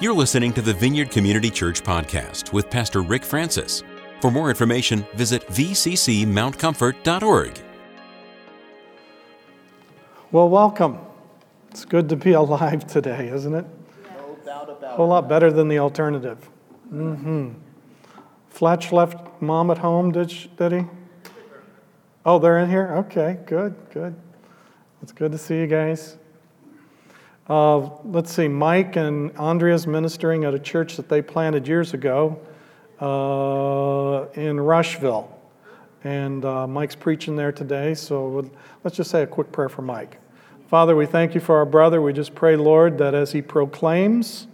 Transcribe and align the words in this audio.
You're 0.00 0.14
listening 0.14 0.52
to 0.54 0.62
the 0.62 0.72
Vineyard 0.72 1.10
Community 1.10 1.50
Church 1.50 1.82
podcast 1.82 2.54
with 2.54 2.70
Pastor 2.70 3.02
Rick 3.02 3.22
Francis. 3.22 3.82
For 4.22 4.30
more 4.30 4.48
information, 4.48 5.04
visit 5.12 5.46
vccmountcomfort.org. 5.48 7.60
Well, 10.32 10.48
welcome. 10.48 11.00
It's 11.70 11.84
good 11.84 12.08
to 12.08 12.16
be 12.16 12.32
alive 12.44 12.86
today, 12.86 13.28
isn't 13.28 13.54
it? 13.54 13.66
No 14.16 14.38
doubt 14.42 14.70
about 14.70 14.94
A 14.94 14.96
whole 14.96 15.08
lot 15.08 15.28
better 15.28 15.52
than 15.52 15.68
the 15.68 15.78
alternative. 15.78 16.48
Mm-hmm. 16.90 17.50
Fletch 18.48 18.92
left 18.92 19.42
mom 19.42 19.70
at 19.70 19.76
home, 19.76 20.12
did, 20.12 20.30
she, 20.30 20.48
did 20.56 20.72
he? 20.72 20.84
Oh, 22.24 22.38
they're 22.38 22.60
in 22.60 22.70
here? 22.70 22.94
Okay, 23.00 23.38
good, 23.44 23.74
good. 23.92 24.14
It's 25.02 25.12
good 25.12 25.32
to 25.32 25.38
see 25.38 25.58
you 25.58 25.66
guys. 25.66 26.16
Let's 27.50 28.32
see, 28.32 28.46
Mike 28.46 28.94
and 28.94 29.36
Andrea's 29.36 29.84
ministering 29.84 30.44
at 30.44 30.54
a 30.54 30.58
church 30.60 30.96
that 30.96 31.08
they 31.08 31.20
planted 31.20 31.66
years 31.66 31.94
ago 31.94 32.38
uh, 33.00 34.30
in 34.40 34.60
Rushville. 34.60 35.36
And 36.04 36.44
uh, 36.44 36.68
Mike's 36.68 36.94
preaching 36.94 37.34
there 37.34 37.50
today, 37.50 37.94
so 37.94 38.48
let's 38.84 38.96
just 38.96 39.10
say 39.10 39.22
a 39.22 39.26
quick 39.26 39.50
prayer 39.50 39.68
for 39.68 39.82
Mike. 39.82 40.18
Father, 40.68 40.94
we 40.94 41.06
thank 41.06 41.34
you 41.34 41.40
for 41.40 41.56
our 41.56 41.66
brother. 41.66 42.00
We 42.00 42.12
just 42.12 42.36
pray, 42.36 42.54
Lord, 42.54 42.98
that 42.98 43.14
as 43.14 43.32
he 43.32 43.42
proclaims, 43.42 44.46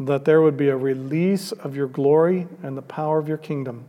that 0.00 0.24
there 0.24 0.42
would 0.42 0.56
be 0.56 0.70
a 0.70 0.76
release 0.76 1.52
of 1.52 1.76
your 1.76 1.86
glory 1.86 2.48
and 2.64 2.76
the 2.76 2.82
power 2.82 3.20
of 3.20 3.28
your 3.28 3.38
kingdom. 3.38 3.84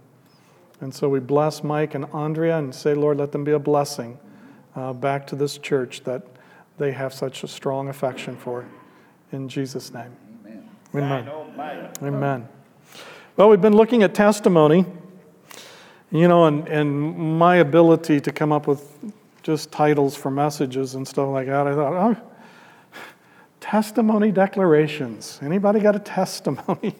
And 0.81 0.93
so 0.93 1.09
we 1.09 1.19
bless 1.19 1.63
Mike 1.63 1.95
and 1.95 2.05
Andrea 2.13 2.59
and 2.59 2.75
say, 2.75 2.93
Lord, 2.93 3.17
let 3.17 3.31
them 3.31 3.43
be 3.43 3.53
a 3.53 3.59
blessing 3.59 4.19
uh, 4.75 4.93
back 4.93 5.25
to 5.27 5.35
this 5.35 5.57
church 5.57 6.03
that 6.03 6.21
they 6.79 6.91
have 6.93 7.13
such 7.13 7.43
a 7.43 7.47
strong 7.47 7.89
affection 7.89 8.35
for. 8.35 8.65
In 9.31 9.47
Jesus' 9.47 9.93
name. 9.93 10.15
Amen. 10.95 11.29
Amen. 11.29 11.89
Amen. 12.01 12.49
Well, 13.35 13.49
we've 13.49 13.61
been 13.61 13.75
looking 13.75 14.01
at 14.01 14.15
testimony, 14.15 14.85
you 16.11 16.27
know, 16.27 16.45
and, 16.45 16.67
and 16.67 17.37
my 17.37 17.57
ability 17.57 18.21
to 18.21 18.31
come 18.31 18.51
up 18.51 18.65
with 18.65 18.91
just 19.43 19.71
titles 19.71 20.15
for 20.15 20.31
messages 20.31 20.95
and 20.95 21.07
stuff 21.07 21.29
like 21.29 21.47
that. 21.47 21.67
I 21.67 21.75
thought, 21.75 21.93
oh, 21.93 22.17
testimony 23.59 24.31
declarations. 24.31 25.39
Anybody 25.43 25.79
got 25.79 25.95
a 25.95 25.99
testimony? 25.99 26.95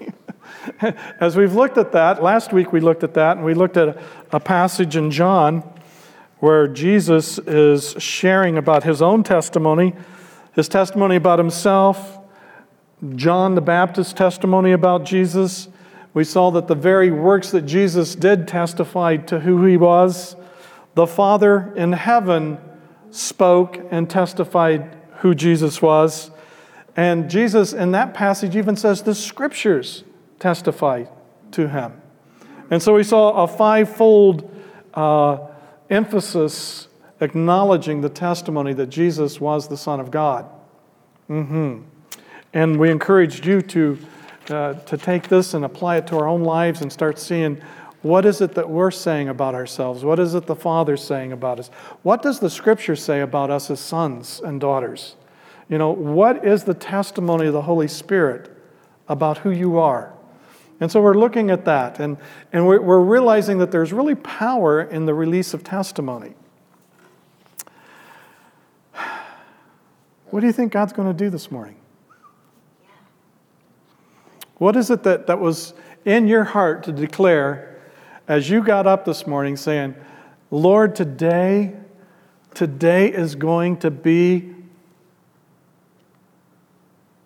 As 1.19 1.35
we've 1.35 1.55
looked 1.55 1.77
at 1.77 1.91
that, 1.93 2.21
last 2.21 2.53
week 2.53 2.71
we 2.71 2.79
looked 2.79 3.03
at 3.03 3.15
that, 3.15 3.37
and 3.37 3.45
we 3.45 3.55
looked 3.55 3.77
at 3.77 3.87
a, 3.87 4.03
a 4.33 4.39
passage 4.39 4.95
in 4.95 5.09
John 5.09 5.63
where 6.39 6.67
Jesus 6.67 7.37
is 7.39 7.95
sharing 8.01 8.57
about 8.57 8.83
his 8.83 9.01
own 9.01 9.23
testimony, 9.23 9.93
his 10.53 10.69
testimony 10.69 11.15
about 11.15 11.39
himself, 11.39 12.19
John 13.15 13.55
the 13.55 13.61
Baptist's 13.61 14.13
testimony 14.13 14.71
about 14.71 15.05
Jesus. 15.05 15.69
We 16.13 16.23
saw 16.23 16.51
that 16.51 16.67
the 16.67 16.75
very 16.75 17.11
works 17.11 17.51
that 17.51 17.61
Jesus 17.61 18.15
did 18.15 18.47
testified 18.47 19.27
to 19.29 19.39
who 19.41 19.65
he 19.65 19.77
was. 19.77 20.35
The 20.95 21.07
Father 21.07 21.71
in 21.75 21.93
heaven 21.93 22.57
spoke 23.11 23.79
and 23.91 24.09
testified 24.09 24.97
who 25.19 25.35
Jesus 25.35 25.81
was. 25.81 26.31
And 26.95 27.29
Jesus, 27.29 27.71
in 27.71 27.91
that 27.91 28.13
passage, 28.13 28.55
even 28.55 28.75
says 28.75 29.03
the 29.03 29.15
scriptures 29.15 30.03
testify 30.39 31.05
to 31.51 31.69
him. 31.69 32.01
And 32.69 32.81
so 32.81 32.93
we 32.95 33.03
saw 33.03 33.43
a 33.43 33.47
fivefold 33.47 34.53
uh, 34.93 35.37
emphasis 35.89 36.87
acknowledging 37.21 38.01
the 38.01 38.09
testimony 38.09 38.73
that 38.73 38.87
Jesus 38.87 39.41
was 39.41 39.67
the 39.67 39.77
Son 39.77 39.99
of 39.99 40.11
God. 40.11 40.45
hmm 41.27 41.81
And 42.53 42.79
we 42.79 42.89
encouraged 42.89 43.45
you 43.45 43.61
to, 43.61 43.99
uh, 44.49 44.73
to 44.73 44.97
take 44.97 45.27
this 45.27 45.53
and 45.53 45.65
apply 45.65 45.97
it 45.97 46.07
to 46.07 46.17
our 46.17 46.27
own 46.27 46.43
lives 46.43 46.81
and 46.81 46.91
start 46.91 47.19
seeing 47.19 47.61
what 48.01 48.25
is 48.25 48.39
it 48.39 48.53
that 48.55 48.69
we're 48.69 48.91
saying 48.91 49.27
about 49.27 49.55
ourselves? 49.55 50.05
What 50.05 50.19
is 50.19 50.33
it 50.33 50.45
the 50.45 50.55
Father's 50.55 51.03
saying 51.03 51.33
about 51.33 51.59
us? 51.59 51.69
What 52.01 52.21
does 52.21 52.39
the 52.39 52.49
Scripture 52.49 52.95
say 52.95 53.19
about 53.19 53.49
us 53.49 53.69
as 53.69 53.81
sons 53.81 54.39
and 54.43 54.61
daughters? 54.61 55.15
You 55.67 55.77
know, 55.77 55.91
what 55.91 56.45
is 56.45 56.63
the 56.63 56.73
testimony 56.73 57.47
of 57.47 57.53
the 57.53 57.63
Holy 57.63 57.89
Spirit 57.89 58.49
about 59.09 59.39
who 59.39 59.51
you 59.51 59.77
are? 59.77 60.13
And 60.79 60.91
so 60.91 61.01
we're 61.01 61.15
looking 61.15 61.51
at 61.51 61.65
that, 61.65 61.99
and, 61.99 62.17
and 62.53 62.65
we're, 62.65 62.79
we're 62.81 63.01
realizing 63.01 63.57
that 63.57 63.71
there's 63.71 63.91
really 63.91 64.15
power 64.15 64.81
in 64.81 65.05
the 65.05 65.13
release 65.13 65.53
of 65.53 65.63
testimony. 65.63 66.33
What 70.29 70.41
do 70.41 70.47
you 70.47 70.53
think 70.53 70.71
God's 70.71 70.93
going 70.93 71.07
to 71.07 71.13
do 71.13 71.29
this 71.29 71.51
morning? 71.51 71.75
What 74.57 74.75
is 74.75 74.89
it 74.89 75.03
that, 75.03 75.27
that 75.27 75.39
was 75.39 75.73
in 76.05 76.27
your 76.27 76.43
heart 76.43 76.83
to 76.83 76.91
declare 76.91 77.81
as 78.27 78.49
you 78.49 78.63
got 78.63 78.85
up 78.85 79.05
this 79.05 79.25
morning 79.25 79.57
saying, 79.57 79.95
Lord, 80.51 80.95
today, 80.95 81.73
today 82.53 83.11
is 83.11 83.35
going 83.35 83.77
to 83.77 83.89
be 83.89 84.53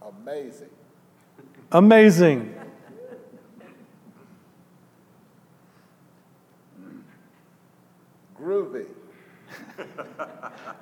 Amazing. 0.02 0.70
amazing. 1.72 2.53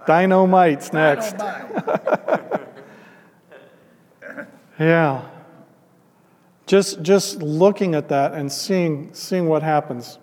Dynamite's 0.08 0.94
next. 0.94 1.38
Dynamite. 1.38 2.62
Yeah. 4.82 5.26
Just, 6.66 7.04
just 7.04 7.44
looking 7.44 7.94
at 7.94 8.10
that 8.10 8.34
and 8.34 8.52
seeing, 8.52 9.14
seeing 9.14 9.48
what 9.48 9.62
happens. 9.62 10.18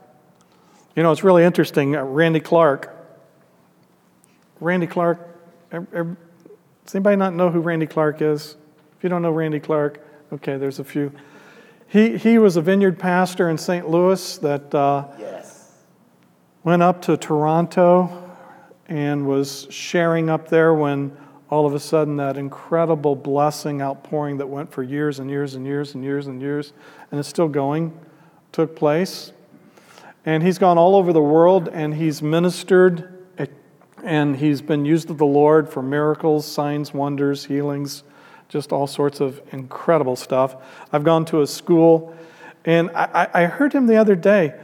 You 0.97 1.05
know, 1.05 1.13
it's 1.13 1.23
really 1.23 1.45
interesting. 1.45 1.95
Uh, 1.95 2.03
Randy 2.03 2.41
Clark. 2.41 2.93
Randy 4.59 4.89
Clark. 4.89 5.21
ev- 5.71 5.87
ev- 5.95 6.17
Does 6.85 6.95
anybody 6.97 7.15
not 7.17 7.35
know 7.35 7.51
who 7.51 7.61
Randy 7.61 7.87
Clark 7.87 8.21
is? 8.21 8.57
If 8.97 9.05
you 9.05 9.09
don't 9.09 9.23
know 9.23 9.31
Randy 9.31 9.61
Clark, 9.61 10.05
okay, 10.33 10.57
there's 10.57 10.81
a 10.81 10.85
few. 10.85 11.13
He, 11.87 12.17
he 12.19 12.39
was 12.39 12.57
a 12.57 12.63
vineyard 12.63 12.99
pastor 12.99 13.49
in 13.51 13.59
St. 13.59 13.89
Louis 13.89 14.39
that 14.39 14.75
uh, 14.75 15.07
yes. 15.21 15.73
went 16.65 16.83
up 16.83 17.01
to 17.03 17.17
Toronto 17.17 18.28
and 18.89 19.27
was 19.27 19.67
sharing 19.71 20.31
up 20.31 20.49
there 20.49 20.75
when 20.75 21.17
all 21.51 21.67
of 21.67 21.75
a 21.75 21.81
sudden 21.81 22.17
that 22.17 22.37
incredible 22.37 23.17
blessing 23.17 23.81
outpouring 23.81 24.39
that 24.39 24.49
went 24.49 24.71
for 24.71 24.83
years 24.83 25.19
and 25.19 25.31
years 25.31 25.55
and 25.55 25.67
years 25.67 25.95
and 25.95 26.05
years 26.05 26.27
and 26.27 26.43
years 26.43 26.73
and 27.11 27.21
is 27.21 27.27
still 27.27 27.49
going 27.49 27.99
took 28.53 28.75
place. 28.75 29.33
And 30.25 30.43
he's 30.43 30.59
gone 30.59 30.79
all 30.79 30.97
over 30.97 31.13
the 31.13 31.23
world 31.23 31.69
and 31.69 31.95
he's 31.95 32.23
ministered 32.23 33.15
and 34.05 34.37
he's 34.37 34.63
been 34.63 34.85
used 34.85 35.11
of 35.11 35.19
the 35.19 35.27
Lord 35.27 35.69
for 35.69 35.83
miracles, 35.83 36.47
signs, 36.47 36.95
wonders, 36.95 37.45
healings, 37.45 38.05
just 38.49 38.73
all 38.73 38.87
sorts 38.87 39.21
of 39.21 39.41
incredible 39.53 40.17
stuff. 40.17 40.57
I've 40.93 41.05
gone 41.05 41.25
to 41.27 41.43
a 41.43 41.47
school 41.47 42.15
and 42.65 42.91
I, 42.91 43.29
I 43.35 43.45
heard 43.45 43.73
him 43.73 43.87
the 43.87 43.97
other 43.97 44.15
day 44.15 44.55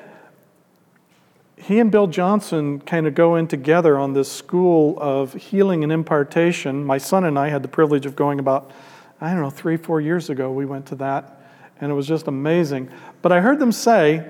he 1.66 1.80
and 1.80 1.90
Bill 1.90 2.06
Johnson 2.06 2.78
kind 2.80 3.06
of 3.06 3.14
go 3.14 3.36
in 3.36 3.48
together 3.48 3.96
on 3.96 4.12
this 4.12 4.30
school 4.30 4.98
of 5.00 5.32
healing 5.32 5.82
and 5.82 5.90
impartation. 5.90 6.84
My 6.84 6.98
son 6.98 7.24
and 7.24 7.38
I 7.38 7.48
had 7.48 7.62
the 7.62 7.68
privilege 7.68 8.04
of 8.04 8.14
going 8.14 8.38
about, 8.38 8.70
I 9.18 9.30
don't 9.30 9.40
know, 9.40 9.48
three, 9.48 9.78
four 9.78 9.98
years 9.98 10.28
ago. 10.28 10.52
We 10.52 10.66
went 10.66 10.84
to 10.88 10.94
that, 10.96 11.40
and 11.80 11.90
it 11.90 11.94
was 11.94 12.06
just 12.06 12.26
amazing. 12.26 12.90
But 13.22 13.32
I 13.32 13.40
heard 13.40 13.60
them 13.60 13.72
say 13.72 14.28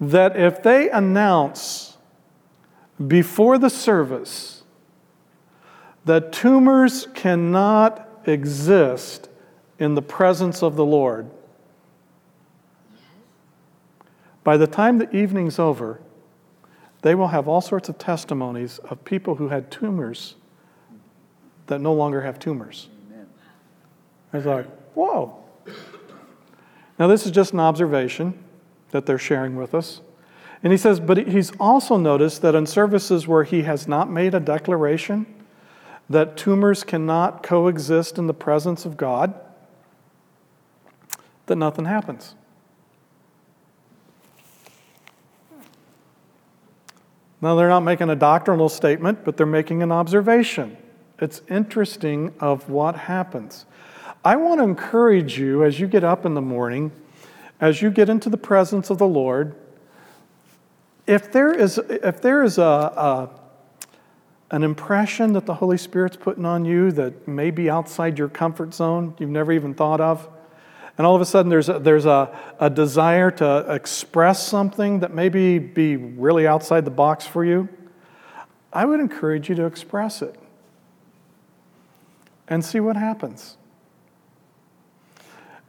that 0.00 0.36
if 0.36 0.60
they 0.60 0.90
announce 0.90 1.96
before 3.06 3.56
the 3.58 3.70
service 3.70 4.64
that 6.06 6.32
tumors 6.32 7.06
cannot 7.14 8.08
exist 8.26 9.28
in 9.78 9.94
the 9.94 10.02
presence 10.02 10.64
of 10.64 10.74
the 10.74 10.84
Lord, 10.84 11.30
by 14.42 14.56
the 14.56 14.66
time 14.66 14.98
the 14.98 15.16
evening's 15.16 15.60
over, 15.60 16.00
they 17.02 17.14
will 17.14 17.28
have 17.28 17.46
all 17.48 17.60
sorts 17.60 17.88
of 17.88 17.98
testimonies 17.98 18.78
of 18.78 19.04
people 19.04 19.36
who 19.36 19.48
had 19.48 19.70
tumors 19.70 20.34
that 21.66 21.80
no 21.80 21.92
longer 21.92 22.22
have 22.22 22.38
tumors. 22.38 22.88
I 24.32 24.36
was 24.36 24.46
like, 24.46 24.66
whoa. 24.94 25.36
Now, 26.98 27.06
this 27.06 27.24
is 27.24 27.32
just 27.32 27.52
an 27.52 27.60
observation 27.60 28.42
that 28.90 29.06
they're 29.06 29.18
sharing 29.18 29.56
with 29.56 29.74
us. 29.74 30.00
And 30.62 30.72
he 30.72 30.76
says, 30.76 30.98
but 30.98 31.28
he's 31.28 31.52
also 31.60 31.96
noticed 31.96 32.42
that 32.42 32.54
in 32.54 32.66
services 32.66 33.28
where 33.28 33.44
he 33.44 33.62
has 33.62 33.86
not 33.86 34.10
made 34.10 34.34
a 34.34 34.40
declaration 34.40 35.26
that 36.10 36.36
tumors 36.36 36.82
cannot 36.82 37.42
coexist 37.42 38.18
in 38.18 38.26
the 38.26 38.34
presence 38.34 38.84
of 38.84 38.96
God, 38.96 39.34
that 41.46 41.56
nothing 41.56 41.84
happens. 41.84 42.34
Now, 47.40 47.54
they're 47.54 47.68
not 47.68 47.80
making 47.80 48.10
a 48.10 48.16
doctrinal 48.16 48.68
statement, 48.68 49.24
but 49.24 49.36
they're 49.36 49.46
making 49.46 49.82
an 49.82 49.92
observation. 49.92 50.76
It's 51.20 51.42
interesting 51.48 52.34
of 52.40 52.68
what 52.68 52.96
happens. 52.96 53.64
I 54.24 54.36
want 54.36 54.60
to 54.60 54.64
encourage 54.64 55.38
you 55.38 55.64
as 55.64 55.78
you 55.78 55.86
get 55.86 56.04
up 56.04 56.26
in 56.26 56.34
the 56.34 56.40
morning, 56.40 56.90
as 57.60 57.80
you 57.80 57.90
get 57.90 58.08
into 58.08 58.28
the 58.28 58.36
presence 58.36 58.90
of 58.90 58.98
the 58.98 59.06
Lord, 59.06 59.54
if 61.06 61.32
there 61.32 61.52
is, 61.52 61.78
if 61.88 62.20
there 62.20 62.42
is 62.42 62.58
a, 62.58 62.62
a 62.62 63.30
an 64.50 64.62
impression 64.62 65.34
that 65.34 65.46
the 65.46 65.54
Holy 65.54 65.76
Spirit's 65.76 66.16
putting 66.16 66.44
on 66.44 66.64
you 66.64 66.90
that 66.92 67.28
may 67.28 67.50
be 67.50 67.68
outside 67.68 68.18
your 68.18 68.28
comfort 68.28 68.72
zone, 68.72 69.14
you've 69.18 69.28
never 69.30 69.52
even 69.52 69.74
thought 69.74 70.00
of, 70.00 70.28
and 70.98 71.06
all 71.06 71.14
of 71.14 71.22
a 71.22 71.24
sudden 71.24 71.48
there's 71.48 71.68
a, 71.68 71.78
there's 71.78 72.06
a, 72.06 72.36
a 72.58 72.68
desire 72.68 73.30
to 73.30 73.72
express 73.72 74.46
something 74.46 74.98
that 74.98 75.14
maybe 75.14 75.60
be 75.60 75.96
really 75.96 76.46
outside 76.46 76.84
the 76.84 76.90
box 76.90 77.24
for 77.24 77.44
you, 77.44 77.68
I 78.72 78.84
would 78.84 78.98
encourage 78.98 79.48
you 79.48 79.54
to 79.54 79.64
express 79.64 80.20
it 80.20 80.34
and 82.48 82.64
see 82.64 82.80
what 82.80 82.96
happens. 82.96 83.56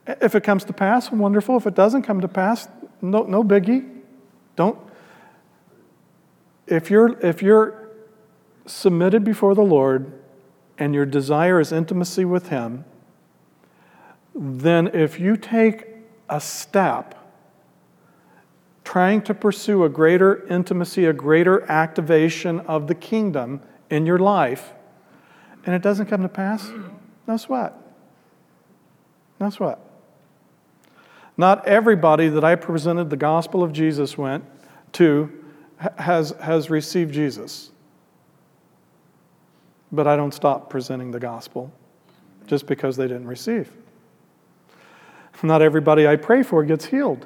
If 0.07 0.33
it 0.33 0.43
comes 0.43 0.65
to 0.65 0.73
pass, 0.73 1.11
wonderful. 1.11 1.55
If 1.57 1.67
it 1.67 1.75
doesn't 1.75 2.01
come 2.01 2.21
to 2.21 2.27
pass, 2.27 2.67
no, 2.99 3.23
no 3.23 3.43
biggie. 3.43 4.01
Don't. 4.55 4.79
If 6.65 6.89
you're, 6.89 7.19
if 7.19 7.43
you're 7.43 7.89
submitted 8.65 9.23
before 9.23 9.53
the 9.53 9.61
Lord 9.61 10.11
and 10.79 10.95
your 10.95 11.05
desire 11.05 11.59
is 11.59 11.71
intimacy 11.71 12.25
with 12.25 12.49
Him, 12.49 12.85
then 14.39 14.87
if 14.93 15.19
you 15.19 15.35
take 15.35 15.85
a 16.29 16.39
step 16.39 17.15
trying 18.85 19.21
to 19.21 19.33
pursue 19.33 19.83
a 19.83 19.89
greater 19.89 20.47
intimacy, 20.47 21.05
a 21.05 21.13
greater 21.13 21.69
activation 21.69 22.61
of 22.61 22.87
the 22.87 22.95
kingdom 22.95 23.61
in 23.89 24.05
your 24.05 24.17
life, 24.17 24.71
and 25.65 25.75
it 25.75 25.81
doesn't 25.81 26.05
come 26.05 26.21
to 26.21 26.29
pass, 26.29 26.71
no 27.27 27.35
sweat. 27.35 27.73
No 29.41 29.49
sweat. 29.49 29.77
Not 31.37 31.67
everybody 31.67 32.29
that 32.29 32.43
I 32.43 32.55
presented 32.55 33.09
the 33.09 33.17
gospel 33.17 33.61
of 33.61 33.73
Jesus 33.73 34.17
went 34.17 34.45
to 34.93 35.31
has, 35.97 36.31
has 36.41 36.69
received 36.69 37.13
Jesus. 37.13 37.71
But 39.91 40.07
I 40.07 40.15
don't 40.15 40.33
stop 40.33 40.69
presenting 40.69 41.11
the 41.11 41.19
gospel 41.19 41.71
just 42.47 42.67
because 42.67 42.95
they 42.95 43.07
didn't 43.07 43.27
receive. 43.27 43.71
Not 45.41 45.61
everybody 45.61 46.07
I 46.07 46.15
pray 46.15 46.43
for 46.43 46.63
gets 46.63 46.85
healed, 46.85 47.25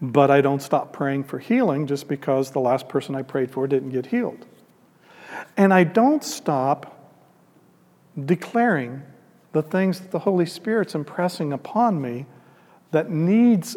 but 0.00 0.30
I 0.30 0.40
don't 0.40 0.60
stop 0.60 0.92
praying 0.92 1.24
for 1.24 1.38
healing 1.38 1.86
just 1.86 2.08
because 2.08 2.50
the 2.50 2.60
last 2.60 2.88
person 2.88 3.14
I 3.14 3.22
prayed 3.22 3.50
for 3.50 3.66
didn't 3.66 3.90
get 3.90 4.06
healed. 4.06 4.44
And 5.56 5.72
I 5.72 5.84
don't 5.84 6.22
stop 6.22 7.12
declaring 8.22 9.02
the 9.52 9.62
things 9.62 10.00
that 10.00 10.10
the 10.10 10.18
Holy 10.18 10.46
Spirit's 10.46 10.94
impressing 10.94 11.52
upon 11.52 12.00
me 12.00 12.26
that 12.90 13.10
needs 13.10 13.76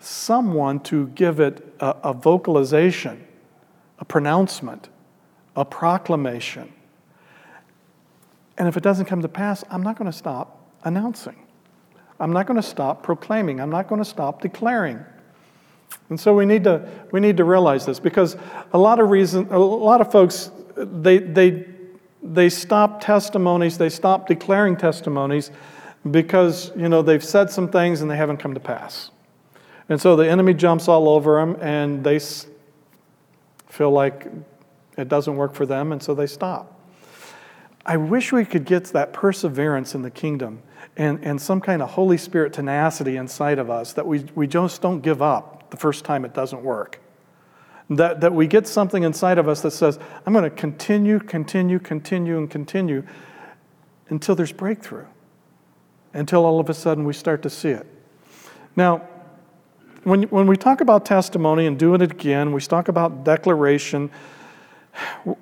someone 0.00 0.80
to 0.80 1.08
give 1.08 1.40
it 1.40 1.74
a, 1.80 1.96
a 2.04 2.12
vocalization, 2.12 3.26
a 3.98 4.04
pronouncement, 4.04 4.88
a 5.56 5.64
proclamation. 5.64 6.72
And 8.58 8.66
if 8.66 8.76
it 8.76 8.82
doesn't 8.82 9.06
come 9.06 9.22
to 9.22 9.28
pass, 9.28 9.62
I'm 9.70 9.82
not 9.82 9.96
going 9.96 10.10
to 10.10 10.16
stop 10.16 10.58
announcing. 10.84 11.36
I'm 12.20 12.32
not 12.32 12.46
going 12.46 12.60
to 12.60 12.66
stop 12.66 13.02
proclaiming. 13.02 13.60
I'm 13.60 13.70
not 13.70 13.88
going 13.88 14.00
to 14.00 14.08
stop 14.08 14.42
declaring. 14.42 15.04
And 16.10 16.20
so 16.20 16.34
we 16.34 16.44
need 16.44 16.64
to, 16.64 16.88
we 17.12 17.18
need 17.18 17.38
to 17.38 17.44
realize 17.44 17.86
this 17.86 17.98
because 17.98 18.36
a 18.72 18.78
lot 18.78 19.00
of 19.00 19.08
reason, 19.10 19.48
a 19.50 19.58
lot 19.58 20.00
of 20.00 20.12
folks, 20.12 20.50
they, 20.76 21.18
they, 21.18 21.66
they 22.22 22.50
stop 22.50 23.00
testimonies, 23.00 23.78
they 23.78 23.88
stop 23.88 24.28
declaring 24.28 24.76
testimonies 24.76 25.50
because, 26.10 26.72
you 26.76 26.88
know, 26.88 27.02
they've 27.02 27.24
said 27.24 27.50
some 27.50 27.68
things 27.68 28.02
and 28.02 28.10
they 28.10 28.16
haven't 28.16 28.36
come 28.36 28.54
to 28.54 28.60
pass. 28.60 29.10
And 29.88 30.00
so 30.00 30.14
the 30.14 30.28
enemy 30.28 30.54
jumps 30.54 30.88
all 30.88 31.08
over 31.08 31.40
them 31.40 31.56
and 31.60 32.04
they 32.04 32.20
feel 33.68 33.90
like 33.90 34.26
it 34.96 35.08
doesn't 35.08 35.36
work 35.36 35.54
for 35.54 35.64
them 35.64 35.92
and 35.92 36.02
so 36.02 36.14
they 36.14 36.26
stop. 36.26 36.76
I 37.86 37.96
wish 37.96 38.30
we 38.30 38.44
could 38.44 38.66
get 38.66 38.84
that 38.86 39.12
perseverance 39.12 39.94
in 39.94 40.02
the 40.02 40.10
kingdom 40.10 40.62
and, 41.00 41.18
and 41.24 41.40
some 41.40 41.62
kind 41.62 41.80
of 41.80 41.92
Holy 41.92 42.18
Spirit 42.18 42.52
tenacity 42.52 43.16
inside 43.16 43.58
of 43.58 43.70
us 43.70 43.94
that 43.94 44.06
we, 44.06 44.26
we 44.34 44.46
just 44.46 44.82
don't 44.82 45.00
give 45.00 45.22
up 45.22 45.70
the 45.70 45.78
first 45.78 46.04
time 46.04 46.26
it 46.26 46.34
doesn't 46.34 46.62
work. 46.62 47.00
That, 47.88 48.20
that 48.20 48.34
we 48.34 48.46
get 48.46 48.68
something 48.68 49.02
inside 49.02 49.38
of 49.38 49.48
us 49.48 49.62
that 49.62 49.70
says, 49.70 49.98
I'm 50.26 50.34
going 50.34 50.44
to 50.44 50.50
continue, 50.50 51.18
continue, 51.18 51.78
continue, 51.78 52.36
and 52.36 52.50
continue 52.50 53.02
until 54.10 54.34
there's 54.34 54.52
breakthrough, 54.52 55.06
until 56.12 56.44
all 56.44 56.60
of 56.60 56.68
a 56.68 56.74
sudden 56.74 57.04
we 57.04 57.14
start 57.14 57.40
to 57.44 57.50
see 57.50 57.70
it. 57.70 57.86
Now, 58.76 59.08
when, 60.04 60.24
when 60.24 60.46
we 60.46 60.58
talk 60.58 60.82
about 60.82 61.06
testimony 61.06 61.66
and 61.66 61.78
doing 61.78 62.02
it 62.02 62.12
again, 62.12 62.52
we 62.52 62.60
talk 62.60 62.88
about 62.88 63.24
declaration, 63.24 64.10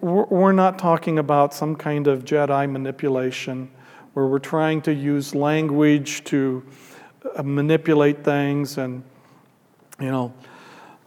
we're 0.00 0.52
not 0.52 0.78
talking 0.78 1.18
about 1.18 1.52
some 1.52 1.74
kind 1.74 2.06
of 2.06 2.24
Jedi 2.24 2.70
manipulation 2.70 3.72
where 4.18 4.26
we're 4.26 4.40
trying 4.40 4.82
to 4.82 4.92
use 4.92 5.32
language 5.32 6.24
to 6.24 6.60
uh, 7.36 7.42
manipulate 7.44 8.24
things 8.24 8.76
and, 8.76 9.04
you 10.00 10.10
know, 10.10 10.34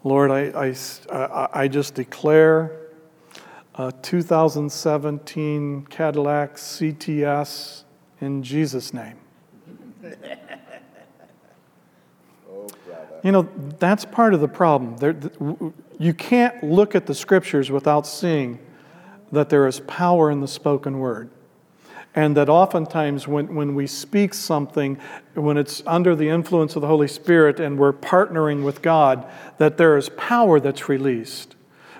Lord, 0.06 0.32
I, 0.32 0.74
I, 1.12 1.50
I 1.52 1.68
just 1.68 1.94
declare 1.94 2.72
a 3.76 3.92
2017 3.92 5.88
Cadillac 5.90 6.56
CTS 6.56 7.84
in 8.22 8.44
Jesus' 8.44 8.94
name. 8.94 9.18
You 13.24 13.34
know, 13.34 13.50
that's 13.78 14.06
part 14.06 14.34
of 14.34 14.40
the 14.40 14.48
problem. 14.48 14.96
There, 14.96 15.18
you 16.00 16.14
can't 16.14 16.64
look 16.64 16.96
at 16.96 17.08
the 17.08 17.14
scriptures 17.14 17.70
without 17.70 18.08
seeing 18.08 18.58
that 19.34 19.50
there 19.50 19.68
is 19.68 19.82
power 19.82 20.32
in 20.32 20.40
the 20.40 20.48
spoken 20.48 21.00
word. 21.00 21.30
And 22.14 22.36
that 22.36 22.50
oftentimes, 22.50 23.28
when, 23.28 23.56
when 23.56 23.74
we 23.74 23.88
speak 23.88 24.34
something, 24.34 25.00
when 25.34 25.58
it's 25.58 25.82
under 25.88 26.14
the 26.16 26.28
influence 26.28 26.76
of 26.76 26.82
the 26.82 26.88
Holy 26.88 27.08
Spirit 27.08 27.60
and 27.60 27.80
we're 27.80 27.94
partnering 27.94 28.64
with 28.64 28.82
God, 28.82 29.26
that 29.60 29.78
there 29.78 29.96
is 29.96 30.10
power 30.10 30.60
that's 30.60 30.90
released. 30.90 31.56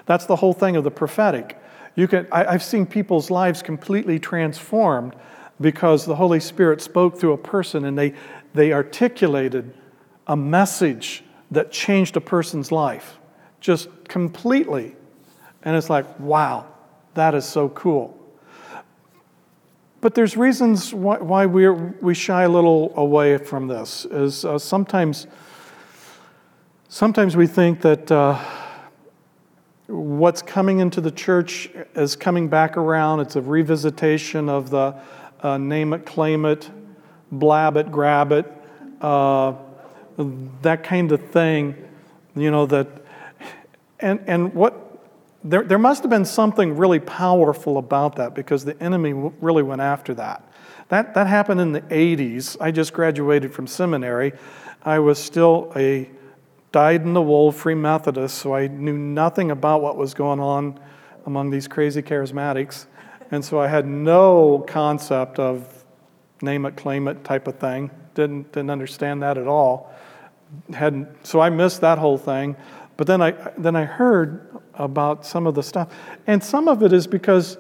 That's 0.06 0.26
the 0.26 0.36
whole 0.36 0.54
thing 0.54 0.76
of 0.76 0.84
the 0.84 0.92
prophetic. 0.92 1.58
You 1.96 2.08
can, 2.08 2.28
I, 2.32 2.46
I've 2.46 2.64
seen 2.64 2.86
people's 2.86 3.32
lives 3.32 3.62
completely 3.62 4.20
transformed 4.20 5.16
because 5.62 6.06
the 6.06 6.16
Holy 6.16 6.40
Spirit 6.40 6.82
spoke 6.82 7.18
through 7.18 7.34
a 7.34 7.38
person 7.38 7.86
and 7.86 7.98
they, 7.98 8.14
they 8.54 8.74
articulated 8.74 9.74
a 10.28 10.36
message 10.36 11.24
that 11.52 11.72
changed 11.72 12.18
a 12.18 12.22
person's 12.22 12.72
life 12.72 13.18
just 13.62 13.90
completely. 14.08 14.96
And 15.64 15.76
it's 15.76 15.90
like, 15.90 16.20
wow, 16.20 16.66
that 17.14 17.36
is 17.36 17.46
so 17.46 17.70
cool. 17.70 18.18
But 20.02 20.16
there's 20.16 20.36
reasons 20.36 20.96
why, 20.96 21.18
why 21.18 21.46
we 21.46 21.70
we 21.70 22.16
shy 22.16 22.42
a 22.44 22.50
little 22.50 22.92
away 22.96 23.38
from 23.38 23.68
this. 23.68 24.06
Is 24.06 24.44
uh, 24.44 24.58
sometimes, 24.58 25.28
sometimes 26.90 27.38
we 27.38 27.46
think 27.46 27.82
that 27.82 28.12
uh, 28.12 28.44
what's 29.86 30.42
coming 30.42 30.80
into 30.80 31.02
the 31.02 31.12
church 31.12 31.70
is 31.96 32.16
coming 32.16 32.48
back 32.48 32.78
around. 32.78 33.20
It's 33.20 33.36
a 33.36 33.42
revisitation 33.42 34.50
of 34.50 34.72
the 34.72 34.96
uh, 35.44 35.60
name 35.60 35.94
it, 35.94 36.04
claim 36.08 36.46
it, 36.46 36.72
blab 37.32 37.78
it, 37.78 37.92
grab 37.92 38.32
it, 38.32 38.52
uh, 39.02 39.54
that 40.64 40.84
kind 40.84 41.12
of 41.12 41.30
thing. 41.30 41.76
You 42.36 42.50
know 42.50 42.66
that, 42.66 42.88
and 44.00 44.20
and 44.26 44.52
what 44.56 44.91
there, 45.44 45.64
there 45.64 45.80
must 45.80 46.04
have 46.04 46.10
been 46.10 46.26
something 46.26 46.78
really 46.78 47.00
powerful 47.00 47.78
about 47.78 48.18
that 48.18 48.36
because 48.36 48.64
the 48.64 48.82
enemy 48.82 49.14
really 49.14 49.64
went 49.64 49.82
after 49.82 50.14
that. 50.16 50.48
That, 50.90 51.14
that 51.14 51.28
happened 51.28 51.62
in 51.62 51.72
the 51.72 51.82
80s. 51.82 52.58
I 52.60 52.72
just 52.72 52.94
graduated 52.94 53.54
from 53.54 53.66
seminary. 53.66 54.34
I 54.84 55.00
was 55.00 55.18
still 55.20 55.72
a 55.76 56.10
dyed 56.72 57.02
in 57.02 57.14
the 57.14 57.22
wool 57.22 57.52
Free 57.52 57.76
Methodist, 57.76 58.38
so 58.38 58.54
I 58.54 58.68
knew 58.68 58.98
nothing 58.98 59.52
about 59.52 59.82
what 59.82 59.98
was 59.98 60.14
going 60.14 60.40
on 60.40 60.80
among 61.26 61.50
these 61.50 61.68
crazy 61.68 62.02
charismatics. 62.02 62.86
And 63.32 63.44
so 63.44 63.60
I 63.60 63.68
had 63.68 63.88
no 63.88 64.64
concept 64.68 65.40
of 65.40 65.86
name 66.42 66.66
it, 66.66 66.76
claim 66.76 67.08
it 67.08 67.24
type 67.24 67.48
of 67.48 67.58
thing. 67.58 67.92
Didn't, 68.14 68.52
didn't 68.52 68.70
understand 68.70 69.22
that 69.24 69.38
at 69.38 69.48
all. 69.48 69.94
Hadn't, 70.74 71.26
so 71.26 71.40
I 71.40 71.50
missed 71.50 71.82
that 71.82 71.98
whole 71.98 72.18
thing. 72.18 72.58
But 73.02 73.08
then 73.08 73.20
I, 73.20 73.32
then 73.58 73.76
I 73.76 73.84
heard 73.84 74.60
about 74.76 75.26
some 75.26 75.48
of 75.48 75.56
the 75.56 75.64
stuff. 75.64 75.92
And 76.28 76.44
some 76.44 76.68
of 76.68 76.84
it 76.84 76.94
is 76.94 77.08
because 77.08 77.58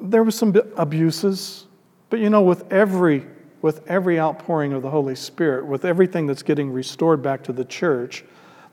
there 0.00 0.22
was 0.22 0.36
some 0.36 0.54
abuses. 0.76 1.66
But 2.08 2.20
you 2.20 2.30
know, 2.30 2.42
with 2.42 2.72
every, 2.72 3.26
with 3.62 3.84
every 3.90 4.20
outpouring 4.20 4.72
of 4.74 4.82
the 4.82 4.90
Holy 4.90 5.16
Spirit, 5.16 5.66
with 5.66 5.84
everything 5.84 6.28
that's 6.28 6.44
getting 6.44 6.70
restored 6.70 7.20
back 7.20 7.42
to 7.42 7.52
the 7.52 7.64
church, 7.64 8.24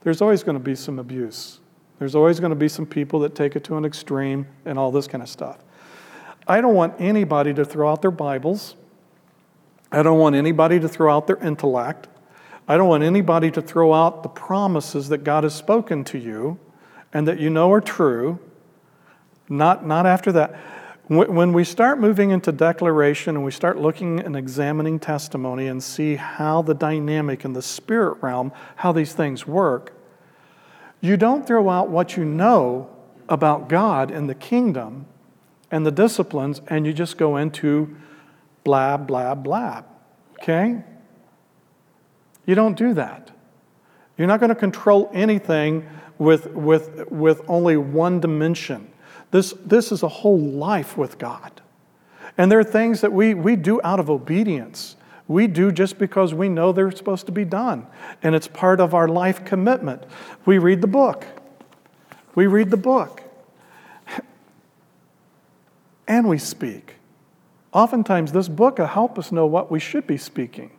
there's 0.04 0.22
always 0.22 0.44
going 0.44 0.56
to 0.56 0.62
be 0.62 0.76
some 0.76 1.00
abuse. 1.00 1.58
There's 1.98 2.14
always 2.14 2.38
going 2.38 2.50
to 2.50 2.54
be 2.54 2.68
some 2.68 2.86
people 2.86 3.18
that 3.18 3.34
take 3.34 3.56
it 3.56 3.64
to 3.64 3.76
an 3.76 3.84
extreme 3.84 4.46
and 4.64 4.78
all 4.78 4.92
this 4.92 5.08
kind 5.08 5.20
of 5.20 5.28
stuff. 5.28 5.64
I 6.46 6.60
don't 6.60 6.76
want 6.76 6.94
anybody 7.00 7.52
to 7.54 7.64
throw 7.64 7.90
out 7.90 8.02
their 8.02 8.12
Bibles 8.12 8.76
I 9.94 10.02
don't 10.02 10.18
want 10.18 10.34
anybody 10.34 10.80
to 10.80 10.88
throw 10.88 11.14
out 11.14 11.28
their 11.28 11.36
intellect. 11.36 12.08
I 12.66 12.76
don't 12.76 12.88
want 12.88 13.02
anybody 13.02 13.50
to 13.50 13.62
throw 13.62 13.92
out 13.92 14.22
the 14.22 14.28
promises 14.28 15.08
that 15.10 15.18
God 15.18 15.44
has 15.44 15.54
spoken 15.54 16.04
to 16.04 16.18
you 16.18 16.58
and 17.12 17.28
that 17.28 17.38
you 17.38 17.50
know 17.50 17.70
are 17.72 17.80
true. 17.80 18.38
Not, 19.48 19.86
not 19.86 20.06
after 20.06 20.32
that. 20.32 20.58
When 21.08 21.52
we 21.52 21.64
start 21.64 22.00
moving 22.00 22.30
into 22.30 22.50
declaration 22.50 23.36
and 23.36 23.44
we 23.44 23.50
start 23.50 23.76
looking 23.76 24.20
and 24.20 24.34
examining 24.34 24.98
testimony 24.98 25.66
and 25.66 25.82
see 25.82 26.16
how 26.16 26.62
the 26.62 26.72
dynamic 26.72 27.44
in 27.44 27.52
the 27.52 27.60
spirit 27.60 28.22
realm, 28.22 28.52
how 28.76 28.92
these 28.92 29.12
things 29.12 29.46
work, 29.46 29.92
you 31.02 31.18
don't 31.18 31.46
throw 31.46 31.68
out 31.68 31.90
what 31.90 32.16
you 32.16 32.24
know 32.24 32.88
about 33.28 33.68
God 33.68 34.10
and 34.10 34.30
the 34.30 34.34
kingdom 34.34 35.04
and 35.70 35.84
the 35.84 35.92
disciplines 35.92 36.62
and 36.68 36.86
you 36.86 36.94
just 36.94 37.18
go 37.18 37.36
into 37.36 37.94
blah, 38.64 38.96
blah, 38.96 39.34
blah. 39.34 39.82
Okay? 40.40 40.82
You 42.46 42.54
don't 42.54 42.76
do 42.76 42.94
that. 42.94 43.30
You're 44.16 44.28
not 44.28 44.40
going 44.40 44.50
to 44.50 44.54
control 44.54 45.10
anything 45.12 45.88
with, 46.18 46.46
with, 46.48 47.10
with 47.10 47.42
only 47.48 47.76
one 47.76 48.20
dimension. 48.20 48.90
This, 49.30 49.52
this 49.64 49.90
is 49.90 50.02
a 50.02 50.08
whole 50.08 50.38
life 50.38 50.96
with 50.96 51.18
God. 51.18 51.60
And 52.38 52.50
there 52.50 52.58
are 52.58 52.64
things 52.64 53.00
that 53.00 53.12
we, 53.12 53.34
we 53.34 53.56
do 53.56 53.80
out 53.82 54.00
of 54.00 54.10
obedience. 54.10 54.96
We 55.26 55.46
do 55.46 55.72
just 55.72 55.98
because 55.98 56.34
we 56.34 56.48
know 56.48 56.72
they're 56.72 56.90
supposed 56.90 57.26
to 57.26 57.32
be 57.32 57.44
done. 57.44 57.86
And 58.22 58.34
it's 58.34 58.48
part 58.48 58.80
of 58.80 58.94
our 58.94 59.08
life 59.08 59.44
commitment. 59.44 60.04
We 60.44 60.58
read 60.58 60.80
the 60.80 60.86
book. 60.86 61.26
We 62.34 62.46
read 62.46 62.70
the 62.70 62.76
book. 62.76 63.22
And 66.06 66.28
we 66.28 66.38
speak. 66.38 66.96
Oftentimes, 67.72 68.32
this 68.32 68.48
book 68.48 68.78
will 68.78 68.86
help 68.86 69.18
us 69.18 69.32
know 69.32 69.46
what 69.46 69.70
we 69.70 69.80
should 69.80 70.06
be 70.06 70.18
speaking. 70.18 70.70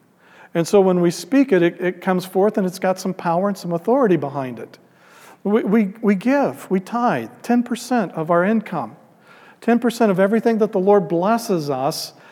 And 0.55 0.65
so 0.65 0.79
when 0.79 1.01
we 1.01 1.11
speak 1.11 1.51
it, 1.51 1.61
it, 1.61 1.81
it 1.81 2.01
comes 2.01 2.25
forth 2.25 2.57
and 2.57 2.65
it's 2.65 2.79
got 2.79 2.97
some 2.97 3.13
power 3.13 3.49
and 3.49 3.57
some 3.57 3.73
authority 3.73 4.15
behind 4.15 4.57
it. 4.57 4.79
We, 5.43 5.63
we, 5.63 5.85
we 6.01 6.15
give, 6.15 6.71
we 6.71 6.79
tithe 6.79 7.29
10% 7.43 8.13
of 8.13 8.31
our 8.31 8.43
income, 8.43 8.95
10% 9.61 10.09
of 10.09 10.19
everything 10.19 10.57
that 10.59 10.71
the 10.71 10.79
Lord 10.79 11.07
blesses 11.07 11.69
us. 11.69 12.13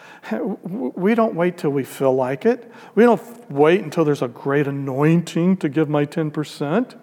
We 0.64 1.16
don't 1.16 1.36
wait 1.36 1.58
till 1.58 1.72
we 1.72 1.84
feel 1.84 2.16
like 2.16 2.46
it. 2.46 2.72
We 2.96 3.04
don't 3.04 3.22
wait 3.52 3.82
until 3.82 4.06
there's 4.06 4.22
a 4.22 4.30
great 4.30 4.68
anointing 4.68 5.58
to 5.58 5.68
give 5.68 5.90
my 5.90 6.06
10%. 6.06 6.98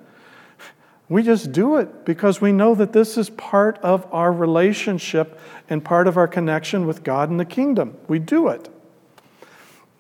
We 1.10 1.22
just 1.22 1.52
do 1.52 1.76
it 1.76 2.06
because 2.06 2.40
we 2.40 2.50
know 2.50 2.74
that 2.76 2.94
this 2.94 3.18
is 3.18 3.28
part 3.30 3.76
of 3.78 4.06
our 4.10 4.32
relationship 4.32 5.38
and 5.68 5.84
part 5.84 6.06
of 6.06 6.16
our 6.16 6.26
connection 6.26 6.86
with 6.86 7.02
God 7.02 7.28
and 7.28 7.38
the 7.38 7.44
kingdom. 7.44 7.98
We 8.08 8.20
do 8.20 8.48
it. 8.48 8.70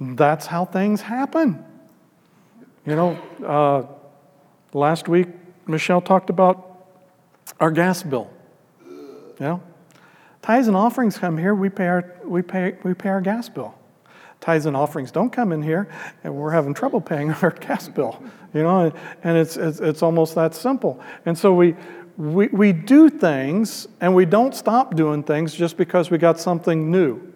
That's 0.00 0.46
how 0.46 0.64
things 0.64 1.02
happen. 1.02 1.62
You 2.86 2.96
know, 2.96 3.18
uh, 3.46 3.86
last 4.72 5.08
week 5.08 5.28
Michelle 5.66 6.00
talked 6.00 6.30
about 6.30 6.86
our 7.60 7.70
gas 7.70 8.02
bill. 8.02 8.30
You 8.80 9.46
know, 9.46 9.62
tithes 10.42 10.68
and 10.68 10.76
offerings 10.76 11.18
come 11.18 11.36
here, 11.36 11.54
we 11.54 11.68
pay 11.68 11.86
our, 11.86 12.14
we 12.24 12.42
pay, 12.42 12.76
we 12.82 12.94
pay 12.94 13.10
our 13.10 13.20
gas 13.20 13.48
bill. 13.48 13.74
Tithes 14.40 14.64
and 14.64 14.74
offerings 14.74 15.10
don't 15.10 15.30
come 15.30 15.52
in 15.52 15.62
here, 15.62 15.88
and 16.24 16.34
we're 16.34 16.50
having 16.50 16.72
trouble 16.72 17.00
paying 17.00 17.30
our 17.42 17.50
gas 17.50 17.88
bill. 17.88 18.22
You 18.54 18.62
know, 18.62 18.92
and 19.22 19.36
it's, 19.36 19.56
it's, 19.56 19.80
it's 19.80 20.02
almost 20.02 20.34
that 20.34 20.54
simple. 20.54 21.00
And 21.26 21.36
so 21.36 21.54
we, 21.54 21.74
we, 22.16 22.48
we 22.48 22.72
do 22.72 23.10
things, 23.10 23.86
and 24.00 24.14
we 24.14 24.24
don't 24.24 24.54
stop 24.54 24.96
doing 24.96 25.22
things 25.22 25.54
just 25.54 25.76
because 25.76 26.10
we 26.10 26.16
got 26.16 26.40
something 26.40 26.90
new. 26.90 27.29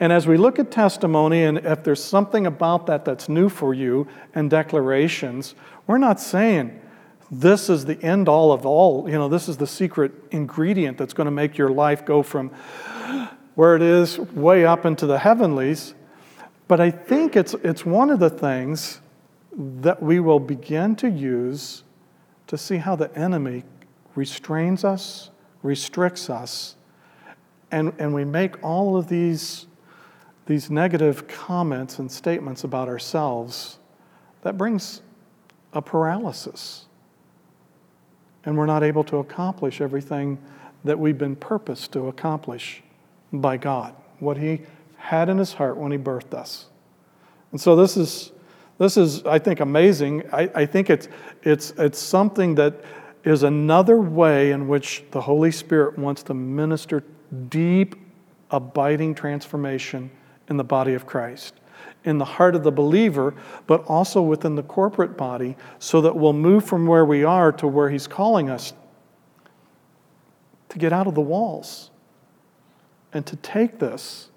And 0.00 0.12
as 0.12 0.26
we 0.26 0.36
look 0.36 0.58
at 0.58 0.70
testimony, 0.70 1.44
and 1.44 1.58
if 1.58 1.84
there's 1.84 2.02
something 2.02 2.46
about 2.46 2.86
that 2.86 3.04
that's 3.04 3.28
new 3.28 3.48
for 3.48 3.72
you 3.72 4.08
and 4.34 4.50
declarations, 4.50 5.54
we're 5.86 5.98
not 5.98 6.20
saying, 6.20 6.80
this 7.30 7.70
is 7.70 7.84
the 7.86 8.00
end 8.02 8.28
all 8.28 8.52
of 8.52 8.66
all. 8.66 9.08
You 9.08 9.14
know, 9.14 9.28
this 9.28 9.48
is 9.48 9.56
the 9.56 9.66
secret 9.66 10.12
ingredient 10.30 10.98
that's 10.98 11.14
going 11.14 11.24
to 11.26 11.30
make 11.30 11.56
your 11.56 11.70
life 11.70 12.04
go 12.04 12.22
from 12.22 12.50
where 13.54 13.76
it 13.76 13.82
is 13.82 14.18
way 14.18 14.64
up 14.64 14.84
into 14.84 15.06
the 15.06 15.18
heavenlies. 15.18 15.94
But 16.68 16.80
I 16.80 16.90
think 16.90 17.36
it's, 17.36 17.54
it's 17.54 17.86
one 17.86 18.10
of 18.10 18.18
the 18.18 18.30
things 18.30 19.00
that 19.56 20.02
we 20.02 20.20
will 20.20 20.40
begin 20.40 20.96
to 20.96 21.08
use 21.08 21.84
to 22.46 22.58
see 22.58 22.76
how 22.76 22.96
the 22.96 23.14
enemy 23.18 23.64
restrains 24.14 24.84
us, 24.84 25.30
restricts 25.62 26.28
us, 26.28 26.76
and, 27.70 27.92
and 27.98 28.12
we 28.12 28.24
make 28.24 28.62
all 28.62 28.96
of 28.96 29.08
these, 29.08 29.66
these 30.46 30.70
negative 30.70 31.28
comments 31.28 31.98
and 31.98 32.10
statements 32.10 32.64
about 32.64 32.88
ourselves. 32.88 33.78
That 34.42 34.58
brings 34.58 35.02
a 35.72 35.80
paralysis 35.80 36.86
and 38.44 38.56
we're 38.56 38.66
not 38.66 38.82
able 38.82 39.04
to 39.04 39.18
accomplish 39.18 39.80
everything 39.80 40.38
that 40.84 40.98
we've 40.98 41.18
been 41.18 41.36
purposed 41.36 41.92
to 41.92 42.08
accomplish 42.08 42.82
by 43.32 43.56
God, 43.56 43.94
what 44.18 44.36
He 44.36 44.62
had 44.96 45.28
in 45.28 45.38
His 45.38 45.52
heart 45.52 45.76
when 45.76 45.92
He 45.92 45.98
birthed 45.98 46.34
us. 46.34 46.66
And 47.52 47.60
so 47.60 47.76
this 47.76 47.96
is, 47.96 48.32
this 48.78 48.96
is 48.96 49.24
I 49.24 49.38
think, 49.38 49.60
amazing. 49.60 50.24
I, 50.32 50.50
I 50.54 50.66
think 50.66 50.90
it's, 50.90 51.08
it's, 51.42 51.70
it's 51.78 51.98
something 51.98 52.56
that 52.56 52.82
is 53.24 53.44
another 53.44 54.00
way 54.00 54.50
in 54.50 54.66
which 54.66 55.04
the 55.12 55.20
Holy 55.20 55.52
Spirit 55.52 55.96
wants 55.96 56.24
to 56.24 56.34
minister 56.34 57.04
deep, 57.48 57.94
abiding 58.50 59.14
transformation 59.14 60.10
in 60.52 60.58
the 60.58 60.64
body 60.64 60.92
of 60.94 61.06
Christ 61.06 61.54
in 62.04 62.18
the 62.18 62.24
heart 62.24 62.54
of 62.54 62.62
the 62.62 62.72
believer, 62.72 63.34
but 63.66 63.84
also 63.84 64.20
within 64.20 64.54
the 64.54 64.62
corporate 64.62 65.16
body, 65.16 65.56
so 65.78 66.00
that 66.00 66.16
we'll 66.16 66.32
move 66.32 66.64
from 66.64 66.86
where 66.86 67.04
we 67.04 67.24
are 67.24 67.52
to 67.52 67.66
where 67.66 67.90
He's 67.90 68.06
calling 68.06 68.50
us 68.50 68.72
to 70.68 70.78
get 70.78 70.92
out 70.92 71.06
of 71.06 71.14
the 71.14 71.20
walls 71.20 71.90
and 73.12 73.24
to 73.26 73.36
take 73.36 73.78
this 73.78 74.30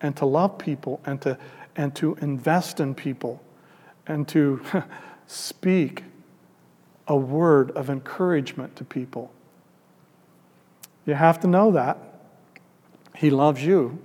and 0.00 0.16
to 0.16 0.26
love 0.26 0.58
people 0.58 1.00
and 1.06 1.22
to, 1.22 1.38
and 1.76 1.94
to 1.94 2.16
invest 2.16 2.80
in 2.80 2.94
people 2.94 3.42
and 4.06 4.26
to 4.28 4.60
speak 5.26 6.04
a 7.06 7.16
word 7.16 7.70
of 7.72 7.88
encouragement 7.88 8.76
to 8.76 8.84
people. 8.84 9.32
You 11.06 11.14
have 11.14 11.40
to 11.40 11.46
know 11.46 11.70
that. 11.72 11.98
He 13.14 13.30
loves 13.30 13.64
you 13.64 14.02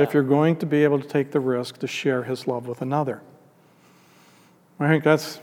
if 0.00 0.14
you're 0.14 0.22
going 0.22 0.56
to 0.56 0.66
be 0.66 0.82
able 0.82 0.98
to 0.98 1.06
take 1.06 1.30
the 1.30 1.40
risk 1.40 1.78
to 1.78 1.86
share 1.86 2.22
his 2.22 2.46
love 2.46 2.66
with 2.66 2.80
another. 2.80 3.20
I 4.78 4.88
think 4.88 5.04
that's 5.04 5.40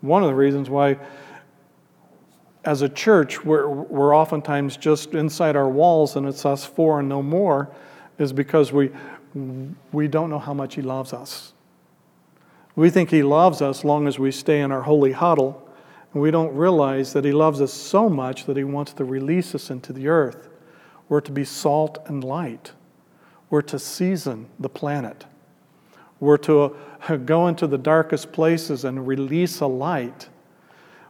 one 0.00 0.22
of 0.22 0.28
the 0.28 0.34
reasons 0.34 0.70
why, 0.70 0.98
as 2.64 2.80
a 2.80 2.88
church, 2.88 3.44
we're, 3.44 3.68
we're 3.68 4.16
oftentimes 4.16 4.78
just 4.78 5.14
inside 5.14 5.56
our 5.56 5.68
walls 5.68 6.16
and 6.16 6.26
it's 6.26 6.46
us 6.46 6.64
four 6.64 7.00
and 7.00 7.08
no 7.08 7.22
more, 7.22 7.70
is 8.18 8.32
because 8.32 8.72
we, 8.72 8.90
we 9.92 10.08
don't 10.08 10.30
know 10.30 10.38
how 10.38 10.54
much 10.54 10.74
he 10.74 10.82
loves 10.82 11.12
us. 11.12 11.52
We 12.74 12.88
think 12.88 13.10
he 13.10 13.22
loves 13.22 13.60
us 13.60 13.84
long 13.84 14.08
as 14.08 14.18
we 14.18 14.32
stay 14.32 14.60
in 14.60 14.72
our 14.72 14.82
holy 14.82 15.12
huddle, 15.12 15.68
and 16.14 16.22
we 16.22 16.30
don't 16.30 16.54
realize 16.54 17.12
that 17.12 17.26
he 17.26 17.32
loves 17.32 17.60
us 17.60 17.72
so 17.72 18.08
much 18.08 18.46
that 18.46 18.56
he 18.56 18.64
wants 18.64 18.94
to 18.94 19.04
release 19.04 19.54
us 19.54 19.70
into 19.70 19.92
the 19.92 20.08
earth. 20.08 20.48
We're 21.10 21.20
to 21.20 21.32
be 21.32 21.44
salt 21.44 21.98
and 22.06 22.24
light. 22.24 22.72
We're 23.52 23.60
to 23.60 23.78
season 23.78 24.48
the 24.58 24.70
planet. 24.70 25.26
We're 26.20 26.38
to 26.38 26.74
uh, 27.06 27.16
go 27.16 27.48
into 27.48 27.66
the 27.66 27.76
darkest 27.76 28.32
places 28.32 28.86
and 28.86 29.06
release 29.06 29.60
a 29.60 29.66
light. 29.66 30.30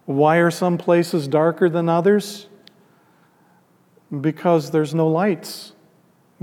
Why 0.07 0.39
are 0.39 0.51
some 0.51 0.77
places 0.77 1.29
darker 1.29 1.69
than 1.69 1.89
others? 1.89 2.49
Because 4.21 4.73
there's 4.73 4.93
no 4.93 5.07
lights 5.07 5.75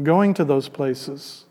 going 0.01 0.33
to 0.35 0.45
those 0.45 0.69
places. 0.69 1.43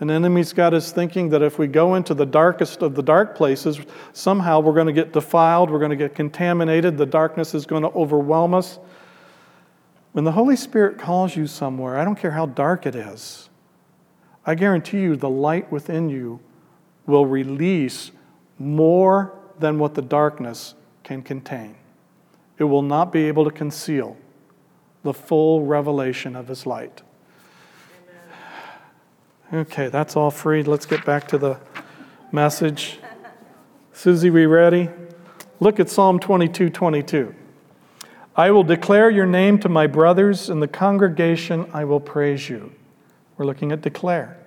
An 0.00 0.10
enemy's 0.10 0.54
got 0.54 0.72
us 0.72 0.90
thinking 0.90 1.28
that 1.28 1.42
if 1.42 1.58
we 1.58 1.66
go 1.66 1.96
into 1.96 2.14
the 2.14 2.24
darkest 2.24 2.80
of 2.80 2.94
the 2.94 3.02
dark 3.02 3.36
places, 3.36 3.78
somehow 4.14 4.60
we're 4.60 4.72
going 4.72 4.86
to 4.86 4.92
get 4.94 5.12
defiled, 5.12 5.70
we're 5.70 5.80
going 5.80 5.90
to 5.90 5.96
get 5.96 6.14
contaminated, 6.14 6.96
the 6.96 7.04
darkness 7.04 7.54
is 7.54 7.66
going 7.66 7.82
to 7.82 7.90
overwhelm 7.90 8.54
us. 8.54 8.78
When 10.12 10.24
the 10.24 10.32
Holy 10.32 10.56
Spirit 10.56 10.98
calls 10.98 11.36
you 11.36 11.46
somewhere, 11.46 11.96
I 11.96 12.04
don't 12.04 12.18
care 12.18 12.32
how 12.32 12.46
dark 12.46 12.86
it 12.86 12.94
is, 12.94 13.48
I 14.44 14.54
guarantee 14.54 15.00
you 15.00 15.14
the 15.14 15.28
light 15.28 15.70
within 15.70 16.08
you 16.08 16.40
will 17.06 17.26
release 17.26 18.10
more 18.58 19.38
than 19.58 19.78
what 19.78 19.94
the 19.94 20.02
darkness 20.02 20.74
can 21.04 21.22
contain. 21.22 21.76
It 22.56 22.64
will 22.64 22.82
not 22.82 23.12
be 23.12 23.24
able 23.24 23.44
to 23.44 23.50
conceal 23.50 24.16
the 25.02 25.12
full 25.12 25.64
revelation 25.64 26.34
of 26.34 26.48
His 26.48 26.66
light. 26.66 27.02
Okay, 29.52 29.88
that's 29.88 30.16
all 30.16 30.30
free. 30.30 30.62
Let's 30.62 30.86
get 30.86 31.04
back 31.04 31.28
to 31.28 31.38
the 31.38 31.58
message. 32.32 32.98
Susie, 33.92 34.30
we 34.30 34.46
ready? 34.46 34.90
Look 35.60 35.80
at 35.80 35.88
Psalm 35.88 36.18
22 36.18 36.70
22. 36.70 37.34
I 38.38 38.52
will 38.52 38.62
declare 38.62 39.10
your 39.10 39.26
name 39.26 39.58
to 39.58 39.68
my 39.68 39.88
brothers. 39.88 40.48
In 40.48 40.60
the 40.60 40.68
congregation, 40.68 41.68
I 41.72 41.84
will 41.84 41.98
praise 41.98 42.48
you. 42.48 42.72
We're 43.36 43.46
looking 43.46 43.72
at 43.72 43.82
declare. 43.82 44.38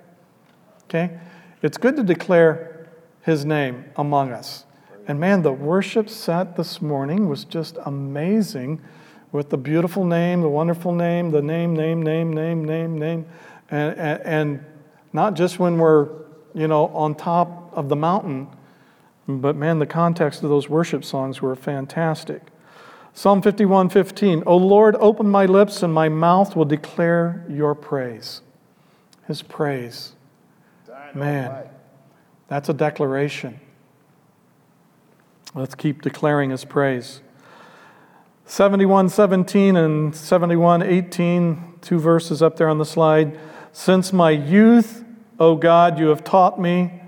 Okay? 0.84 1.18
It's 1.60 1.76
good 1.76 1.96
to 1.96 2.02
declare 2.02 2.88
his 3.20 3.44
name 3.44 3.84
among 3.96 4.32
us. 4.32 4.64
And 5.06 5.20
man, 5.20 5.42
the 5.42 5.52
worship 5.52 6.08
set 6.08 6.56
this 6.56 6.80
morning 6.80 7.28
was 7.28 7.44
just 7.44 7.76
amazing 7.84 8.80
with 9.30 9.50
the 9.50 9.58
beautiful 9.58 10.06
name, 10.06 10.40
the 10.40 10.48
wonderful 10.48 10.92
name, 10.92 11.30
the 11.30 11.42
name, 11.42 11.76
name, 11.76 12.02
name, 12.02 12.32
name, 12.32 12.64
name, 12.64 12.98
name. 12.98 13.26
And, 13.70 13.98
and, 13.98 14.22
and 14.22 14.64
not 15.12 15.34
just 15.34 15.58
when 15.58 15.76
we're, 15.76 16.08
you 16.54 16.66
know, 16.66 16.86
on 16.88 17.14
top 17.14 17.70
of 17.76 17.90
the 17.90 17.96
mountain, 17.96 18.48
but 19.28 19.54
man, 19.54 19.80
the 19.80 19.86
context 19.86 20.42
of 20.42 20.48
those 20.48 20.70
worship 20.70 21.04
songs 21.04 21.42
were 21.42 21.54
fantastic. 21.54 22.42
Psalm 23.14 23.42
51 23.42 23.90
15. 23.90 24.42
O 24.46 24.56
Lord, 24.56 24.96
open 24.96 25.28
my 25.28 25.46
lips, 25.46 25.82
and 25.82 25.92
my 25.92 26.08
mouth 26.08 26.56
will 26.56 26.64
declare 26.64 27.44
your 27.48 27.74
praise. 27.74 28.40
His 29.26 29.42
praise. 29.42 30.12
Man, 31.14 31.64
that's 32.48 32.68
a 32.68 32.74
declaration. 32.74 33.60
Let's 35.54 35.74
keep 35.74 36.00
declaring 36.00 36.50
his 36.50 36.64
praise. 36.64 37.20
71:17 38.46 39.76
and 39.76 40.14
71:18, 40.14 41.74
two 41.82 41.98
verses 41.98 42.42
up 42.42 42.56
there 42.56 42.68
on 42.68 42.78
the 42.78 42.86
slide. 42.86 43.38
Since 43.72 44.12
my 44.12 44.30
youth, 44.30 45.04
O 45.38 45.56
God, 45.56 45.98
you 45.98 46.08
have 46.08 46.24
taught 46.24 46.58
me, 46.58 47.02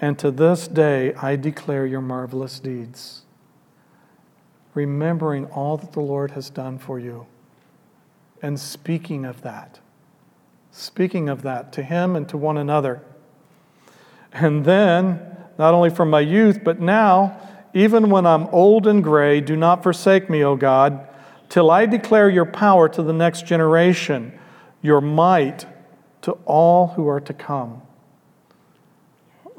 and 0.00 0.18
to 0.18 0.30
this 0.30 0.66
day 0.66 1.14
I 1.14 1.36
declare 1.36 1.86
your 1.86 2.00
marvelous 2.00 2.58
deeds. 2.58 3.25
Remembering 4.76 5.46
all 5.46 5.78
that 5.78 5.92
the 5.92 6.00
Lord 6.00 6.32
has 6.32 6.50
done 6.50 6.76
for 6.78 7.00
you 7.00 7.26
and 8.42 8.60
speaking 8.60 9.24
of 9.24 9.40
that. 9.40 9.80
Speaking 10.70 11.30
of 11.30 11.40
that 11.42 11.72
to 11.72 11.82
him 11.82 12.14
and 12.14 12.28
to 12.28 12.36
one 12.36 12.58
another. 12.58 13.00
And 14.34 14.66
then, 14.66 15.20
not 15.58 15.72
only 15.72 15.88
from 15.88 16.10
my 16.10 16.20
youth, 16.20 16.62
but 16.62 16.78
now, 16.78 17.40
even 17.72 18.10
when 18.10 18.26
I'm 18.26 18.48
old 18.48 18.86
and 18.86 19.02
gray, 19.02 19.40
do 19.40 19.56
not 19.56 19.82
forsake 19.82 20.28
me, 20.28 20.44
O 20.44 20.56
God, 20.56 21.08
till 21.48 21.70
I 21.70 21.86
declare 21.86 22.28
your 22.28 22.44
power 22.44 22.86
to 22.90 23.02
the 23.02 23.14
next 23.14 23.46
generation, 23.46 24.38
your 24.82 25.00
might 25.00 25.64
to 26.20 26.32
all 26.44 26.88
who 26.88 27.08
are 27.08 27.20
to 27.20 27.32
come. 27.32 27.80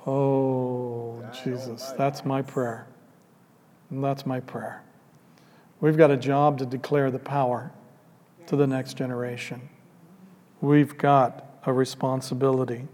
Oh, 0.06 1.24
Jesus, 1.44 1.94
that's 1.98 2.24
my 2.24 2.44
prayer. 2.44 2.86
That's 3.90 4.26
my 4.26 4.40
prayer. 4.42 4.84
We've 5.80 5.98
got 5.98 6.12
a 6.12 6.18
job 6.18 6.58
to 6.60 6.66
declare 6.66 7.12
the 7.12 7.20
power 7.20 7.72
to 8.48 8.56
the 8.56 8.68
next 8.68 8.96
generation. 8.96 9.70
We've 10.62 10.98
got 10.98 11.46
a 11.66 11.74
responsibility. 11.74 12.88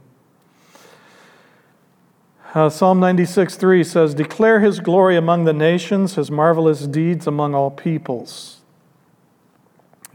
Uh, 2.54 2.70
Psalm 2.70 3.00
96 3.00 3.56
3 3.56 3.84
says, 3.84 4.14
Declare 4.14 4.60
his 4.60 4.80
glory 4.80 5.16
among 5.16 5.46
the 5.46 5.54
nations, 5.54 6.16
his 6.16 6.30
marvelous 6.30 6.86
deeds 6.86 7.26
among 7.26 7.56
all 7.56 7.72
peoples. 7.72 8.62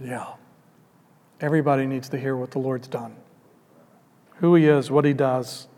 Yeah. 0.00 0.34
Everybody 1.40 1.86
needs 1.86 2.08
to 2.10 2.18
hear 2.18 2.36
what 2.36 2.50
the 2.50 2.58
Lord's 2.58 2.88
done, 2.88 3.16
who 4.36 4.54
he 4.54 4.66
is, 4.66 4.90
what 4.90 5.04
he 5.04 5.12
does. 5.12 5.68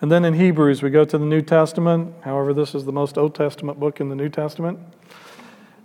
And 0.00 0.12
then 0.12 0.24
in 0.24 0.34
Hebrews, 0.34 0.82
we 0.82 0.90
go 0.90 1.04
to 1.06 1.16
the 1.16 1.24
New 1.24 1.40
Testament. 1.40 2.14
However, 2.22 2.52
this 2.52 2.74
is 2.74 2.84
the 2.84 2.92
most 2.92 3.16
Old 3.16 3.34
Testament 3.34 3.80
book 3.80 4.00
in 4.00 4.10
the 4.10 4.14
New 4.14 4.28
Testament. 4.28 4.78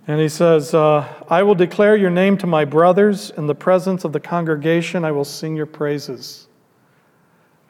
And 0.06 0.20
he 0.20 0.28
says, 0.28 0.74
uh, 0.74 1.06
I 1.28 1.44
will 1.44 1.54
declare 1.54 1.96
your 1.96 2.10
name 2.10 2.36
to 2.38 2.46
my 2.46 2.64
brothers. 2.64 3.30
In 3.30 3.46
the 3.46 3.54
presence 3.54 4.04
of 4.04 4.12
the 4.12 4.20
congregation, 4.20 5.04
I 5.04 5.12
will 5.12 5.24
sing 5.24 5.54
your 5.54 5.66
praises. 5.66 6.48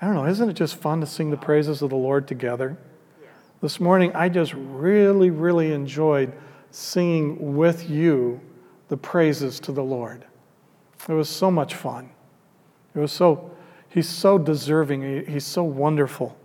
I 0.01 0.07
don't 0.07 0.15
know, 0.15 0.27
isn't 0.27 0.49
it 0.49 0.55
just 0.55 0.77
fun 0.77 1.01
to 1.01 1.07
sing 1.07 1.31
the 1.31 1.37
praises 1.37 1.83
of 1.83 1.91
the 1.91 1.97
Lord 1.97 2.27
together? 2.27 2.77
This 3.61 3.79
morning, 3.79 4.13
I 4.15 4.29
just 4.29 4.55
really, 4.55 5.31
really 5.31 5.73
enjoyed 5.73 6.33
singing 6.73 7.55
with 7.55 7.89
you 7.89 8.41
the 8.89 8.97
praises 8.97 9.61
to 9.61 9.73
the 9.73 9.85
Lord. 9.85 10.25
It 11.09 11.13
was 11.13 11.29
so 11.29 11.51
much 11.51 11.75
fun. 11.75 12.11
It 12.95 12.99
was 12.99 13.13
so, 13.13 13.53
he's 13.89 14.09
so 14.09 14.39
deserving, 14.39 15.27
he's 15.27 15.47
so 15.47 15.63
wonderful. 15.63 16.37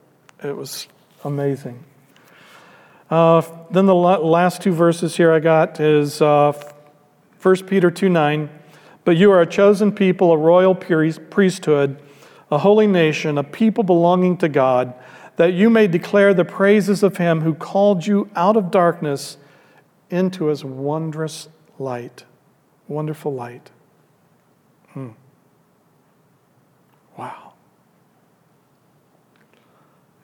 It 0.43 0.55
was 0.55 0.87
amazing. 1.23 1.83
Uh, 3.09 3.41
then 3.71 3.85
the 3.85 3.95
last 3.95 4.61
two 4.61 4.73
verses 4.73 5.15
here 5.15 5.31
I 5.31 5.39
got 5.39 5.79
is 5.79 6.21
uh, 6.21 6.51
1 7.41 7.65
Peter 7.65 7.89
2 7.89 8.09
9. 8.09 8.49
But 9.05 9.15
you 9.15 9.31
are 9.31 9.41
a 9.41 9.47
chosen 9.47 9.93
people, 9.93 10.33
a 10.33 10.37
royal 10.37 10.75
priesthood 10.75 12.01
a 12.51 12.57
holy 12.59 12.87
nation, 12.87 13.37
a 13.37 13.43
people 13.43 13.83
belonging 13.83 14.37
to 14.37 14.49
God, 14.49 14.93
that 15.35 15.53
you 15.53 15.69
may 15.69 15.87
declare 15.87 16.33
the 16.33 16.45
praises 16.45 17.03
of 17.03 17.17
him 17.17 17.41
who 17.41 17.53
called 17.53 18.07
you 18.07 18.29
out 18.35 18.55
of 18.55 18.71
darkness 18.71 19.37
into 20.09 20.45
his 20.45 20.63
wondrous 20.63 21.49
light. 21.77 22.23
Wonderful 22.87 23.33
light. 23.33 23.69
Hmm. 24.93 25.09
Wow. 27.17 27.53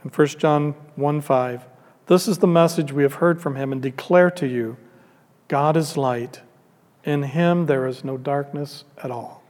In 0.04 0.10
1 0.10 0.28
John 0.28 0.72
1 0.96 1.22
5, 1.22 1.66
this 2.08 2.28
is 2.28 2.38
the 2.38 2.48
message 2.48 2.92
we 2.92 3.04
have 3.04 3.16
heard 3.16 3.42
from 3.42 3.56
him 3.56 3.72
and 3.72 3.82
declare 3.82 4.32
to 4.32 4.48
you 4.48 4.78
God 5.48 5.78
is 5.78 5.98
light. 5.98 6.42
In 7.04 7.24
him 7.24 7.66
there 7.66 7.86
is 7.86 8.04
no 8.04 8.18
darkness 8.18 8.86
at 9.04 9.12
all. 9.12 9.44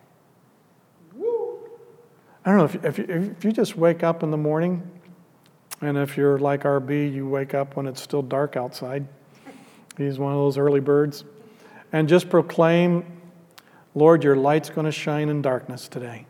I 2.46 2.50
don't 2.50 2.58
know 2.58 2.66
if, 2.66 3.00
if, 3.00 3.00
if 3.00 3.46
you 3.46 3.52
just 3.52 3.78
wake 3.78 4.04
up 4.04 4.22
in 4.22 4.32
the 4.32 4.38
morning, 4.38 4.84
and 5.82 5.98
if 5.98 6.18
you're 6.18 6.38
like 6.38 6.64
RB, 6.64 7.14
you 7.14 7.28
wake 7.28 7.54
up 7.54 7.76
when 7.76 7.88
it's 7.88 8.02
still 8.02 8.22
dark 8.22 8.58
outside. 8.58 9.08
He's 9.98 10.20
one 10.20 10.34
of 10.34 10.40
those 10.40 10.58
early 10.58 10.80
birds. 10.80 11.24
And 11.92 12.10
just 12.10 12.30
proclaim, 12.30 13.06
Lord, 13.96 14.24
your 14.24 14.36
light's 14.36 14.70
going 14.70 14.86
to 14.86 14.92
shine 14.92 15.30
in 15.30 15.42
darkness 15.42 15.88
today. 15.88 16.26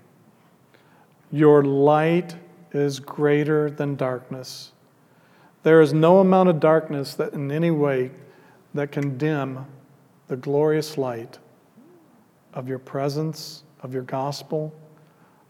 Your 1.31 1.63
light 1.63 2.36
is 2.73 2.99
greater 2.99 3.69
than 3.71 3.95
darkness. 3.95 4.72
There 5.63 5.82
is 5.82 5.93
no 5.93 6.19
amount 6.19 6.49
of 6.49 6.60
darkness 6.60 7.15
that 7.15 7.34
in 7.34 7.52
any 7.52 7.71
way 7.71 8.12
that 8.73 8.91
can 8.91 9.17
dim 9.17 9.65
the 10.28 10.36
glorious 10.36 10.97
light 10.97 11.39
of 12.54 12.67
your 12.67 12.80
presence, 12.80 13.63
of 13.82 13.93
your 13.93 14.04
gospel, 14.04 14.73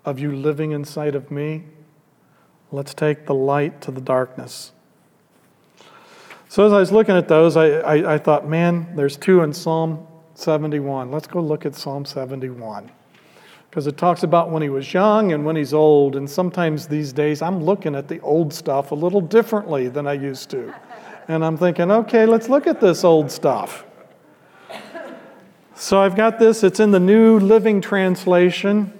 of 0.05 0.19
you 0.19 0.31
living 0.31 0.71
inside 0.71 1.15
of 1.15 1.31
me. 1.31 1.63
Let's 2.71 2.93
take 2.93 3.25
the 3.25 3.33
light 3.33 3.81
to 3.81 3.91
the 3.91 4.01
darkness. 4.01 4.71
So, 6.49 6.65
as 6.67 6.73
I 6.73 6.79
was 6.79 6.91
looking 6.91 7.15
at 7.15 7.27
those, 7.27 7.57
I, 7.57 7.79
I, 7.79 8.13
I, 8.13 8.17
thought, 8.19 8.47
man, 8.47 8.95
there's 8.95 9.17
two 9.17 9.41
in 9.41 9.53
Psalm 9.53 10.05
71. 10.35 11.11
Let's 11.11 11.25
go 11.25 11.41
look 11.41 11.65
at 11.65 11.73
Psalm 11.73 12.05
71. 12.05 12.91
Because 13.73 13.87
it 13.87 13.97
talks 13.97 14.21
about 14.21 14.51
when 14.51 14.61
he 14.61 14.69
was 14.69 14.93
young 14.93 15.31
and 15.31 15.43
when 15.43 15.55
he's 15.55 15.73
old. 15.73 16.15
And 16.15 16.29
sometimes 16.29 16.85
these 16.85 17.11
days, 17.11 17.41
I'm 17.41 17.63
looking 17.63 17.95
at 17.95 18.07
the 18.07 18.19
old 18.19 18.53
stuff 18.53 18.91
a 18.91 18.95
little 18.95 19.19
differently 19.19 19.87
than 19.87 20.05
I 20.05 20.13
used 20.13 20.51
to. 20.51 20.71
And 21.27 21.43
I'm 21.43 21.57
thinking, 21.57 21.89
okay, 21.89 22.27
let's 22.27 22.49
look 22.49 22.67
at 22.67 22.79
this 22.79 23.03
old 23.03 23.31
stuff. 23.31 23.83
So, 25.73 25.99
I've 25.99 26.15
got 26.15 26.37
this, 26.37 26.63
it's 26.63 26.79
in 26.79 26.91
the 26.91 26.99
New 26.99 27.39
Living 27.39 27.81
Translation. 27.81 28.93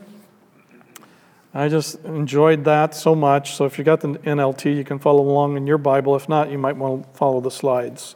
I 1.54 1.70
just 1.70 2.04
enjoyed 2.04 2.64
that 2.64 2.96
so 2.96 3.14
much. 3.14 3.54
So 3.54 3.66
if 3.66 3.78
you 3.78 3.84
got 3.84 4.02
the 4.02 4.08
NLT, 4.08 4.76
you 4.76 4.84
can 4.84 4.98
follow 4.98 5.22
along 5.22 5.56
in 5.56 5.68
your 5.68 5.78
Bible. 5.78 6.16
If 6.16 6.28
not, 6.28 6.50
you 6.50 6.58
might 6.58 6.78
want 6.78 7.04
to 7.04 7.10
follow 7.16 7.42
the 7.42 7.52
slides. 7.52 8.16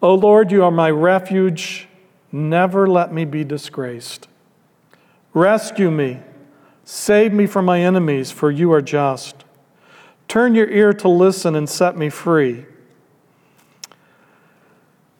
O 0.00 0.14
Lord, 0.14 0.52
you 0.52 0.62
are 0.62 0.70
my 0.70 0.92
refuge. 0.92 1.88
Never 2.30 2.86
let 2.86 3.12
me 3.12 3.24
be 3.24 3.42
disgraced. 3.42 4.28
Rescue 5.34 5.90
me. 5.90 6.20
Save 6.84 7.32
me 7.32 7.46
from 7.46 7.64
my 7.64 7.80
enemies, 7.80 8.30
for 8.30 8.50
you 8.50 8.72
are 8.72 8.82
just. 8.82 9.44
Turn 10.28 10.54
your 10.54 10.68
ear 10.68 10.92
to 10.94 11.08
listen 11.08 11.54
and 11.54 11.68
set 11.68 11.96
me 11.96 12.10
free. 12.10 12.66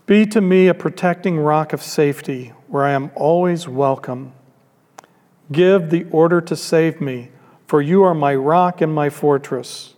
Be 0.06 0.26
to 0.26 0.40
me 0.40 0.68
a 0.68 0.74
protecting 0.74 1.38
rock 1.38 1.72
of 1.72 1.82
safety 1.82 2.52
where 2.68 2.84
I 2.84 2.90
am 2.90 3.10
always 3.14 3.68
welcome. 3.68 4.32
Give 5.50 5.90
the 5.90 6.04
order 6.10 6.40
to 6.40 6.56
save 6.56 7.00
me, 7.00 7.30
for 7.66 7.80
you 7.80 8.02
are 8.02 8.14
my 8.14 8.34
rock 8.34 8.80
and 8.80 8.94
my 8.94 9.08
fortress. 9.08 9.94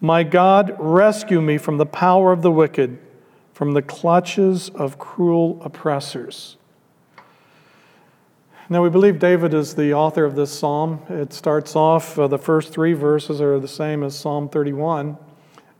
My 0.00 0.22
God, 0.22 0.76
rescue 0.78 1.40
me 1.40 1.56
from 1.56 1.78
the 1.78 1.86
power 1.86 2.32
of 2.32 2.42
the 2.42 2.50
wicked, 2.50 2.98
from 3.52 3.72
the 3.72 3.82
clutches 3.82 4.68
of 4.70 4.98
cruel 4.98 5.58
oppressors. 5.62 6.56
Now, 8.70 8.82
we 8.82 8.88
believe 8.88 9.18
David 9.18 9.52
is 9.52 9.74
the 9.74 9.92
author 9.92 10.24
of 10.24 10.36
this 10.36 10.50
psalm. 10.50 11.02
It 11.10 11.34
starts 11.34 11.76
off, 11.76 12.18
uh, 12.18 12.28
the 12.28 12.38
first 12.38 12.72
three 12.72 12.94
verses 12.94 13.42
are 13.42 13.58
the 13.58 13.68
same 13.68 14.02
as 14.02 14.18
Psalm 14.18 14.48
31. 14.48 15.18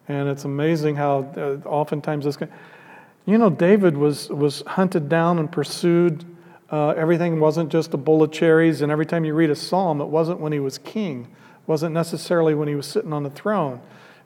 And 0.07 0.29
it's 0.29 0.45
amazing 0.45 0.97
how 0.97 1.33
uh, 1.35 1.67
oftentimes 1.67 2.27
this. 2.27 2.37
Can, 2.37 2.51
You 3.25 3.39
know, 3.39 3.49
David 3.49 3.97
was, 3.97 4.29
was 4.29 4.63
hunted 4.67 5.09
down 5.09 5.39
and 5.39 5.51
pursued 5.51 6.27
uh, 6.71 6.89
everything 6.91 7.41
wasn't 7.41 7.71
just 7.73 7.95
a 7.95 7.97
bowl 7.97 8.23
of 8.23 8.33
cherries, 8.33 8.83
and 8.83 8.93
every 8.93 9.07
time 9.07 9.25
you 9.25 9.33
read 9.33 9.49
a 9.49 9.57
psalm, 9.57 10.03
it 10.03 10.07
wasn't 10.07 10.41
when 10.41 10.53
he 10.53 10.59
was 10.61 10.77
king, 10.77 11.23
it 11.23 11.69
wasn't 11.69 11.95
necessarily 11.95 12.55
when 12.55 12.69
he 12.69 12.75
was 12.75 12.87
sitting 12.87 13.15
on 13.15 13.23
the 13.23 13.31
throne. 13.31 13.81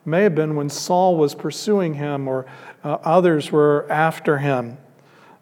It 0.05 0.09
may 0.09 0.23
have 0.23 0.35
been 0.35 0.55
when 0.55 0.67
Saul 0.67 1.15
was 1.15 1.33
pursuing 1.33 1.93
him 1.93 2.27
or 2.27 2.45
uh, 2.83 2.97
others 3.03 3.51
were 3.53 3.89
after 3.89 4.39
him. 4.39 4.77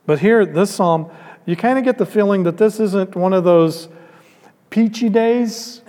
But 0.06 0.20
here, 0.20 0.46
this 0.46 0.76
psalm, 0.76 1.10
you 1.48 1.56
kind 1.56 1.80
of 1.80 1.86
get 1.86 1.98
the 1.98 2.06
feeling 2.06 2.44
that 2.44 2.58
this 2.58 2.80
isn't 2.82 3.16
one 3.16 3.32
of 3.32 3.46
those 3.46 3.88
peachy 4.70 5.08
days. 5.08 5.82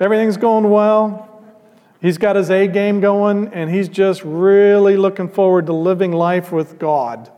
Everything's 0.00 0.36
going 0.36 0.68
well. 0.68 1.44
He's 2.02 2.18
got 2.18 2.34
his 2.34 2.50
A 2.50 2.66
game 2.66 3.00
going, 3.00 3.54
and 3.54 3.70
he's 3.70 3.88
just 3.88 4.24
really 4.24 4.96
looking 4.96 5.28
forward 5.28 5.66
to 5.66 5.72
living 5.72 6.10
life 6.10 6.50
with 6.50 6.80
God. 6.80 7.30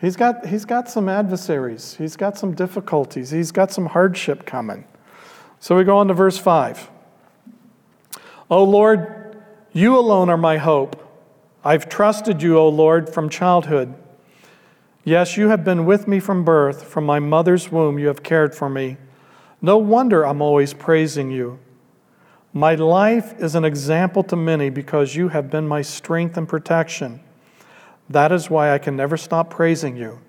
He's 0.00 0.14
got, 0.14 0.46
he's 0.46 0.64
got 0.64 0.88
some 0.88 1.08
adversaries, 1.08 1.96
he's 1.96 2.16
got 2.16 2.38
some 2.38 2.54
difficulties, 2.54 3.30
he's 3.30 3.50
got 3.50 3.72
some 3.72 3.86
hardship 3.86 4.46
coming. 4.46 4.84
So 5.58 5.76
we 5.76 5.82
go 5.82 5.98
on 5.98 6.08
to 6.08 6.14
verse 6.14 6.38
5. 6.38 6.90
O 8.50 8.62
Lord, 8.62 9.42
you 9.72 9.98
alone 9.98 10.30
are 10.30 10.36
my 10.36 10.58
hope. 10.58 10.96
I've 11.64 11.88
trusted 11.88 12.40
you, 12.40 12.56
O 12.56 12.68
Lord, 12.68 13.08
from 13.12 13.28
childhood. 13.28 13.94
Yes, 15.04 15.36
you 15.36 15.48
have 15.48 15.64
been 15.64 15.84
with 15.84 16.06
me 16.06 16.20
from 16.20 16.44
birth. 16.44 16.84
From 16.84 17.04
my 17.04 17.18
mother's 17.18 17.72
womb, 17.72 17.98
you 17.98 18.06
have 18.06 18.22
cared 18.22 18.54
for 18.54 18.68
me. 18.68 18.96
No 19.60 19.76
wonder 19.76 20.24
I'm 20.24 20.40
always 20.40 20.74
praising 20.74 21.30
you. 21.30 21.58
My 22.52 22.74
life 22.74 23.34
is 23.40 23.54
an 23.54 23.64
example 23.64 24.22
to 24.24 24.36
many 24.36 24.70
because 24.70 25.16
you 25.16 25.28
have 25.28 25.50
been 25.50 25.66
my 25.66 25.82
strength 25.82 26.36
and 26.36 26.48
protection. 26.48 27.20
That 28.10 28.30
is 28.30 28.50
why 28.50 28.72
I 28.72 28.78
can 28.78 28.96
never 28.96 29.16
stop 29.16 29.50
praising 29.50 29.96
you. 29.96 30.20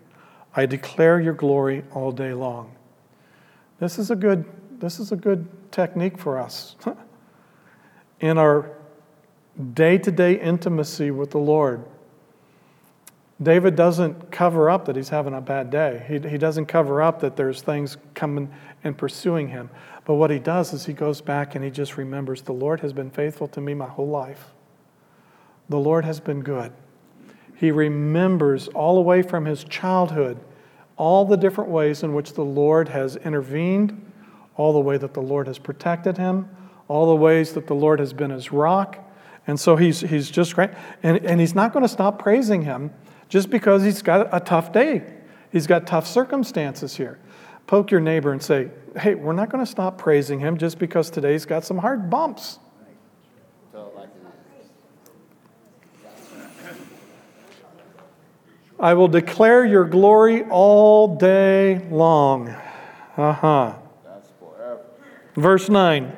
I 0.55 0.65
declare 0.65 1.19
your 1.19 1.33
glory 1.33 1.83
all 1.91 2.11
day 2.11 2.33
long. 2.33 2.73
This 3.79 3.99
is 3.99 4.09
a 4.09 4.15
good, 4.15 4.45
this 4.79 4.99
is 4.99 5.11
a 5.11 5.15
good 5.15 5.47
technique 5.71 6.17
for 6.17 6.39
us 6.39 6.75
in 8.21 8.37
our 8.37 8.71
day 9.73 9.97
to 9.97 10.11
day 10.11 10.39
intimacy 10.39 11.11
with 11.11 11.31
the 11.31 11.39
Lord. 11.39 11.83
David 13.41 13.75
doesn't 13.75 14.31
cover 14.31 14.69
up 14.69 14.85
that 14.85 14.95
he's 14.95 15.09
having 15.09 15.33
a 15.33 15.41
bad 15.41 15.69
day. 15.69 16.05
He, 16.07 16.19
he 16.29 16.37
doesn't 16.37 16.67
cover 16.67 17.01
up 17.01 17.19
that 17.21 17.35
there's 17.35 17.61
things 17.61 17.97
coming 18.13 18.51
and 18.83 18.97
pursuing 18.97 19.49
him. 19.49 19.69
But 20.05 20.15
what 20.15 20.29
he 20.29 20.39
does 20.39 20.73
is 20.73 20.85
he 20.85 20.93
goes 20.93 21.19
back 21.19 21.55
and 21.55 21.63
he 21.63 21.71
just 21.71 21.97
remembers 21.97 22.41
the 22.41 22.53
Lord 22.53 22.81
has 22.81 22.93
been 22.93 23.09
faithful 23.09 23.47
to 23.49 23.61
me 23.61 23.73
my 23.73 23.87
whole 23.87 24.07
life. 24.07 24.47
The 25.69 25.79
Lord 25.79 26.05
has 26.05 26.19
been 26.19 26.41
good. 26.41 26.71
He 27.55 27.71
remembers 27.71 28.67
all 28.69 28.95
the 28.95 29.01
way 29.01 29.21
from 29.21 29.45
his 29.45 29.63
childhood 29.63 30.39
all 30.95 31.25
the 31.25 31.37
different 31.37 31.69
ways 31.69 32.03
in 32.03 32.13
which 32.13 32.33
the 32.33 32.43
Lord 32.43 32.89
has 32.89 33.15
intervened, 33.17 34.11
all 34.55 34.73
the 34.73 34.79
way 34.79 34.97
that 34.97 35.13
the 35.13 35.21
Lord 35.21 35.47
has 35.47 35.57
protected 35.57 36.17
him, 36.17 36.49
all 36.87 37.07
the 37.07 37.15
ways 37.15 37.53
that 37.53 37.67
the 37.67 37.73
Lord 37.73 37.99
has 37.99 38.13
been 38.13 38.29
his 38.29 38.51
rock. 38.51 38.99
And 39.47 39.59
so 39.59 39.75
he's, 39.75 40.01
he's 40.01 40.29
just 40.29 40.55
great. 40.55 40.69
And, 41.01 41.25
and 41.25 41.39
he's 41.39 41.55
not 41.55 41.73
going 41.73 41.83
to 41.83 41.89
stop 41.89 42.19
praising 42.19 42.61
him 42.61 42.91
just 43.33 43.49
because 43.49 43.83
he's 43.83 44.03
got 44.03 44.29
a 44.31 44.39
tough 44.39 44.71
day. 44.71 45.01
He's 45.51 45.65
got 45.65 45.87
tough 45.87 46.05
circumstances 46.05 46.95
here. 46.95 47.17
Poke 47.65 47.89
your 47.89 47.99
neighbor 47.99 48.31
and 48.31 48.39
say, 48.39 48.69
hey, 48.95 49.15
we're 49.15 49.33
not 49.33 49.49
going 49.49 49.65
to 49.65 49.71
stop 49.71 49.97
praising 49.97 50.39
him 50.39 50.55
just 50.55 50.77
because 50.77 51.09
today's 51.09 51.43
got 51.43 51.65
some 51.65 51.79
hard 51.79 52.11
bumps. 52.11 52.59
I 58.79 58.93
will 58.93 59.07
declare 59.07 59.65
your 59.65 59.85
glory 59.85 60.43
all 60.43 61.15
day 61.15 61.79
long. 61.89 62.49
Uh 63.17 63.33
huh. 63.33 63.73
Verse 65.35 65.69
9. 65.69 66.15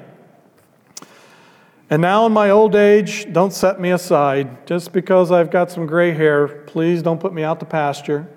And 1.90 2.02
now 2.02 2.26
in 2.26 2.32
my 2.32 2.50
old 2.50 2.76
age, 2.76 3.32
don't 3.32 3.54
set 3.54 3.80
me 3.80 3.92
aside. 3.92 4.66
Just 4.66 4.92
because 4.92 5.32
I've 5.32 5.52
got 5.52 5.70
some 5.70 5.86
gray 5.86 6.12
hair, 6.12 6.48
please 6.48 7.04
don't 7.04 7.20
put 7.20 7.34
me 7.34 7.44
out 7.44 7.60
to 7.60 7.66
pasture. 7.66 8.28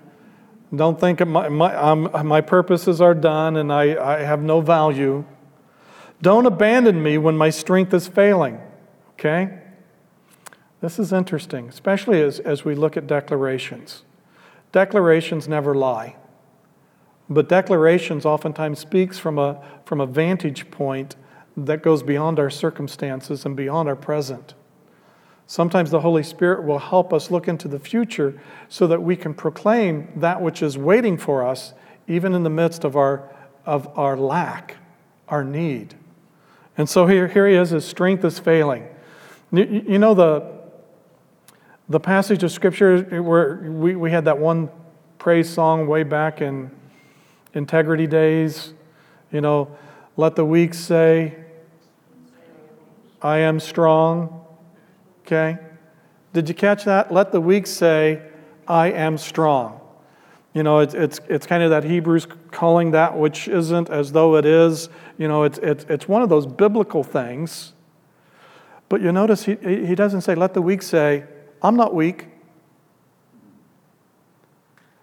Don't 0.74 1.00
think 1.00 1.26
my, 1.26 1.48
my, 1.48 1.74
um, 1.74 2.10
my 2.26 2.42
purposes 2.42 3.00
are 3.00 3.14
done 3.14 3.56
and 3.56 3.72
I, 3.72 4.16
I 4.16 4.18
have 4.20 4.42
no 4.42 4.60
value. 4.60 5.24
Don't 6.20 6.44
abandon 6.44 7.02
me 7.02 7.16
when 7.16 7.38
my 7.38 7.48
strength 7.48 7.94
is 7.94 8.06
failing. 8.06 8.60
Okay? 9.12 9.60
This 10.80 10.98
is 10.98 11.12
interesting, 11.12 11.68
especially 11.68 12.20
as, 12.20 12.38
as 12.40 12.64
we 12.66 12.74
look 12.74 12.96
at 12.98 13.06
declarations. 13.06 14.02
Declarations 14.72 15.48
never 15.48 15.74
lie. 15.74 16.16
But 17.30 17.48
declarations 17.48 18.26
oftentimes 18.26 18.78
speaks 18.78 19.18
from 19.18 19.38
a, 19.38 19.62
from 19.84 20.00
a 20.00 20.06
vantage 20.06 20.70
point 20.70 21.16
that 21.66 21.82
goes 21.82 22.02
beyond 22.02 22.38
our 22.38 22.50
circumstances 22.50 23.44
and 23.44 23.56
beyond 23.56 23.88
our 23.88 23.96
present. 23.96 24.54
Sometimes 25.46 25.90
the 25.90 26.00
Holy 26.00 26.22
Spirit 26.22 26.64
will 26.64 26.78
help 26.78 27.12
us 27.12 27.30
look 27.30 27.48
into 27.48 27.68
the 27.68 27.78
future 27.78 28.38
so 28.68 28.86
that 28.86 29.02
we 29.02 29.16
can 29.16 29.32
proclaim 29.32 30.08
that 30.16 30.42
which 30.42 30.62
is 30.62 30.76
waiting 30.76 31.16
for 31.16 31.46
us, 31.46 31.72
even 32.06 32.34
in 32.34 32.42
the 32.42 32.50
midst 32.50 32.84
of 32.84 32.96
our, 32.96 33.30
of 33.64 33.88
our 33.98 34.16
lack, 34.16 34.76
our 35.28 35.42
need. 35.42 35.94
And 36.76 36.88
so 36.88 37.06
here, 37.06 37.28
here 37.28 37.48
he 37.48 37.54
is, 37.54 37.70
his 37.70 37.84
strength 37.84 38.24
is 38.24 38.38
failing. 38.38 38.86
You, 39.50 39.98
know, 39.98 40.12
the, 40.12 40.44
the 41.88 41.98
passage 41.98 42.42
of 42.42 42.52
Scripture 42.52 43.22
where 43.22 43.56
we, 43.56 43.96
we 43.96 44.10
had 44.10 44.26
that 44.26 44.38
one 44.38 44.68
praise 45.18 45.48
song 45.48 45.86
way 45.86 46.02
back 46.02 46.42
in 46.42 46.70
integrity 47.54 48.06
days, 48.06 48.74
you 49.32 49.40
know, 49.40 49.76
let 50.18 50.36
the 50.36 50.44
weak 50.44 50.74
say, 50.74 51.36
I 53.22 53.38
am 53.38 53.60
strong. 53.60 54.44
Okay? 55.26 55.58
Did 56.32 56.48
you 56.48 56.54
catch 56.54 56.84
that? 56.84 57.12
Let 57.12 57.32
the 57.32 57.40
weak 57.40 57.66
say, 57.66 58.22
I 58.66 58.90
am 58.90 59.18
strong. 59.18 59.80
You 60.54 60.62
know, 60.62 60.80
it's, 60.80 60.94
it's, 60.94 61.20
it's 61.28 61.46
kind 61.46 61.62
of 61.62 61.70
that 61.70 61.84
Hebrews 61.84 62.26
calling 62.50 62.92
that 62.92 63.16
which 63.16 63.48
isn't 63.48 63.90
as 63.90 64.12
though 64.12 64.36
it 64.36 64.44
is. 64.44 64.88
You 65.16 65.28
know, 65.28 65.44
it's, 65.44 65.58
it's, 65.58 65.84
it's 65.88 66.08
one 66.08 66.22
of 66.22 66.28
those 66.28 66.46
biblical 66.46 67.04
things. 67.04 67.74
But 68.88 69.00
you 69.02 69.12
notice 69.12 69.44
he, 69.44 69.56
he 69.56 69.94
doesn't 69.94 70.22
say, 70.22 70.34
let 70.34 70.54
the 70.54 70.62
weak 70.62 70.82
say, 70.82 71.24
I'm 71.62 71.76
not 71.76 71.94
weak. 71.94 72.28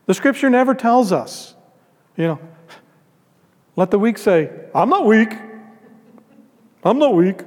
The 0.08 0.14
scripture 0.14 0.50
never 0.50 0.74
tells 0.74 1.12
us, 1.12 1.56
you 2.16 2.28
know, 2.28 2.40
let 3.76 3.92
the 3.92 4.00
weak 4.00 4.18
say, 4.18 4.50
I'm 4.74 4.90
not 4.90 5.06
weak. 5.06 5.34
I'm 6.84 7.00
not 7.00 7.16
weak. 7.16 7.42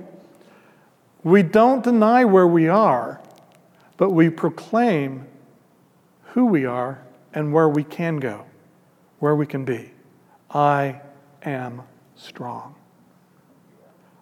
We 1.24 1.42
don't 1.42 1.82
deny 1.82 2.24
where 2.24 2.46
we 2.46 2.68
are, 2.68 3.20
but 3.96 4.10
we 4.10 4.30
proclaim 4.30 5.26
who 6.32 6.46
we 6.46 6.64
are 6.64 7.02
and 7.34 7.52
where 7.52 7.68
we 7.68 7.84
can 7.84 8.18
go, 8.18 8.46
where 9.18 9.34
we 9.34 9.46
can 9.46 9.64
be. 9.64 9.90
I 10.50 11.00
am 11.42 11.82
strong. 12.14 12.74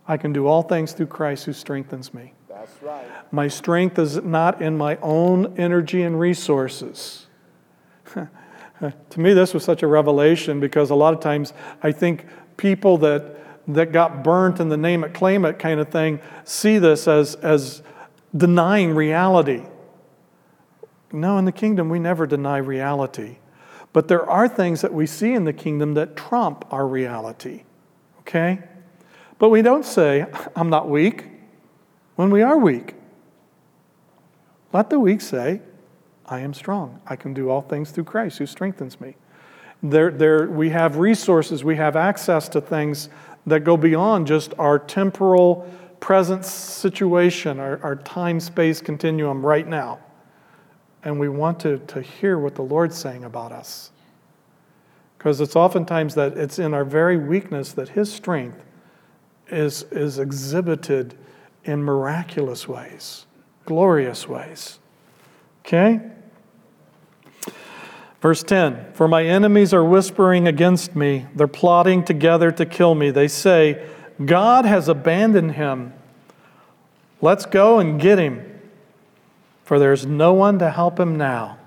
I 0.08 0.16
can 0.16 0.32
do 0.32 0.46
all 0.46 0.62
things 0.62 0.92
through 0.92 1.06
Christ 1.06 1.44
who 1.44 1.52
strengthens 1.52 2.14
me. 2.14 2.32
That's 2.48 2.82
right. 2.82 3.06
My 3.32 3.48
strength 3.48 3.98
is 3.98 4.16
not 4.22 4.62
in 4.62 4.78
my 4.78 4.96
own 5.02 5.58
energy 5.58 6.02
and 6.02 6.18
resources. 6.18 7.26
to 8.14 9.20
me, 9.20 9.34
this 9.34 9.52
was 9.52 9.64
such 9.64 9.82
a 9.82 9.86
revelation 9.86 10.60
because 10.60 10.90
a 10.90 10.94
lot 10.94 11.12
of 11.12 11.20
times 11.20 11.52
I 11.82 11.92
think 11.92 12.26
people 12.56 12.98
that 12.98 13.36
that 13.68 13.92
got 13.92 14.22
burnt 14.22 14.60
in 14.60 14.68
the 14.68 14.76
name 14.76 15.04
it, 15.04 15.12
claim 15.12 15.44
it 15.44 15.58
kind 15.58 15.80
of 15.80 15.88
thing 15.88 16.20
see 16.44 16.78
this 16.78 17.08
as, 17.08 17.34
as 17.36 17.82
denying 18.36 18.94
reality. 18.94 19.64
No, 21.12 21.38
in 21.38 21.44
the 21.44 21.52
kingdom, 21.52 21.88
we 21.88 21.98
never 21.98 22.26
deny 22.26 22.58
reality. 22.58 23.38
But 23.92 24.08
there 24.08 24.28
are 24.28 24.48
things 24.48 24.82
that 24.82 24.92
we 24.92 25.06
see 25.06 25.32
in 25.32 25.44
the 25.44 25.52
kingdom 25.52 25.94
that 25.94 26.16
trump 26.16 26.66
our 26.70 26.86
reality. 26.86 27.62
Okay? 28.20 28.58
But 29.38 29.48
we 29.48 29.62
don't 29.62 29.84
say, 29.84 30.26
I'm 30.56 30.68
not 30.68 30.88
weak, 30.88 31.26
when 32.16 32.30
we 32.30 32.42
are 32.42 32.58
weak. 32.58 32.94
Let 34.72 34.90
the 34.90 35.00
weak 35.00 35.20
say, 35.20 35.60
I 36.26 36.40
am 36.40 36.52
strong. 36.52 37.00
I 37.06 37.16
can 37.16 37.32
do 37.32 37.48
all 37.50 37.62
things 37.62 37.90
through 37.90 38.04
Christ 38.04 38.38
who 38.38 38.46
strengthens 38.46 39.00
me. 39.00 39.16
There, 39.82 40.10
there, 40.10 40.48
we 40.48 40.70
have 40.70 40.96
resources, 40.96 41.62
we 41.62 41.76
have 41.76 41.96
access 41.96 42.48
to 42.50 42.60
things 42.60 43.08
that 43.46 43.60
go 43.60 43.76
beyond 43.76 44.26
just 44.26 44.52
our 44.58 44.78
temporal 44.78 45.70
present 46.00 46.44
situation, 46.44 47.58
our, 47.58 47.82
our 47.82 47.96
time 47.96 48.40
space 48.40 48.80
continuum 48.80 49.44
right 49.44 49.66
now. 49.66 49.98
And 51.04 51.20
we 51.20 51.28
want 51.28 51.60
to, 51.60 51.78
to 51.78 52.02
hear 52.02 52.38
what 52.38 52.54
the 52.54 52.62
Lord's 52.62 52.96
saying 52.96 53.24
about 53.24 53.52
us. 53.52 53.92
Because 55.16 55.40
it's 55.40 55.56
oftentimes 55.56 56.14
that 56.16 56.36
it's 56.36 56.58
in 56.58 56.74
our 56.74 56.84
very 56.84 57.16
weakness 57.16 57.72
that 57.72 57.90
His 57.90 58.12
strength 58.12 58.64
is, 59.48 59.84
is 59.92 60.18
exhibited 60.18 61.14
in 61.64 61.82
miraculous 61.82 62.68
ways, 62.68 63.26
glorious 63.64 64.28
ways. 64.28 64.78
Okay? 65.60 66.00
Verse 68.20 68.42
10 68.42 68.92
For 68.92 69.08
my 69.08 69.24
enemies 69.24 69.74
are 69.74 69.84
whispering 69.84 70.46
against 70.46 70.96
me, 70.96 71.26
they're 71.34 71.46
plotting 71.46 72.04
together 72.04 72.50
to 72.52 72.66
kill 72.66 72.94
me. 72.94 73.10
They 73.10 73.28
say, 73.28 73.86
God 74.24 74.64
has 74.64 74.88
abandoned 74.88 75.52
him. 75.52 75.92
Let's 77.20 77.46
go 77.46 77.78
and 77.78 78.00
get 78.00 78.18
him, 78.18 78.60
for 79.64 79.78
there's 79.78 80.06
no 80.06 80.32
one 80.32 80.58
to 80.58 80.70
help 80.70 80.98
him 80.98 81.16
now. 81.16 81.58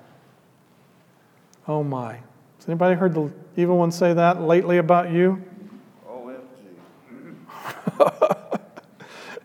Oh 1.68 1.84
my. 1.84 2.14
Has 2.14 2.68
anybody 2.68 2.96
heard 2.96 3.14
the 3.14 3.32
evil 3.56 3.78
one 3.78 3.92
say 3.92 4.14
that 4.14 4.42
lately 4.42 4.78
about 4.78 5.12
you? 5.12 5.44
OMG. 6.08 6.40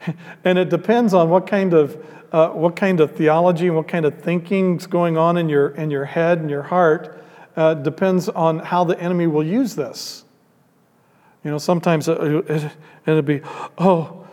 and 0.44 0.58
it 0.58 0.70
depends 0.70 1.14
on 1.14 1.28
what 1.30 1.46
kind 1.46 1.74
of 1.74 2.02
uh, 2.34 2.48
what 2.48 2.74
kind 2.74 2.98
of 2.98 3.14
theology 3.14 3.68
and 3.68 3.76
what 3.76 3.86
kind 3.86 4.04
of 4.04 4.20
thinking 4.20 4.76
is 4.76 4.88
going 4.88 5.16
on 5.16 5.36
in 5.36 5.48
your 5.48 5.68
in 5.68 5.88
your 5.88 6.04
head 6.04 6.38
and 6.38 6.50
your 6.50 6.64
heart. 6.64 7.22
Uh, 7.56 7.74
depends 7.74 8.28
on 8.28 8.58
how 8.58 8.82
the 8.82 8.98
enemy 8.98 9.28
will 9.28 9.46
use 9.46 9.76
this. 9.76 10.24
You 11.44 11.52
know, 11.52 11.58
sometimes 11.58 12.08
it, 12.08 12.18
it, 12.20 12.72
it'll 13.06 13.22
be, 13.22 13.40
oh, 13.78 14.26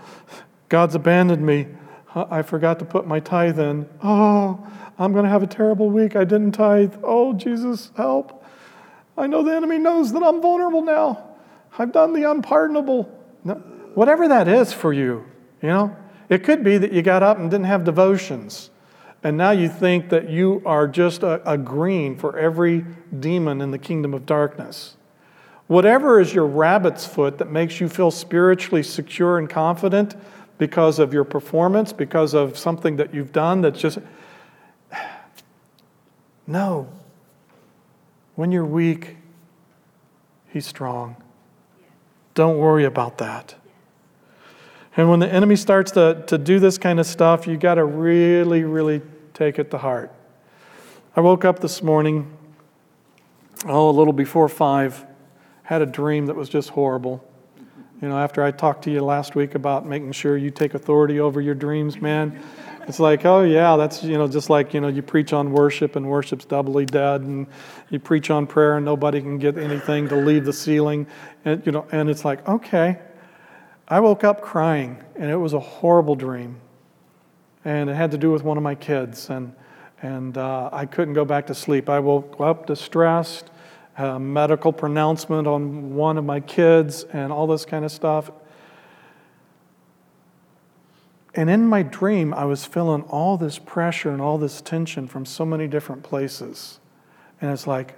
God's 0.70 0.96
abandoned 0.96 1.46
me. 1.46 1.68
I 2.16 2.42
forgot 2.42 2.80
to 2.80 2.86
put 2.86 3.06
my 3.06 3.20
tithe 3.20 3.60
in. 3.60 3.88
Oh, 4.02 4.68
I'm 4.98 5.14
going 5.14 5.26
to 5.26 5.30
have 5.30 5.44
a 5.44 5.48
terrible 5.48 5.92
week. 5.92 6.16
I 6.16 6.24
didn't 6.24 6.54
tithe. 6.54 6.96
Oh, 7.04 7.34
Jesus, 7.34 7.92
help. 7.96 8.44
I 9.16 9.28
know 9.28 9.44
the 9.44 9.56
enemy 9.56 9.78
knows 9.78 10.12
that 10.14 10.24
I'm 10.24 10.42
vulnerable 10.42 10.82
now. 10.82 11.24
I've 11.78 11.92
done 11.92 12.14
the 12.14 12.32
unpardonable. 12.32 13.08
No, 13.44 13.56
whatever 13.94 14.28
that 14.28 14.48
is 14.48 14.74
for 14.74 14.92
you, 14.92 15.24
you 15.62 15.70
know, 15.70 15.96
it 16.32 16.46
could 16.46 16.64
be 16.64 16.78
that 16.78 16.94
you 16.94 17.02
got 17.02 17.22
up 17.22 17.38
and 17.38 17.52
didn't 17.52 17.66
have 17.66 17.84
devotions. 17.84 18.70
And 19.22 19.38
now 19.38 19.52
you 19.52 19.68
think 19.68 20.08
that 20.10 20.30
you 20.30 20.64
are 20.66 20.88
just 20.88 21.24
a, 21.24 21.48
a 21.50 21.58
green 21.58 22.16
for 22.16 22.40
every 22.40 22.86
demon 23.20 23.60
in 23.60 23.72
the 23.72 23.78
kingdom 23.78 24.14
of 24.14 24.26
darkness. 24.26 24.96
Whatever 25.68 26.22
is 26.22 26.34
your 26.34 26.48
rabbit's 26.48 27.06
foot 27.06 27.38
that 27.38 27.52
makes 27.52 27.82
you 27.82 27.90
feel 27.90 28.12
spiritually 28.12 28.82
secure 28.82 29.40
and 29.40 29.50
confident 29.50 30.16
because 30.58 31.00
of 31.00 31.14
your 31.14 31.26
performance, 31.26 31.92
because 31.92 32.34
of 32.34 32.58
something 32.58 32.96
that 32.96 33.14
you've 33.14 33.34
done 33.34 33.62
that's 33.62 33.80
just. 33.80 34.00
No. 36.48 36.90
When 38.36 38.52
you're 38.52 38.66
weak, 38.66 39.18
he's 40.48 40.66
strong. 40.66 41.16
Don't 42.34 42.58
worry 42.58 42.86
about 42.86 43.20
that. 43.20 43.56
And 44.98 45.10
when 45.10 45.20
the 45.20 45.32
enemy 45.32 45.56
starts 45.56 45.92
to, 45.92 46.24
to 46.28 46.38
do 46.38 46.60
this 46.60 46.78
kind 46.78 47.00
of 47.00 47.06
stuff, 47.06 47.48
you 47.48 47.56
got 47.56 47.76
to 47.76 47.86
really, 47.86 48.64
really 48.64 49.02
take 49.34 49.58
it 49.58 49.72
to 49.72 49.78
heart. 49.78 50.14
I 51.16 51.22
woke 51.22 51.46
up 51.46 51.60
this 51.60 51.82
morning, 51.82 52.38
oh, 53.66 53.90
a 53.90 53.92
little 53.92 54.14
before 54.14 54.50
five, 54.50 55.06
had 55.64 55.82
a 55.82 55.86
dream 55.86 56.26
that 56.26 56.36
was 56.36 56.50
just 56.50 56.70
horrible. 56.70 57.26
You 58.02 58.10
know, 58.10 58.18
after 58.18 58.44
I 58.44 58.52
talked 58.52 58.84
to 58.86 58.92
you 58.92 59.02
last 59.02 59.36
week 59.36 59.56
about 59.56 59.86
making 59.86 60.12
sure 60.12 60.36
you 60.36 60.50
take 60.50 60.74
authority 60.74 61.20
over 61.20 61.40
your 61.40 61.56
dreams, 61.56 62.02
man, 62.02 62.42
it's 62.88 63.00
like, 63.00 63.26
oh, 63.26 63.44
yeah, 63.44 63.78
that's, 63.78 64.04
you 64.04 64.18
know, 64.18 64.28
just 64.28 64.50
like, 64.50 64.74
you 64.74 64.82
know, 64.82 64.88
you 64.88 65.02
preach 65.02 65.34
on 65.34 65.52
worship 65.52 65.96
and 65.96 66.10
worship's 66.10 66.46
doubly 66.46 66.86
dead, 66.86 67.22
and 67.22 67.48
you 67.90 68.00
preach 68.00 68.30
on 68.30 68.48
prayer 68.48 68.78
and 68.78 68.86
nobody 68.86 69.22
can 69.22 69.38
get 69.38 69.58
anything 69.58 70.10
to 70.10 70.16
leave 70.16 70.46
the 70.46 70.52
ceiling. 70.52 71.06
And, 71.46 71.66
you 71.66 71.72
know, 71.72 71.86
and 71.92 72.10
it's 72.10 72.26
like, 72.26 72.46
okay, 72.50 73.00
I 73.92 74.00
woke 74.00 74.24
up 74.24 74.40
crying, 74.40 75.04
and 75.18 75.30
it 75.30 75.36
was 75.36 75.52
a 75.52 75.60
horrible 75.60 76.16
dream. 76.16 76.62
And 77.66 77.90
it 77.90 77.94
had 77.94 78.12
to 78.12 78.18
do 78.18 78.32
with 78.32 78.42
one 78.42 78.56
of 78.56 78.64
my 78.64 78.74
kids, 78.74 79.30
and, 79.30 79.54
and 80.02 80.38
uh, 80.38 80.70
I 80.72 80.86
couldn't 80.86 81.14
go 81.14 81.26
back 81.26 81.48
to 81.48 81.54
sleep. 81.54 81.90
I 81.90 82.00
woke 82.00 82.38
up 82.40 82.66
distressed, 82.66 83.52
a 83.98 84.18
medical 84.18 84.72
pronouncement 84.72 85.46
on 85.46 85.94
one 85.94 86.18
of 86.18 86.24
my 86.24 86.40
kids, 86.40 87.04
and 87.12 87.34
all 87.34 87.48
this 87.48 87.66
kind 87.66 87.84
of 87.84 87.92
stuff. 87.92 88.32
And 91.36 91.50
in 91.50 91.68
my 91.68 91.84
dream, 91.84 92.34
I 92.34 92.46
was 92.46 92.64
feeling 92.64 93.02
all 93.10 93.36
this 93.36 93.60
pressure 93.60 94.10
and 94.10 94.22
all 94.22 94.38
this 94.38 94.62
tension 94.62 95.06
from 95.06 95.26
so 95.26 95.46
many 95.46 95.68
different 95.68 96.02
places. 96.02 96.80
And 97.42 97.52
it's 97.52 97.68
like, 97.68 97.96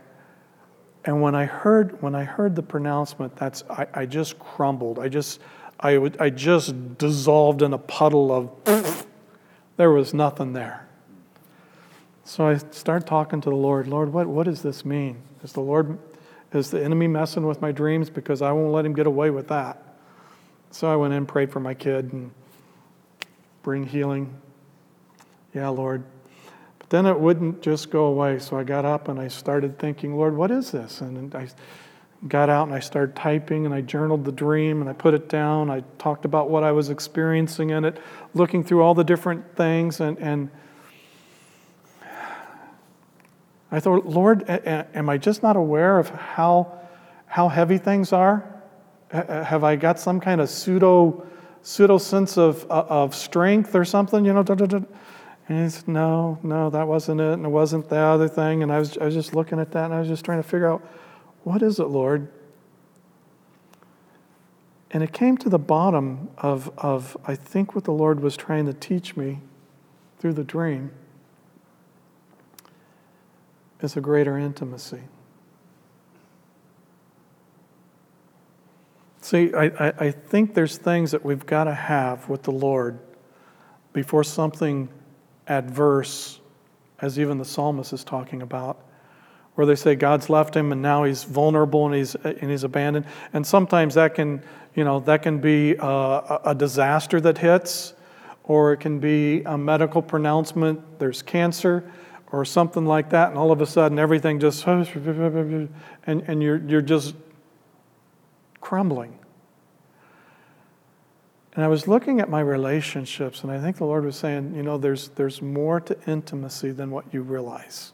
and 1.05 1.21
when 1.21 1.35
I 1.35 1.45
heard 1.45 2.01
when 2.01 2.15
I 2.15 2.23
heard 2.23 2.55
the 2.55 2.63
pronouncement, 2.63 3.35
that's 3.35 3.63
I, 3.69 3.85
I 3.93 4.05
just 4.05 4.39
crumbled. 4.39 4.99
I 4.99 5.09
just 5.09 5.41
I, 5.83 6.29
just 6.29 6.97
dissolved 6.97 7.61
in 7.61 7.73
a 7.73 7.77
puddle 7.77 8.31
of, 8.31 9.05
there 9.77 9.91
was 9.91 10.13
nothing 10.13 10.53
there. 10.53 10.87
So 12.23 12.47
I 12.47 12.57
start 12.57 13.05
talking 13.05 13.41
to 13.41 13.49
the 13.49 13.55
Lord, 13.55 13.87
Lord, 13.87 14.13
what, 14.13 14.27
what 14.27 14.45
does 14.45 14.61
this 14.61 14.85
mean? 14.85 15.17
Is 15.43 15.51
the 15.51 15.59
Lord, 15.59 15.99
is 16.53 16.71
the 16.71 16.81
enemy 16.81 17.07
messing 17.07 17.45
with 17.45 17.61
my 17.61 17.73
dreams? 17.73 18.09
Because 18.09 18.41
I 18.41 18.53
won't 18.53 18.71
let 18.71 18.85
him 18.85 18.93
get 18.93 19.07
away 19.07 19.29
with 19.29 19.49
that. 19.49 19.81
So 20.71 20.91
I 20.91 20.95
went 20.95 21.13
in, 21.13 21.25
prayed 21.25 21.51
for 21.51 21.59
my 21.59 21.73
kid, 21.73 22.13
and 22.13 22.31
bring 23.61 23.85
healing. 23.85 24.33
Yeah, 25.53 25.67
Lord. 25.67 26.05
But 26.79 26.89
then 26.89 27.05
it 27.05 27.19
wouldn't 27.19 27.61
just 27.61 27.89
go 27.89 28.05
away. 28.05 28.39
So 28.39 28.57
I 28.57 28.63
got 28.63 28.85
up 28.85 29.09
and 29.09 29.19
I 29.19 29.27
started 29.27 29.77
thinking, 29.77 30.15
Lord, 30.15 30.35
what 30.35 30.49
is 30.49 30.71
this? 30.71 31.01
And 31.01 31.35
I 31.35 31.49
got 32.27 32.49
out 32.49 32.67
and 32.67 32.75
I 32.75 32.79
started 32.79 33.15
typing 33.15 33.65
and 33.65 33.73
I 33.73 33.81
journaled 33.81 34.23
the 34.25 34.31
dream 34.31 34.81
and 34.81 34.89
I 34.89 34.93
put 34.93 35.13
it 35.13 35.27
down. 35.27 35.69
I 35.69 35.83
talked 35.97 36.25
about 36.25 36.49
what 36.49 36.63
I 36.63 36.71
was 36.71 36.89
experiencing 36.89 37.71
in 37.71 37.85
it, 37.85 37.99
looking 38.33 38.63
through 38.63 38.81
all 38.81 38.93
the 38.93 39.03
different 39.03 39.55
things. 39.55 39.99
And, 39.99 40.17
and 40.19 40.49
I 43.71 43.79
thought, 43.79 44.05
Lord, 44.05 44.45
am 44.47 45.09
I 45.09 45.17
just 45.17 45.43
not 45.43 45.55
aware 45.55 45.99
of 45.99 46.09
how, 46.09 46.79
how 47.25 47.49
heavy 47.49 47.77
things 47.77 48.13
are? 48.13 48.49
Have 49.11 49.63
I 49.63 49.75
got 49.75 49.99
some 49.99 50.19
kind 50.19 50.41
of 50.41 50.49
pseudo, 50.49 51.27
pseudo 51.61 51.97
sense 51.97 52.37
of, 52.37 52.65
uh, 52.69 52.85
of 52.89 53.13
strength 53.13 53.75
or 53.75 53.85
something? 53.85 54.25
You 54.25 54.33
know, 54.33 54.43
and 55.49 55.63
he 55.63 55.69
said, 55.69 55.87
No, 55.87 56.39
no, 56.41 56.69
that 56.69 56.87
wasn't 56.87 57.19
it. 57.19 57.33
And 57.33 57.45
it 57.45 57.49
wasn't 57.49 57.89
the 57.89 57.97
other 57.97 58.27
thing. 58.27 58.63
And 58.63 58.71
I 58.71 58.79
was, 58.79 58.97
I 58.97 59.05
was 59.05 59.13
just 59.13 59.35
looking 59.35 59.59
at 59.59 59.71
that 59.71 59.85
and 59.85 59.93
I 59.93 59.99
was 59.99 60.07
just 60.07 60.23
trying 60.23 60.41
to 60.41 60.47
figure 60.47 60.71
out 60.71 60.81
what 61.43 61.61
is 61.61 61.79
it, 61.79 61.85
Lord? 61.85 62.29
And 64.91 65.01
it 65.01 65.11
came 65.11 65.37
to 65.37 65.49
the 65.49 65.59
bottom 65.59 66.29
of, 66.37 66.71
of, 66.77 67.17
I 67.25 67.35
think, 67.35 67.73
what 67.73 67.83
the 67.83 67.91
Lord 67.91 68.19
was 68.19 68.37
trying 68.37 68.65
to 68.67 68.73
teach 68.73 69.17
me 69.17 69.39
through 70.19 70.33
the 70.33 70.43
dream 70.43 70.91
is 73.81 73.97
a 73.97 74.01
greater 74.01 74.37
intimacy. 74.37 75.01
See, 79.21 79.53
I, 79.53 79.65
I, 79.65 79.93
I 79.99 80.11
think 80.11 80.53
there's 80.53 80.77
things 80.77 81.11
that 81.11 81.25
we've 81.25 81.45
got 81.45 81.63
to 81.63 81.73
have 81.73 82.29
with 82.29 82.43
the 82.43 82.51
Lord 82.51 82.99
before 83.91 84.23
something 84.23 84.89
adverse, 85.47 86.39
as 87.01 87.19
even 87.19 87.37
the 87.37 87.45
psalmist 87.45 87.93
is 87.93 88.03
talking 88.03 88.41
about, 88.41 88.85
where 89.55 89.67
they 89.67 89.75
say 89.75 89.95
God's 89.95 90.29
left 90.29 90.55
him 90.55 90.71
and 90.71 90.81
now 90.81 91.03
he's 91.03 91.23
vulnerable 91.23 91.85
and 91.85 91.95
he's, 91.95 92.15
and 92.15 92.49
he's 92.49 92.63
abandoned. 92.63 93.05
And 93.33 93.45
sometimes 93.45 93.93
that 93.95 94.15
can, 94.15 94.41
you 94.75 94.83
know, 94.83 94.99
that 95.01 95.21
can 95.21 95.39
be 95.39 95.77
uh, 95.77 95.87
a, 95.87 96.41
a 96.45 96.55
disaster 96.55 97.21
that 97.21 97.37
hits, 97.37 97.93
or 98.43 98.73
it 98.73 98.77
can 98.77 98.99
be 98.99 99.41
a 99.43 99.57
medical 99.57 100.01
pronouncement, 100.01 100.99
there's 100.99 101.21
cancer, 101.21 101.89
or 102.31 102.43
something 102.43 102.85
like 102.85 103.11
that, 103.11 103.29
and 103.29 103.37
all 103.37 103.51
of 103.51 103.61
a 103.61 103.65
sudden 103.65 103.99
everything 103.99 104.39
just, 104.39 104.65
and, 104.65 105.61
and 106.07 106.41
you're, 106.41 106.57
you're 106.57 106.81
just 106.81 107.13
crumbling. 108.59 109.19
And 111.55 111.63
I 111.63 111.67
was 111.67 111.87
looking 111.87 112.19
at 112.19 112.29
my 112.29 112.39
relationships, 112.39 113.43
and 113.43 113.51
I 113.51 113.61
think 113.61 113.77
the 113.77 113.85
Lord 113.85 114.03
was 114.03 114.15
saying, 114.15 114.55
you 114.55 114.63
know, 114.63 114.79
there's, 114.79 115.09
there's 115.09 115.43
more 115.43 115.79
to 115.81 115.95
intimacy 116.07 116.71
than 116.71 116.89
what 116.89 117.05
you 117.13 117.21
realize. 117.21 117.91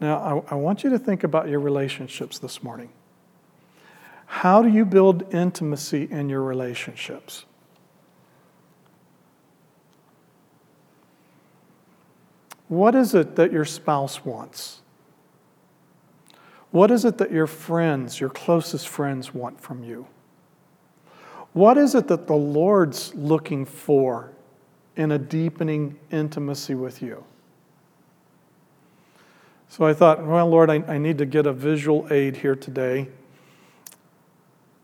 Now, 0.00 0.44
I, 0.48 0.52
I 0.52 0.54
want 0.54 0.84
you 0.84 0.90
to 0.90 0.98
think 0.98 1.24
about 1.24 1.48
your 1.48 1.60
relationships 1.60 2.38
this 2.38 2.62
morning. 2.62 2.90
How 4.26 4.62
do 4.62 4.68
you 4.68 4.84
build 4.84 5.34
intimacy 5.34 6.06
in 6.10 6.28
your 6.28 6.42
relationships? 6.42 7.44
What 12.68 12.94
is 12.94 13.14
it 13.14 13.36
that 13.36 13.50
your 13.50 13.64
spouse 13.64 14.24
wants? 14.24 14.82
What 16.70 16.90
is 16.90 17.06
it 17.06 17.16
that 17.18 17.32
your 17.32 17.46
friends, 17.46 18.20
your 18.20 18.28
closest 18.28 18.88
friends, 18.88 19.32
want 19.32 19.58
from 19.58 19.82
you? 19.82 20.06
What 21.54 21.78
is 21.78 21.94
it 21.94 22.08
that 22.08 22.26
the 22.26 22.36
Lord's 22.36 23.14
looking 23.14 23.64
for 23.64 24.32
in 24.96 25.12
a 25.12 25.18
deepening 25.18 25.98
intimacy 26.10 26.74
with 26.74 27.00
you? 27.00 27.24
So 29.68 29.84
I 29.84 29.92
thought, 29.92 30.24
well, 30.24 30.48
Lord, 30.48 30.70
I, 30.70 30.82
I 30.88 30.98
need 30.98 31.18
to 31.18 31.26
get 31.26 31.46
a 31.46 31.52
visual 31.52 32.06
aid 32.10 32.36
here 32.38 32.56
today. 32.56 33.08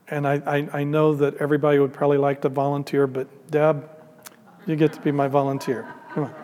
And 0.08 0.28
I, 0.28 0.34
I, 0.46 0.80
I 0.80 0.84
know 0.84 1.14
that 1.14 1.36
everybody 1.38 1.78
would 1.78 1.92
probably 1.92 2.18
like 2.18 2.42
to 2.42 2.50
volunteer, 2.50 3.06
but 3.06 3.50
Deb, 3.50 3.88
you 4.66 4.76
get 4.76 4.92
to 4.92 5.00
be 5.00 5.10
my 5.10 5.26
volunteer. 5.26 5.92
Come 6.12 6.24
on. 6.24 6.34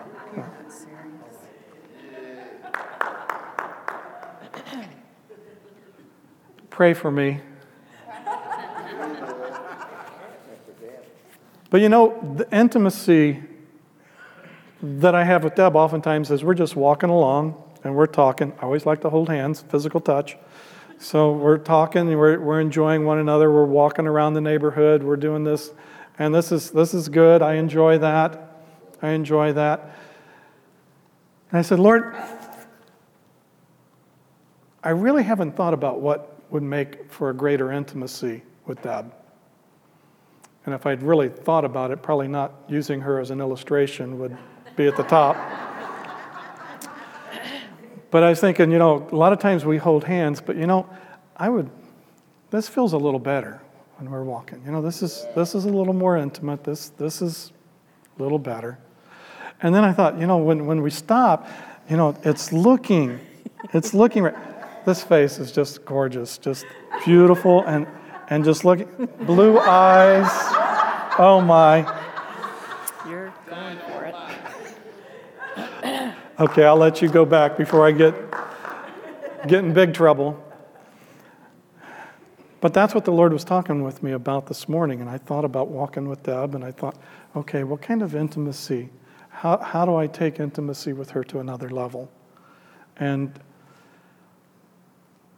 Pray 6.70 6.94
for 6.94 7.10
me. 7.10 7.40
But 11.68 11.82
you 11.82 11.90
know, 11.90 12.34
the 12.36 12.48
intimacy 12.56 13.42
that 14.82 15.14
I 15.14 15.24
have 15.24 15.44
with 15.44 15.54
Deb 15.54 15.76
oftentimes 15.76 16.30
is 16.30 16.42
we're 16.42 16.54
just 16.54 16.74
walking 16.74 17.10
along 17.10 17.62
and 17.84 17.94
we're 17.94 18.06
talking. 18.06 18.52
I 18.58 18.62
always 18.62 18.86
like 18.86 19.00
to 19.02 19.10
hold 19.10 19.28
hands, 19.28 19.60
physical 19.62 20.00
touch. 20.00 20.36
So 20.98 21.32
we're 21.32 21.58
talking 21.58 22.06
we're, 22.18 22.38
we're 22.38 22.60
enjoying 22.60 23.06
one 23.06 23.18
another. 23.18 23.50
We're 23.50 23.64
walking 23.64 24.06
around 24.06 24.34
the 24.34 24.40
neighborhood. 24.40 25.02
We're 25.02 25.16
doing 25.16 25.44
this. 25.44 25.72
And 26.18 26.34
this 26.34 26.52
is, 26.52 26.70
this 26.70 26.92
is 26.92 27.08
good. 27.08 27.40
I 27.40 27.54
enjoy 27.54 27.98
that. 27.98 28.62
I 29.00 29.10
enjoy 29.10 29.54
that. 29.54 29.96
And 31.50 31.58
I 31.58 31.62
said, 31.62 31.78
Lord, 31.78 32.14
I 34.84 34.90
really 34.90 35.22
haven't 35.22 35.56
thought 35.56 35.74
about 35.74 36.00
what 36.00 36.38
would 36.50 36.62
make 36.62 37.10
for 37.10 37.30
a 37.30 37.34
greater 37.34 37.72
intimacy 37.72 38.42
with 38.66 38.82
Deb. 38.82 39.12
And 40.66 40.74
if 40.74 40.84
I'd 40.84 41.02
really 41.02 41.30
thought 41.30 41.64
about 41.64 41.90
it, 41.90 42.02
probably 42.02 42.28
not 42.28 42.52
using 42.68 43.00
her 43.00 43.18
as 43.18 43.30
an 43.30 43.40
illustration 43.40 44.18
would 44.18 44.36
be 44.76 44.86
at 44.86 44.96
the 44.96 45.02
top. 45.02 45.36
But 48.10 48.22
I 48.22 48.30
was 48.30 48.40
thinking, 48.40 48.70
you 48.70 48.78
know, 48.78 49.08
a 49.10 49.16
lot 49.16 49.32
of 49.32 49.38
times 49.38 49.64
we 49.64 49.78
hold 49.78 50.04
hands, 50.04 50.40
but 50.40 50.56
you 50.56 50.66
know, 50.66 50.88
I 51.36 51.48
would, 51.48 51.70
this 52.50 52.68
feels 52.68 52.92
a 52.92 52.98
little 52.98 53.20
better 53.20 53.60
when 53.98 54.10
we're 54.10 54.24
walking. 54.24 54.62
You 54.64 54.72
know, 54.72 54.82
this 54.82 55.02
is, 55.02 55.26
this 55.34 55.54
is 55.54 55.64
a 55.64 55.68
little 55.68 55.94
more 55.94 56.16
intimate. 56.16 56.64
This, 56.64 56.88
this 56.90 57.22
is 57.22 57.52
a 58.18 58.22
little 58.22 58.38
better. 58.38 58.78
And 59.62 59.74
then 59.74 59.84
I 59.84 59.92
thought, 59.92 60.18
you 60.18 60.26
know, 60.26 60.38
when, 60.38 60.66
when 60.66 60.82
we 60.82 60.90
stop, 60.90 61.48
you 61.88 61.96
know, 61.96 62.16
it's 62.24 62.52
looking, 62.52 63.20
it's 63.72 63.94
looking 63.94 64.22
right. 64.24 64.34
This 64.86 65.02
face 65.02 65.38
is 65.38 65.52
just 65.52 65.84
gorgeous, 65.84 66.38
just 66.38 66.64
beautiful, 67.04 67.64
and, 67.66 67.86
and 68.28 68.44
just 68.44 68.64
looking, 68.64 68.88
blue 69.20 69.58
eyes. 69.58 70.28
Oh 71.18 71.42
my. 71.44 71.80
You're 73.06 73.34
going 73.46 73.78
for 73.78 74.04
it. 75.84 76.14
Okay, 76.40 76.64
I'll 76.64 76.78
let 76.78 77.02
you 77.02 77.08
go 77.10 77.26
back 77.26 77.58
before 77.58 77.86
I 77.86 77.92
get, 77.92 78.14
get 79.46 79.62
in 79.62 79.74
big 79.74 79.92
trouble. 79.92 80.42
But 82.62 82.72
that's 82.72 82.94
what 82.94 83.04
the 83.04 83.12
Lord 83.12 83.34
was 83.34 83.44
talking 83.44 83.82
with 83.82 84.02
me 84.02 84.12
about 84.12 84.46
this 84.46 84.66
morning. 84.66 85.02
And 85.02 85.10
I 85.10 85.18
thought 85.18 85.44
about 85.44 85.68
walking 85.68 86.08
with 86.08 86.22
Deb, 86.22 86.54
and 86.54 86.64
I 86.64 86.70
thought, 86.70 86.96
okay, 87.36 87.62
what 87.62 87.82
kind 87.82 88.00
of 88.00 88.14
intimacy? 88.14 88.88
How, 89.28 89.58
how 89.58 89.84
do 89.84 89.96
I 89.96 90.06
take 90.06 90.40
intimacy 90.40 90.94
with 90.94 91.10
her 91.10 91.22
to 91.24 91.40
another 91.40 91.68
level? 91.68 92.10
And 92.96 93.38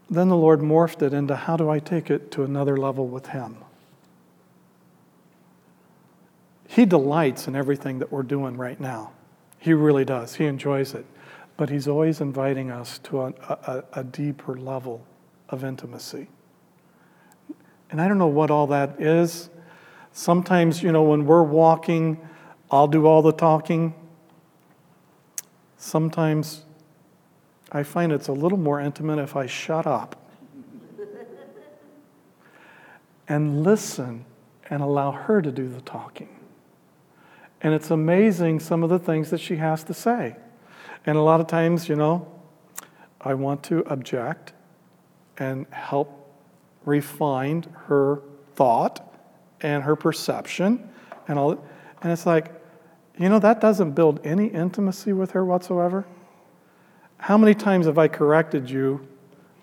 then 0.09 0.29
the 0.29 0.37
Lord 0.37 0.61
morphed 0.61 1.03
it 1.03 1.13
into 1.13 1.35
how 1.35 1.57
do 1.57 1.69
I 1.69 1.81
take 1.81 2.13
it 2.13 2.31
to 2.31 2.45
another 2.45 2.77
level 2.77 3.09
with 3.09 3.27
Him? 3.27 3.57
He 6.69 6.87
delights 6.87 7.49
in 7.49 7.57
everything 7.57 7.99
that 7.99 8.13
we're 8.13 8.23
doing 8.23 8.57
right 8.57 8.79
now. 8.79 9.11
He 9.63 9.75
really 9.75 10.05
does. 10.05 10.35
He 10.35 10.47
enjoys 10.47 10.93
it. 10.93 11.07
But 11.57 11.71
He's 11.71 11.87
always 11.87 12.21
inviting 12.21 12.73
us 12.73 12.99
to 13.05 13.21
a, 13.21 13.29
a, 13.49 13.85
a 14.01 14.03
deeper 14.03 14.57
level 14.57 15.07
of 15.51 15.63
intimacy. 15.63 16.27
And 17.89 18.01
I 18.01 18.09
don't 18.09 18.19
know 18.19 18.27
what 18.27 18.51
all 18.51 18.67
that 18.67 19.01
is. 19.01 19.51
Sometimes, 20.11 20.83
you 20.83 20.91
know, 20.91 21.05
when 21.05 21.27
we're 21.27 21.45
walking, 21.45 22.29
I'll 22.73 22.89
do 22.89 23.07
all 23.07 23.23
the 23.23 23.31
talking. 23.31 23.95
Sometimes 25.77 26.65
I 27.71 27.85
find 27.85 28.11
it's 28.11 28.27
a 28.27 28.33
little 28.33 28.59
more 28.59 28.81
intimate 28.81 29.21
if 29.21 29.37
I 29.37 29.47
shut 29.47 29.87
up 29.87 30.29
and 33.29 33.63
listen 33.63 34.25
and 34.71 34.83
allow 34.83 35.13
her 35.13 35.41
to 35.41 35.53
do 35.53 35.69
the 35.69 35.83
talking. 35.83 36.42
And 37.63 37.73
it's 37.75 37.91
amazing 37.91 38.61
some 38.61 38.83
of 38.83 38.91
the 38.91 38.99
things 38.99 39.31
that 39.31 39.41
she 39.41 39.57
has 39.57 39.85
to 39.85 39.95
say. 39.95 40.37
And 41.07 41.17
a 41.17 41.23
lot 41.23 41.41
of 41.41 41.47
times, 41.47 41.89
you 41.89 41.97
know, 41.97 42.31
I 43.21 43.35
want 43.35 43.63
to 43.65 43.81
object 43.87 44.53
and 45.39 45.67
help 45.71 46.19
refine 46.85 47.63
her 47.87 48.21
thought 48.55 49.09
and 49.61 49.83
her 49.85 49.97
perception 49.97 50.91
and 51.29 51.39
all 51.39 51.53
and 52.03 52.13
it's 52.13 52.27
like 52.27 52.53
you 53.17 53.29
know 53.29 53.39
that 53.39 53.61
doesn't 53.61 53.93
build 53.93 54.21
any 54.25 54.47
intimacy 54.47 55.13
with 55.13 55.31
her 55.31 55.45
whatsoever 55.45 56.05
how 57.23 57.39
many 57.39 57.55
times 57.55 57.87
have 57.87 57.99
I 57.99 58.09
corrected 58.09 58.69
you, 58.69 59.07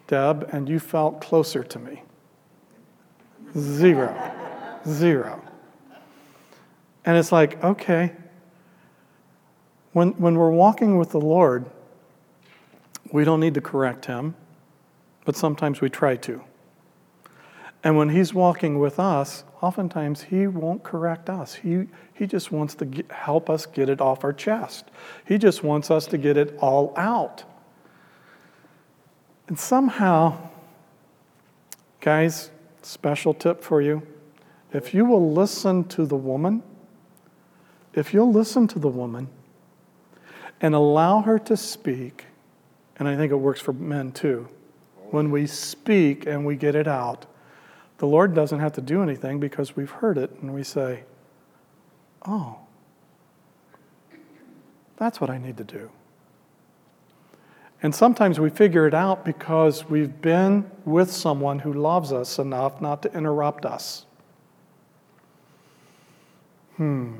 Deb, 0.07 0.47
and 0.53 0.69
you 0.69 0.79
felt 0.79 1.19
closer 1.19 1.61
to 1.61 1.77
me? 1.77 2.03
Zero. 3.57 4.15
Zero. 4.87 5.43
And 7.05 7.17
it's 7.17 7.31
like, 7.31 7.63
okay, 7.63 8.11
when, 9.93 10.09
when 10.11 10.35
we're 10.35 10.51
walking 10.51 10.97
with 10.97 11.11
the 11.11 11.19
Lord, 11.19 11.65
we 13.11 13.23
don't 13.23 13.39
need 13.39 13.55
to 13.55 13.61
correct 13.61 14.05
him, 14.05 14.35
but 15.25 15.35
sometimes 15.35 15.81
we 15.81 15.89
try 15.89 16.15
to. 16.17 16.43
And 17.83 17.97
when 17.97 18.09
he's 18.09 18.33
walking 18.33 18.79
with 18.79 18.99
us, 18.99 19.43
oftentimes 19.61 20.23
he 20.23 20.47
won't 20.47 20.83
correct 20.83 21.29
us. 21.29 21.55
He, 21.55 21.87
he 22.13 22.27
just 22.27 22.51
wants 22.51 22.75
to 22.75 22.85
get, 22.85 23.09
help 23.11 23.49
us 23.49 23.65
get 23.65 23.89
it 23.89 24.01
off 24.01 24.23
our 24.23 24.33
chest. 24.33 24.85
He 25.25 25.37
just 25.37 25.63
wants 25.63 25.89
us 25.89 26.05
to 26.07 26.17
get 26.17 26.35
it 26.35 26.57
all 26.59 26.93
out. 26.97 27.45
And 29.47 29.57
somehow, 29.57 30.37
guys, 32.01 32.51
special 32.81 33.33
tip 33.33 33.63
for 33.63 33.81
you 33.81 34.05
if 34.71 34.93
you 34.93 35.03
will 35.05 35.33
listen 35.33 35.83
to 35.85 36.05
the 36.05 36.15
woman, 36.15 36.61
if 37.93 38.13
you'll 38.13 38.31
listen 38.31 38.67
to 38.69 38.79
the 38.79 38.87
woman 38.87 39.27
and 40.61 40.75
allow 40.75 41.21
her 41.21 41.39
to 41.39 41.57
speak, 41.57 42.25
and 42.97 43.07
I 43.07 43.15
think 43.15 43.31
it 43.31 43.37
works 43.37 43.61
for 43.61 43.73
men 43.73 44.11
too, 44.11 44.47
when 45.11 45.31
we 45.31 45.47
speak 45.47 46.25
and 46.25 46.45
we 46.45 46.55
get 46.55 46.75
it 46.75 46.87
out, 46.87 47.25
the 47.97 48.07
Lord 48.07 48.33
doesn't 48.33 48.59
have 48.59 48.73
to 48.73 48.81
do 48.81 49.01
anything 49.01 49.39
because 49.39 49.75
we've 49.75 49.89
heard 49.89 50.17
it 50.17 50.31
and 50.41 50.53
we 50.53 50.63
say, 50.63 51.03
Oh, 52.25 52.59
that's 54.97 55.21
what 55.21 55.29
I 55.29 55.37
need 55.37 55.57
to 55.57 55.63
do. 55.63 55.89
And 57.81 57.95
sometimes 57.95 58.39
we 58.39 58.49
figure 58.49 58.85
it 58.87 58.93
out 58.93 59.23
because 59.23 59.89
we've 59.89 60.21
been 60.21 60.69
with 60.83 61.09
someone 61.09 61.59
who 61.59 61.71
loves 61.71 62.11
us 62.11 62.37
enough 62.37 62.81
not 62.81 63.01
to 63.03 63.13
interrupt 63.13 63.65
us. 63.65 64.05
Hmm. 66.75 67.13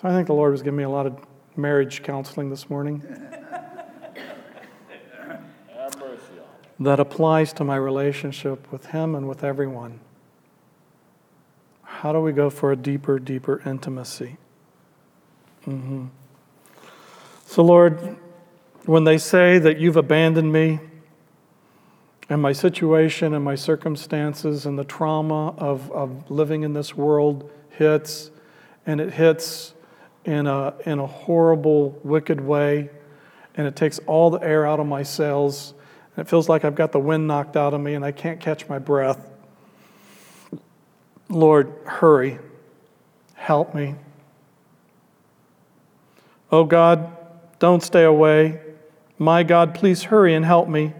So 0.00 0.08
I 0.08 0.12
think 0.12 0.28
the 0.28 0.34
Lord 0.34 0.52
was 0.52 0.62
giving 0.62 0.78
me 0.78 0.84
a 0.84 0.88
lot 0.88 1.04
of 1.04 1.18
marriage 1.56 2.02
counseling 2.02 2.48
this 2.48 2.70
morning. 2.70 3.04
that 6.78 6.98
applies 6.98 7.52
to 7.52 7.64
my 7.64 7.76
relationship 7.76 8.72
with 8.72 8.86
Him 8.86 9.14
and 9.14 9.28
with 9.28 9.44
everyone. 9.44 10.00
How 11.82 12.14
do 12.14 12.20
we 12.20 12.32
go 12.32 12.48
for 12.48 12.72
a 12.72 12.76
deeper, 12.76 13.18
deeper 13.18 13.60
intimacy? 13.66 14.38
Mm-hmm. 15.66 16.06
So, 17.44 17.62
Lord, 17.62 18.16
when 18.86 19.04
they 19.04 19.18
say 19.18 19.58
that 19.58 19.78
you've 19.78 19.98
abandoned 19.98 20.50
me 20.50 20.80
and 22.30 22.40
my 22.40 22.52
situation 22.52 23.34
and 23.34 23.44
my 23.44 23.54
circumstances 23.54 24.64
and 24.64 24.78
the 24.78 24.84
trauma 24.84 25.48
of, 25.58 25.92
of 25.92 26.30
living 26.30 26.62
in 26.62 26.72
this 26.72 26.96
world 26.96 27.50
hits, 27.68 28.30
and 28.86 28.98
it 28.98 29.12
hits 29.12 29.74
in 30.24 30.46
a, 30.46 30.74
in 30.86 30.98
a 30.98 31.06
horrible, 31.06 31.98
wicked 32.02 32.40
way, 32.40 32.90
and 33.54 33.66
it 33.66 33.76
takes 33.76 33.98
all 34.00 34.30
the 34.30 34.38
air 34.40 34.66
out 34.66 34.80
of 34.80 34.86
my 34.86 35.02
sails, 35.02 35.74
and 36.16 36.26
it 36.26 36.30
feels 36.30 36.48
like 36.48 36.64
I've 36.64 36.74
got 36.74 36.92
the 36.92 36.98
wind 36.98 37.26
knocked 37.26 37.56
out 37.56 37.74
of 37.74 37.80
me 37.80 37.94
and 37.94 38.04
I 38.04 38.12
can't 38.12 38.40
catch 38.40 38.68
my 38.68 38.78
breath. 38.78 39.30
Lord, 41.28 41.72
hurry. 41.84 42.38
Help 43.34 43.74
me. 43.74 43.94
Oh 46.52 46.64
God, 46.64 47.16
don't 47.58 47.82
stay 47.82 48.04
away. 48.04 48.60
My 49.18 49.42
God, 49.42 49.74
please 49.74 50.04
hurry 50.04 50.34
and 50.34 50.44
help 50.44 50.68
me. 50.68 50.92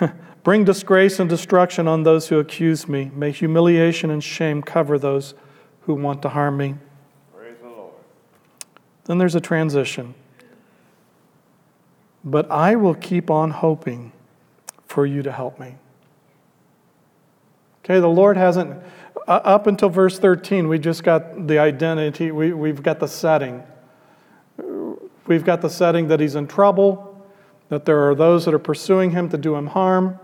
Bring 0.44 0.64
disgrace 0.64 1.18
and 1.18 1.28
destruction 1.28 1.88
on 1.88 2.04
those 2.04 2.28
who 2.28 2.38
accuse 2.38 2.88
me. 2.88 3.10
May 3.14 3.32
humiliation 3.32 4.10
and 4.10 4.22
shame 4.22 4.62
cover 4.62 4.98
those 4.98 5.34
who 5.82 5.94
want 5.94 6.22
to 6.22 6.28
harm 6.28 6.56
me. 6.56 6.76
Then 9.08 9.18
there's 9.18 9.34
a 9.34 9.40
transition. 9.40 10.14
But 12.22 12.48
I 12.50 12.76
will 12.76 12.94
keep 12.94 13.30
on 13.30 13.50
hoping 13.50 14.12
for 14.86 15.06
you 15.06 15.22
to 15.22 15.32
help 15.32 15.58
me. 15.58 15.74
Okay, 17.84 18.00
the 18.00 18.06
Lord 18.06 18.36
hasn't, 18.36 18.80
up 19.26 19.66
until 19.66 19.88
verse 19.88 20.18
13, 20.18 20.68
we 20.68 20.78
just 20.78 21.02
got 21.02 21.46
the 21.48 21.58
identity, 21.58 22.30
we, 22.30 22.52
we've 22.52 22.82
got 22.82 23.00
the 23.00 23.08
setting. 23.08 23.62
We've 25.26 25.44
got 25.44 25.62
the 25.62 25.70
setting 25.70 26.08
that 26.08 26.20
he's 26.20 26.34
in 26.34 26.46
trouble, 26.46 27.26
that 27.70 27.86
there 27.86 28.10
are 28.10 28.14
those 28.14 28.44
that 28.44 28.52
are 28.52 28.58
pursuing 28.58 29.12
him 29.12 29.30
to 29.30 29.38
do 29.38 29.56
him 29.56 29.68
harm, 29.68 30.18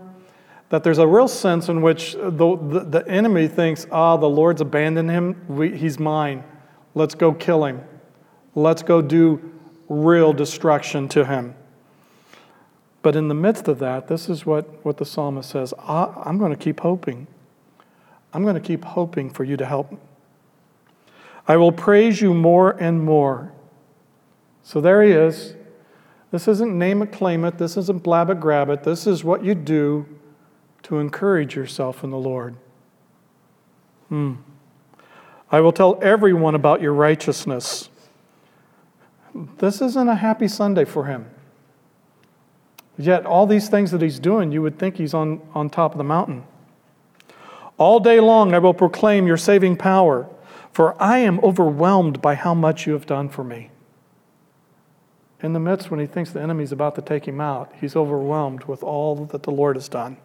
that 0.69 0.83
there's 0.83 0.99
a 0.99 1.07
real 1.07 1.27
sense 1.27 1.69
in 1.69 1.81
which 1.81 2.13
the, 2.13 2.29
the, 2.29 2.85
the 2.87 3.07
enemy 3.07 3.47
thinks, 3.47 3.87
ah, 3.91 4.15
the 4.17 4.29
Lord's 4.29 4.61
abandoned 4.61 5.09
him. 5.09 5.43
We, 5.47 5.75
he's 5.75 5.99
mine. 5.99 6.43
Let's 6.93 7.15
go 7.15 7.33
kill 7.33 7.65
him. 7.65 7.83
Let's 8.55 8.81
go 8.81 9.01
do 9.01 9.51
real 9.89 10.33
destruction 10.33 11.07
to 11.09 11.25
him. 11.25 11.55
But 13.01 13.15
in 13.15 13.27
the 13.27 13.35
midst 13.35 13.67
of 13.67 13.77
that, 13.79 14.07
this 14.07 14.29
is 14.29 14.45
what, 14.45 14.83
what 14.83 14.97
the 14.97 15.05
psalmist 15.05 15.49
says 15.49 15.73
I'm 15.87 16.37
going 16.39 16.51
to 16.51 16.57
keep 16.57 16.79
hoping. 16.79 17.27
I'm 18.33 18.41
going 18.43 18.55
to 18.55 18.61
keep 18.61 18.83
hoping 18.83 19.29
for 19.29 19.43
you 19.43 19.55
to 19.57 19.65
help. 19.65 19.91
Me. 19.91 19.97
I 21.47 21.57
will 21.57 21.71
praise 21.71 22.21
you 22.21 22.33
more 22.33 22.71
and 22.71 23.03
more. 23.03 23.53
So 24.63 24.81
there 24.81 25.03
he 25.03 25.11
is. 25.11 25.53
This 26.31 26.47
isn't 26.47 26.77
name 26.77 27.01
it, 27.01 27.11
claim 27.11 27.45
it. 27.45 27.57
This 27.57 27.77
isn't 27.77 28.01
blab 28.01 28.29
it, 28.29 28.39
grab 28.39 28.69
it. 28.69 28.83
This 28.83 29.05
is 29.05 29.23
what 29.23 29.43
you 29.43 29.53
do 29.53 30.05
to 30.83 30.97
encourage 30.97 31.55
yourself 31.55 32.03
in 32.03 32.09
the 32.09 32.17
Lord. 32.17 32.55
Hmm. 34.09 34.33
I 35.51 35.61
will 35.61 35.71
tell 35.71 35.99
everyone 36.01 36.55
about 36.55 36.81
your 36.81 36.93
righteousness. 36.93 37.89
This 39.57 39.81
isn't 39.81 40.07
a 40.07 40.15
happy 40.15 40.47
Sunday 40.47 40.85
for 40.85 41.05
him. 41.05 41.29
Yet, 42.97 43.25
all 43.25 43.45
these 43.45 43.67
things 43.67 43.91
that 43.91 44.01
he's 44.01 44.19
doing, 44.19 44.53
you 44.53 44.61
would 44.61 44.79
think 44.79 44.95
he's 44.95 45.13
on, 45.13 45.41
on 45.53 45.69
top 45.69 45.91
of 45.91 45.97
the 45.97 46.05
mountain. 46.05 46.45
All 47.77 47.99
day 47.99 48.21
long 48.21 48.53
I 48.53 48.59
will 48.59 48.73
proclaim 48.73 49.27
your 49.27 49.35
saving 49.35 49.75
power, 49.75 50.29
for 50.71 51.01
I 51.01 51.17
am 51.17 51.39
overwhelmed 51.39 52.21
by 52.21 52.35
how 52.35 52.53
much 52.53 52.87
you 52.87 52.93
have 52.93 53.05
done 53.05 53.27
for 53.27 53.43
me. 53.43 53.69
In 55.41 55.51
the 55.51 55.59
midst, 55.59 55.91
when 55.91 55.99
he 55.99 56.05
thinks 56.05 56.31
the 56.31 56.41
enemy's 56.41 56.71
about 56.71 56.95
to 56.95 57.01
take 57.01 57.27
him 57.27 57.41
out, 57.41 57.73
he's 57.81 57.97
overwhelmed 57.97 58.63
with 58.63 58.81
all 58.81 59.25
that 59.25 59.43
the 59.43 59.51
Lord 59.51 59.75
has 59.75 59.89
done. 59.89 60.15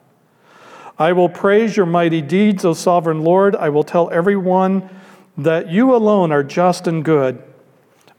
I 0.97 1.13
will 1.13 1.29
praise 1.29 1.77
your 1.77 1.87
mighty 1.87 2.23
deeds, 2.23 2.65
O 2.65 2.73
sovereign 2.75 3.23
Lord. 3.23 3.57
I 3.57 3.71
will 3.71 3.83
tell 3.83 4.09
everyone 4.11 4.89
that 5.37 5.69
you 5.69 5.97
alone 5.97 6.31
are 6.31 6.45
just 6.45 6.87
and 6.87 7.05
good. 7.05 7.43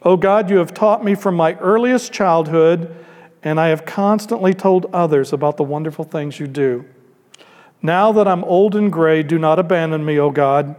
O 0.04 0.18
God, 0.18 0.50
you 0.50 0.58
have 0.58 0.74
taught 0.74 1.04
me 1.04 1.14
from 1.14 1.36
my 1.36 1.54
earliest 1.56 2.12
childhood, 2.12 2.96
and 3.44 3.60
I 3.60 3.68
have 3.68 3.86
constantly 3.86 4.54
told 4.54 4.88
others 4.94 5.32
about 5.32 5.58
the 5.58 5.64
wonderful 5.64 6.06
things 6.06 6.40
you 6.40 6.48
do. 6.48 6.86
Now 7.82 8.12
that 8.12 8.28
I'm 8.28 8.44
old 8.44 8.76
and 8.76 8.92
gray, 8.92 9.24
do 9.24 9.38
not 9.38 9.60
abandon 9.60 10.04
me, 10.06 10.20
O 10.20 10.32
God. 10.32 10.76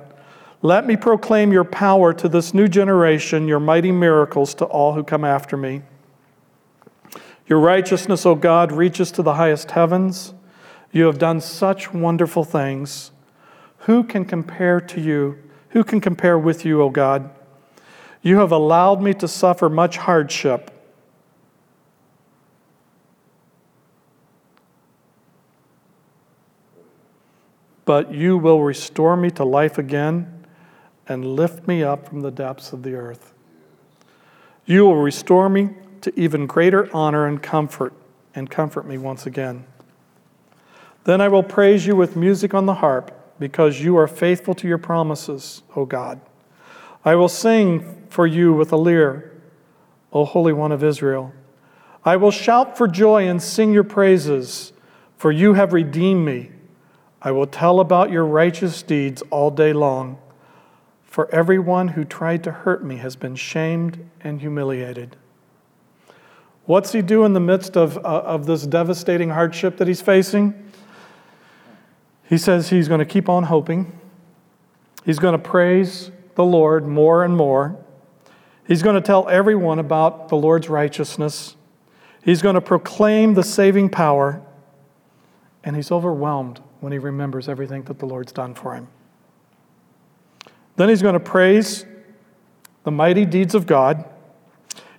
Let 0.61 0.87
me 0.87 0.97
proclaim 0.97 1.53
your 1.53 1.65
power 1.65 2.13
to 2.15 2.29
this 2.29 2.55
new 2.55 2.69
generation, 2.69 3.49
your 3.49 3.59
mighty 3.61 3.91
miracles 3.91 4.55
to 4.55 4.65
all 4.65 4.95
who 4.95 5.03
come 5.03 5.25
after 5.25 5.57
me. 5.57 5.83
Your 7.47 7.59
righteousness, 7.59 8.25
O 8.25 8.35
God, 8.35 8.71
reaches 8.71 9.11
to 9.13 9.23
the 9.23 9.35
highest 9.35 9.73
heavens. 9.73 10.35
You 10.93 11.07
have 11.07 11.19
done 11.19 11.41
such 11.41 11.93
wonderful 11.93 12.45
things. 12.45 13.11
Who 13.79 14.05
can 14.05 14.25
compare 14.25 14.81
to 14.81 15.01
you? 15.01 15.39
Who 15.71 15.83
can 15.83 16.01
compare 16.01 16.39
with 16.39 16.65
you, 16.65 16.81
O 16.83 16.91
God? 16.91 17.31
You 18.23 18.39
have 18.39 18.53
allowed 18.53 19.03
me 19.03 19.15
to 19.15 19.29
suffer 19.29 19.69
much 19.69 19.97
hardship 19.97 20.73
but 27.85 28.13
you 28.13 28.39
will 28.39 28.63
restore 28.63 29.17
me 29.17 29.31
to 29.31 29.45
life 29.45 29.79
again 29.79 30.47
and 31.09 31.37
lift 31.37 31.67
me 31.67 31.83
up 31.83 32.09
from 32.09 32.21
the 32.21 32.31
depths 32.31 32.73
of 32.73 32.83
the 32.83 32.95
earth. 32.95 33.33
You 34.65 34.85
will 34.85 34.97
restore 34.97 35.49
me 35.49 35.71
to 36.03 36.19
even 36.19 36.47
greater 36.47 36.89
honor 36.95 37.27
and 37.27 37.43
comfort, 37.43 37.93
and 38.35 38.49
comfort 38.49 38.87
me 38.87 38.99
once 38.99 39.27
again. 39.27 39.65
Then 41.05 41.21
I 41.21 41.29
will 41.29 41.43
praise 41.43 41.87
you 41.87 41.97
with 41.97 42.17
music 42.17 42.55
on 42.55 42.67
the 42.67 42.75
harp, 42.75 43.39
because 43.39 43.81
you 43.81 43.97
are 43.97 44.07
faithful 44.07 44.55
to 44.55 44.69
your 44.69 44.79
promises, 44.79 45.63
O 45.75 45.85
God. 45.85 46.21
I 47.05 47.15
will 47.15 47.29
sing 47.29 48.07
for 48.09 48.27
you 48.27 48.53
with 48.53 48.73
a 48.73 48.77
lyre, 48.77 49.33
O 50.13 50.25
Holy 50.25 50.53
One 50.53 50.73
of 50.73 50.85
Israel. 50.85 51.33
I 52.05 52.17
will 52.17 52.31
shout 52.31 52.77
for 52.77 52.89
joy 52.89 53.29
and 53.29 53.43
sing 53.43 53.73
your 53.73 53.85
praises, 53.85 54.73
for 55.17 55.31
you 55.33 55.55
have 55.55 55.73
redeemed 55.73 56.25
me 56.25 56.51
I 57.25 57.31
will 57.31 57.47
tell 57.47 57.79
about 57.79 58.11
your 58.11 58.27
righteous 58.27 58.83
deeds 58.83 59.23
all 59.31 59.53
day 59.53 59.73
long, 59.73 60.19
for 61.05 61.33
everyone 61.33 61.89
who 61.89 62.05
tried 62.05 62.43
to 62.45 62.51
hurt 62.51 62.85
me 62.85 62.97
has 62.97 63.15
been 63.15 63.37
shamed 63.37 64.05
and 64.23 64.41
humiliated. 64.41 65.17
What's 66.65 66.91
he 66.93 67.01
do 67.01 67.25
in 67.25 67.33
the 67.33 67.41
midst 67.41 67.77
of, 67.77 67.97
uh, 67.99 68.01
of 68.01 68.47
this 68.47 68.67
devastating 68.67 69.31
hardship 69.31 69.77
that 69.77 69.87
he's 69.87 70.01
facing? 70.01 70.73
He 72.29 72.39
says 72.39 72.71
he's 72.71 72.89
going 72.89 73.01
to 73.01 73.05
keep 73.05 73.29
on 73.29 73.45
hoping. 73.45 73.99
He's 75.05 75.19
going 75.21 75.33
to 75.33 75.39
praise 75.39 76.11
the 76.35 76.45
Lord 76.45 76.87
more 76.87 77.25
and 77.25 77.37
more. 77.37 77.79
He's 78.67 78.83
going 78.83 78.95
to 78.95 79.01
tell 79.01 79.29
everyone 79.29 79.79
about 79.79 80.29
the 80.29 80.37
Lord's 80.37 80.69
righteousness. 80.69 81.57
He's 82.23 82.43
going 82.43 82.55
to 82.55 82.61
proclaim 82.61 83.35
the 83.35 83.43
saving 83.43 83.91
power. 83.91 84.43
And 85.65 85.77
he's 85.77 85.91
overwhelmed 85.91 86.61
when 86.81 86.93
he 86.93 86.99
remembers 86.99 87.49
everything 87.49 87.83
that 87.85 87.99
the 87.99 88.07
Lord's 88.07 88.33
done 88.33 88.55
for 88.55 88.75
him. 88.75 88.89
Then 90.77 90.89
he's 90.89 91.03
going 91.03 91.15
to 91.15 91.21
praise 91.21 91.85
the 92.85 92.91
mighty 92.91 93.25
deeds 93.25 93.55
of 93.55 93.67
God. 93.67 94.05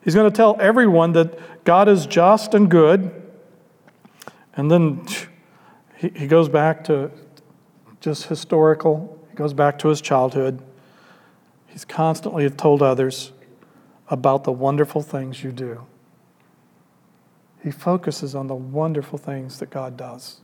He's 0.03 0.15
going 0.15 0.29
to 0.29 0.35
tell 0.35 0.57
everyone 0.59 1.13
that 1.13 1.63
God 1.63 1.87
is 1.87 2.05
just 2.05 2.53
and 2.53 2.69
good. 2.69 3.11
And 4.55 4.69
then 4.69 5.05
he, 5.97 6.27
goes 6.27 6.49
back 6.49 6.83
to 6.85 7.09
just 8.01 8.25
historical, 8.25 9.19
he 9.29 9.35
goes 9.35 9.53
back 9.53 9.79
to 9.79 9.87
his 9.87 10.01
childhood. 10.01 10.61
He's 11.73 11.85
constantly 11.85 12.47
told 12.51 12.83
others 12.83 13.31
about 14.07 14.43
the 14.43 14.51
wonderful 14.51 15.01
things 15.01 15.43
you 15.43 15.51
do. 15.51 15.87
He 17.63 17.71
focuses 17.71 18.35
on 18.35 18.45
the 18.45 18.53
wonderful 18.55 19.17
things 19.17 19.57
that 19.57 19.71
God 19.71 19.97
does. 19.97 20.41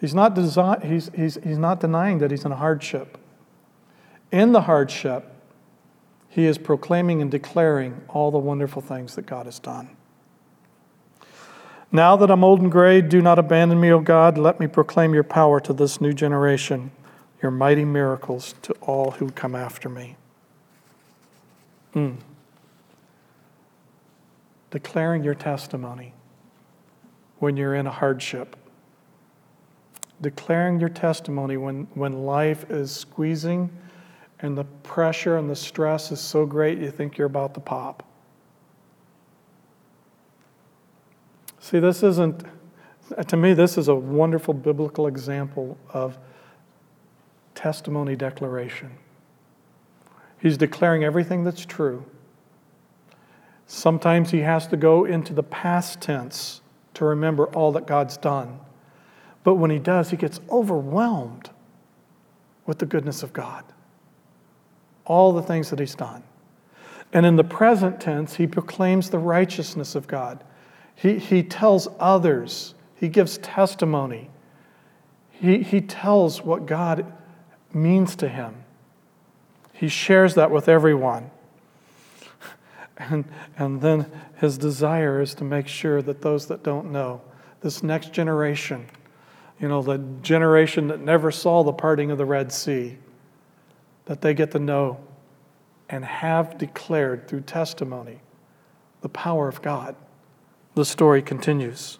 He's 0.00 0.14
not, 0.14 0.34
desi- 0.34 0.82
he's, 0.82 1.10
he's, 1.14 1.34
he's 1.44 1.58
not 1.58 1.80
denying 1.80 2.18
that 2.18 2.30
he's 2.30 2.46
in 2.46 2.52
a 2.52 2.56
hardship. 2.56 3.18
In 4.32 4.52
the 4.52 4.62
hardship, 4.62 5.30
he 6.30 6.46
is 6.46 6.56
proclaiming 6.56 7.20
and 7.20 7.30
declaring 7.30 8.00
all 8.08 8.30
the 8.30 8.38
wonderful 8.38 8.80
things 8.80 9.14
that 9.16 9.26
God 9.26 9.44
has 9.44 9.58
done. 9.58 9.90
Now 11.92 12.16
that 12.16 12.30
I'm 12.30 12.42
old 12.42 12.62
and 12.62 12.72
gray, 12.72 13.02
do 13.02 13.20
not 13.20 13.38
abandon 13.38 13.78
me, 13.78 13.90
O 13.90 14.00
God. 14.00 14.38
Let 14.38 14.58
me 14.58 14.66
proclaim 14.66 15.12
your 15.12 15.22
power 15.22 15.60
to 15.60 15.74
this 15.74 16.00
new 16.00 16.14
generation, 16.14 16.92
your 17.42 17.50
mighty 17.50 17.84
miracles 17.84 18.54
to 18.62 18.72
all 18.80 19.12
who 19.12 19.30
come 19.30 19.54
after 19.54 19.90
me. 19.90 20.16
Mm. 21.96 22.18
Declaring 24.70 25.24
your 25.24 25.34
testimony 25.34 26.12
when 27.38 27.56
you're 27.56 27.74
in 27.74 27.88
a 27.88 27.90
hardship 27.90 28.56
declaring 30.20 30.80
your 30.80 30.88
testimony 30.88 31.56
when, 31.56 31.86
when 31.94 32.24
life 32.24 32.70
is 32.70 32.90
squeezing 32.90 33.70
and 34.40 34.56
the 34.56 34.64
pressure 34.64 35.36
and 35.36 35.48
the 35.48 35.56
stress 35.56 36.10
is 36.12 36.20
so 36.20 36.46
great 36.46 36.78
you 36.78 36.90
think 36.90 37.18
you're 37.18 37.26
about 37.26 37.54
to 37.54 37.60
pop. 37.60 38.02
See, 41.60 41.80
this 41.80 42.02
isn't, 42.02 42.44
to 43.26 43.36
me, 43.36 43.52
this 43.52 43.76
is 43.76 43.88
a 43.88 43.94
wonderful 43.94 44.54
biblical 44.54 45.06
example 45.06 45.76
of 45.92 46.16
testimony 47.54 48.14
declaration. 48.14 48.90
He's 50.46 50.56
declaring 50.56 51.02
everything 51.02 51.42
that's 51.42 51.66
true. 51.66 52.04
Sometimes 53.66 54.30
he 54.30 54.42
has 54.42 54.68
to 54.68 54.76
go 54.76 55.04
into 55.04 55.32
the 55.32 55.42
past 55.42 56.00
tense 56.00 56.60
to 56.94 57.04
remember 57.04 57.46
all 57.46 57.72
that 57.72 57.84
God's 57.84 58.16
done. 58.16 58.60
But 59.42 59.56
when 59.56 59.72
he 59.72 59.80
does, 59.80 60.10
he 60.10 60.16
gets 60.16 60.38
overwhelmed 60.48 61.50
with 62.64 62.78
the 62.78 62.86
goodness 62.86 63.24
of 63.24 63.32
God, 63.32 63.64
all 65.04 65.32
the 65.32 65.42
things 65.42 65.70
that 65.70 65.80
he's 65.80 65.96
done. 65.96 66.22
And 67.12 67.26
in 67.26 67.34
the 67.34 67.42
present 67.42 68.00
tense, 68.00 68.36
he 68.36 68.46
proclaims 68.46 69.10
the 69.10 69.18
righteousness 69.18 69.96
of 69.96 70.06
God. 70.06 70.44
He, 70.94 71.18
he 71.18 71.42
tells 71.42 71.88
others, 71.98 72.76
he 72.94 73.08
gives 73.08 73.38
testimony, 73.38 74.30
he, 75.28 75.64
he 75.64 75.80
tells 75.80 76.44
what 76.44 76.66
God 76.66 77.12
means 77.72 78.14
to 78.14 78.28
him. 78.28 78.62
He 79.76 79.88
shares 79.88 80.34
that 80.34 80.50
with 80.50 80.68
everyone. 80.68 81.30
And, 82.98 83.26
and 83.58 83.82
then 83.82 84.10
his 84.36 84.56
desire 84.56 85.20
is 85.20 85.34
to 85.34 85.44
make 85.44 85.68
sure 85.68 86.00
that 86.00 86.22
those 86.22 86.46
that 86.46 86.62
don't 86.62 86.90
know, 86.90 87.20
this 87.60 87.82
next 87.82 88.12
generation, 88.12 88.86
you 89.60 89.68
know, 89.68 89.82
the 89.82 89.98
generation 90.22 90.88
that 90.88 91.00
never 91.00 91.30
saw 91.30 91.62
the 91.62 91.74
parting 91.74 92.10
of 92.10 92.16
the 92.16 92.24
Red 92.24 92.52
Sea, 92.52 92.96
that 94.06 94.22
they 94.22 94.32
get 94.32 94.50
to 94.52 94.58
know 94.58 94.98
and 95.90 96.06
have 96.06 96.56
declared 96.56 97.28
through 97.28 97.42
testimony 97.42 98.20
the 99.02 99.10
power 99.10 99.46
of 99.46 99.60
God. 99.60 99.94
The 100.74 100.86
story 100.86 101.20
continues. 101.20 101.98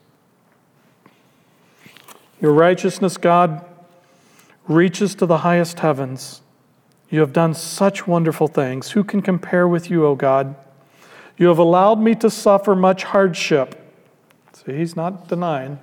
Your 2.41 2.53
righteousness, 2.53 3.16
God, 3.16 3.64
reaches 4.66 5.14
to 5.16 5.27
the 5.27 5.39
highest 5.39 5.81
heavens. 5.81 6.41
You 7.09 7.21
have 7.21 7.33
done 7.33 7.55
such 7.55 8.07
wonderful 8.07 8.49
things. 8.49 8.91
Who 8.93 9.05
can 9.05 9.23
compare 9.23 9.69
with 9.69 9.91
you, 9.91 10.07
O 10.07 10.15
God? 10.15 10.55
You 11.37 11.49
have 11.49 11.59
allowed 11.59 12.01
me 12.01 12.15
to 12.17 12.31
suffer 12.31 12.75
much 12.75 13.05
hardship. 13.05 13.81
See, 14.53 14.77
he's 14.77 14.97
not 14.97 15.29
denying. 15.29 15.79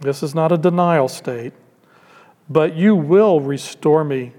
This 0.00 0.22
is 0.22 0.34
not 0.34 0.52
a 0.52 0.58
denial 0.58 1.08
state. 1.08 1.52
But 2.48 2.76
you 2.76 2.94
will 2.94 3.40
restore 3.40 4.04
me 4.04 4.32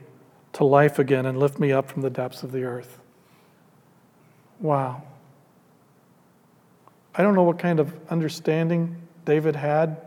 to 0.54 0.64
life 0.64 0.98
again 0.98 1.26
and 1.26 1.38
lift 1.38 1.60
me 1.60 1.72
up 1.72 1.90
from 1.90 2.02
the 2.02 2.10
depths 2.10 2.44
of 2.44 2.52
the 2.52 2.64
earth. 2.64 2.98
Wow. 4.60 5.04
I 7.14 7.22
don't 7.22 7.36
know 7.36 7.44
what 7.44 7.60
kind 7.60 7.80
of 7.80 7.94
understanding 8.10 8.96
David 9.26 9.56
had, 9.56 9.98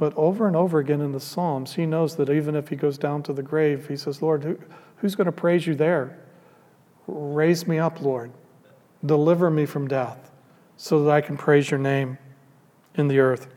but 0.00 0.16
over 0.16 0.46
and 0.46 0.56
over 0.56 0.78
again 0.78 1.02
in 1.02 1.12
the 1.12 1.20
Psalms, 1.20 1.74
he 1.74 1.84
knows 1.84 2.16
that 2.16 2.30
even 2.30 2.56
if 2.56 2.70
he 2.70 2.74
goes 2.74 2.96
down 2.96 3.22
to 3.24 3.34
the 3.34 3.42
grave, 3.42 3.86
he 3.86 3.98
says, 3.98 4.22
Lord, 4.22 4.42
who, 4.42 4.58
who's 4.96 5.14
going 5.14 5.26
to 5.26 5.32
praise 5.32 5.66
you 5.66 5.74
there? 5.74 6.18
Raise 7.06 7.68
me 7.68 7.78
up, 7.78 8.00
Lord. 8.00 8.32
Deliver 9.04 9.50
me 9.50 9.66
from 9.66 9.86
death 9.86 10.30
so 10.78 11.04
that 11.04 11.10
I 11.10 11.20
can 11.20 11.36
praise 11.36 11.70
your 11.70 11.78
name 11.78 12.16
in 12.94 13.08
the 13.08 13.18
earth. 13.18 13.48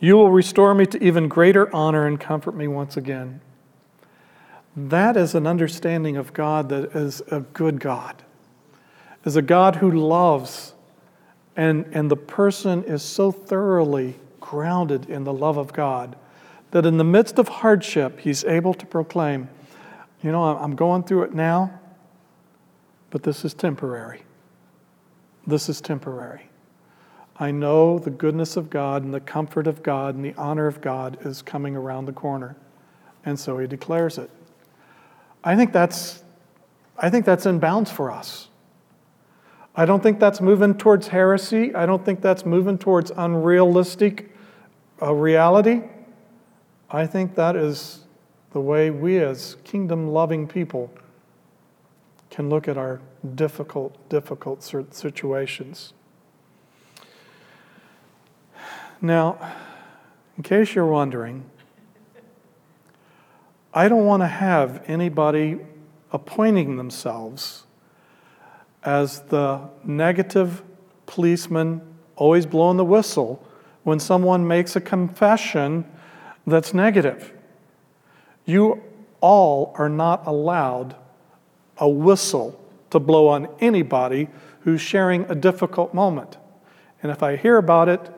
You 0.00 0.16
will 0.16 0.32
restore 0.32 0.74
me 0.74 0.84
to 0.86 1.00
even 1.00 1.28
greater 1.28 1.72
honor 1.72 2.04
and 2.04 2.18
comfort 2.18 2.56
me 2.56 2.66
once 2.66 2.96
again. 2.96 3.40
That 4.74 5.16
is 5.16 5.32
an 5.36 5.46
understanding 5.46 6.16
of 6.16 6.32
God 6.32 6.70
that 6.70 6.96
is 6.96 7.22
a 7.30 7.38
good 7.38 7.78
God, 7.78 8.24
is 9.24 9.36
a 9.36 9.42
God 9.42 9.76
who 9.76 9.92
loves, 9.92 10.74
and, 11.54 11.86
and 11.92 12.10
the 12.10 12.16
person 12.16 12.82
is 12.82 13.04
so 13.04 13.30
thoroughly 13.30 14.16
grounded 14.48 15.10
in 15.10 15.24
the 15.24 15.32
love 15.32 15.58
of 15.58 15.74
God 15.74 16.16
that 16.70 16.86
in 16.86 16.96
the 16.96 17.04
midst 17.04 17.38
of 17.38 17.48
hardship, 17.48 18.18
he's 18.20 18.44
able 18.44 18.72
to 18.72 18.86
proclaim, 18.86 19.50
You 20.22 20.32
know, 20.32 20.42
I'm 20.42 20.74
going 20.74 21.02
through 21.02 21.24
it 21.24 21.34
now, 21.34 21.78
but 23.10 23.22
this 23.22 23.44
is 23.44 23.52
temporary. 23.52 24.22
This 25.46 25.68
is 25.68 25.82
temporary. 25.82 26.48
I 27.36 27.50
know 27.50 27.98
the 27.98 28.10
goodness 28.10 28.56
of 28.56 28.70
God 28.70 29.04
and 29.04 29.12
the 29.12 29.20
comfort 29.20 29.66
of 29.66 29.82
God 29.82 30.14
and 30.14 30.24
the 30.24 30.34
honor 30.38 30.66
of 30.66 30.80
God 30.80 31.18
is 31.26 31.42
coming 31.42 31.76
around 31.76 32.06
the 32.06 32.12
corner. 32.12 32.56
And 33.26 33.38
so 33.38 33.58
he 33.58 33.66
declares 33.66 34.16
it. 34.16 34.30
I 35.44 35.56
think 35.56 35.74
that's, 35.74 36.24
I 36.96 37.10
think 37.10 37.26
that's 37.26 37.44
in 37.44 37.58
bounds 37.58 37.90
for 37.90 38.10
us. 38.10 38.48
I 39.76 39.84
don't 39.84 40.02
think 40.02 40.18
that's 40.18 40.40
moving 40.40 40.74
towards 40.74 41.08
heresy. 41.08 41.74
I 41.74 41.84
don't 41.84 42.02
think 42.02 42.22
that's 42.22 42.46
moving 42.46 42.78
towards 42.78 43.12
unrealistic 43.14 44.32
uh, 45.00 45.12
reality. 45.12 45.82
I 46.90 47.06
think 47.06 47.34
that 47.34 47.56
is 47.56 48.04
the 48.52 48.60
way 48.60 48.90
we, 48.90 49.18
as 49.18 49.56
kingdom 49.64 50.08
loving 50.08 50.46
people, 50.46 50.90
can 52.30 52.48
look 52.48 52.68
at 52.68 52.76
our 52.76 53.00
difficult, 53.34 54.08
difficult 54.08 54.62
situations. 54.62 55.92
Now, 59.00 59.38
in 60.36 60.42
case 60.42 60.74
you're 60.74 60.86
wondering, 60.86 61.44
I 63.72 63.88
don't 63.88 64.06
want 64.06 64.22
to 64.22 64.28
have 64.28 64.82
anybody 64.86 65.58
appointing 66.10 66.76
themselves 66.76 67.64
as 68.82 69.20
the 69.22 69.68
negative 69.84 70.62
policeman 71.06 71.82
always 72.16 72.46
blowing 72.46 72.76
the 72.76 72.84
whistle 72.84 73.46
when 73.88 73.98
someone 73.98 74.46
makes 74.46 74.76
a 74.76 74.82
confession 74.82 75.82
that's 76.46 76.74
negative. 76.74 77.32
You 78.44 78.82
all 79.22 79.74
are 79.78 79.88
not 79.88 80.26
allowed 80.26 80.94
a 81.78 81.88
whistle 81.88 82.62
to 82.90 83.00
blow 83.00 83.28
on 83.28 83.48
anybody 83.60 84.28
who's 84.60 84.82
sharing 84.82 85.22
a 85.30 85.34
difficult 85.34 85.94
moment. 85.94 86.36
And 87.02 87.10
if 87.10 87.22
I 87.22 87.36
hear 87.36 87.56
about 87.56 87.88
it, 87.88 88.12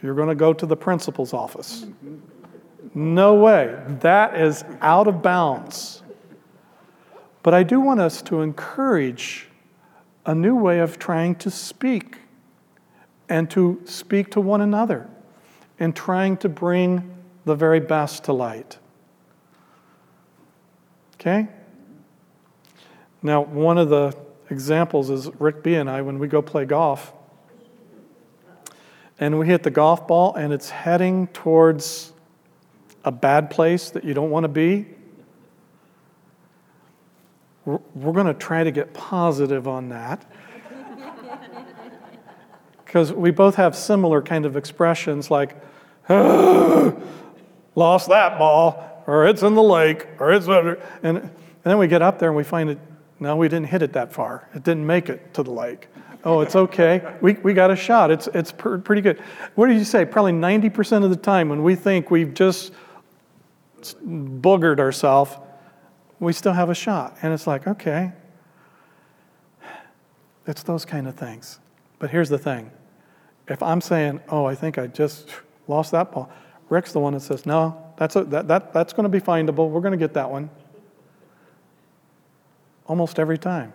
you're 0.00 0.14
going 0.14 0.28
to 0.28 0.36
go 0.36 0.52
to 0.52 0.64
the 0.64 0.76
principal's 0.76 1.34
office. 1.34 1.86
No 2.94 3.34
way. 3.34 3.82
That 4.00 4.36
is 4.36 4.64
out 4.80 5.08
of 5.08 5.22
bounds. 5.22 6.04
But 7.42 7.52
I 7.52 7.64
do 7.64 7.80
want 7.80 7.98
us 7.98 8.22
to 8.22 8.42
encourage 8.42 9.48
a 10.24 10.36
new 10.36 10.54
way 10.54 10.78
of 10.78 11.00
trying 11.00 11.34
to 11.36 11.50
speak 11.50 12.18
and 13.30 13.48
to 13.50 13.80
speak 13.86 14.30
to 14.32 14.40
one 14.40 14.60
another 14.60 15.08
and 15.78 15.96
trying 15.96 16.36
to 16.36 16.48
bring 16.48 17.16
the 17.46 17.54
very 17.54 17.80
best 17.80 18.24
to 18.24 18.32
light. 18.34 18.78
Okay? 21.14 21.48
Now, 23.22 23.42
one 23.42 23.78
of 23.78 23.88
the 23.88 24.14
examples 24.50 25.08
is 25.08 25.30
Rick 25.38 25.62
B. 25.62 25.76
and 25.76 25.88
I, 25.88 26.02
when 26.02 26.18
we 26.18 26.28
go 26.28 26.42
play 26.42 26.64
golf, 26.64 27.12
and 29.18 29.38
we 29.38 29.46
hit 29.46 29.62
the 29.62 29.70
golf 29.70 30.08
ball 30.08 30.34
and 30.34 30.50
it's 30.50 30.70
heading 30.70 31.26
towards 31.28 32.14
a 33.04 33.12
bad 33.12 33.50
place 33.50 33.90
that 33.90 34.02
you 34.02 34.14
don't 34.14 34.30
want 34.30 34.44
to 34.44 34.48
be, 34.48 34.86
we're, 37.66 38.12
going 38.12 38.26
to 38.26 38.34
try 38.34 38.64
to 38.64 38.70
get 38.70 38.94
positive 38.94 39.68
on 39.68 39.90
that. 39.90 40.24
Because 42.90 43.12
we 43.12 43.30
both 43.30 43.54
have 43.54 43.76
similar 43.76 44.20
kind 44.20 44.44
of 44.44 44.56
expressions 44.56 45.30
like, 45.30 45.54
lost 46.08 48.08
that 48.08 48.36
ball, 48.36 49.04
or 49.06 49.28
it's 49.28 49.44
in 49.44 49.54
the 49.54 49.62
lake, 49.62 50.08
or 50.18 50.32
it's, 50.32 50.48
and, 50.48 50.76
and 51.04 51.30
then 51.62 51.78
we 51.78 51.86
get 51.86 52.02
up 52.02 52.18
there 52.18 52.30
and 52.30 52.36
we 52.36 52.42
find 52.42 52.68
it, 52.68 52.80
no, 53.20 53.36
we 53.36 53.48
didn't 53.48 53.68
hit 53.68 53.82
it 53.82 53.92
that 53.92 54.12
far. 54.12 54.48
It 54.56 54.64
didn't 54.64 54.84
make 54.84 55.08
it 55.08 55.32
to 55.34 55.44
the 55.44 55.52
lake. 55.52 55.86
Oh, 56.24 56.40
it's 56.40 56.56
okay. 56.56 57.14
We, 57.20 57.34
we 57.34 57.54
got 57.54 57.70
a 57.70 57.76
shot. 57.76 58.10
It's, 58.10 58.26
it's 58.34 58.50
pr- 58.50 58.78
pretty 58.78 59.02
good. 59.02 59.20
What 59.54 59.68
did 59.68 59.78
you 59.78 59.84
say? 59.84 60.04
Probably 60.04 60.32
90% 60.32 61.04
of 61.04 61.10
the 61.10 61.16
time 61.16 61.48
when 61.48 61.62
we 61.62 61.76
think 61.76 62.10
we've 62.10 62.34
just 62.34 62.72
boogered 64.04 64.80
ourselves, 64.80 65.36
we 66.18 66.32
still 66.32 66.54
have 66.54 66.70
a 66.70 66.74
shot. 66.74 67.16
And 67.22 67.32
it's 67.32 67.46
like, 67.46 67.68
okay. 67.68 68.10
It's 70.48 70.64
those 70.64 70.84
kind 70.84 71.06
of 71.06 71.14
things. 71.14 71.60
But 72.00 72.10
here's 72.10 72.30
the 72.30 72.38
thing 72.38 72.72
if 73.50 73.62
I'm 73.62 73.80
saying, 73.80 74.20
oh, 74.28 74.44
I 74.44 74.54
think 74.54 74.78
I 74.78 74.86
just 74.86 75.28
lost 75.68 75.92
that 75.92 76.12
ball, 76.12 76.30
Rick's 76.68 76.92
the 76.92 77.00
one 77.00 77.14
that 77.14 77.20
says, 77.20 77.46
no, 77.46 77.92
that's, 77.96 78.14
that, 78.14 78.48
that, 78.48 78.72
that's 78.72 78.92
going 78.92 79.04
to 79.04 79.08
be 79.08 79.20
findable. 79.20 79.68
We're 79.68 79.80
going 79.80 79.92
to 79.92 79.98
get 79.98 80.14
that 80.14 80.30
one. 80.30 80.50
Almost 82.86 83.18
every 83.18 83.38
time 83.38 83.72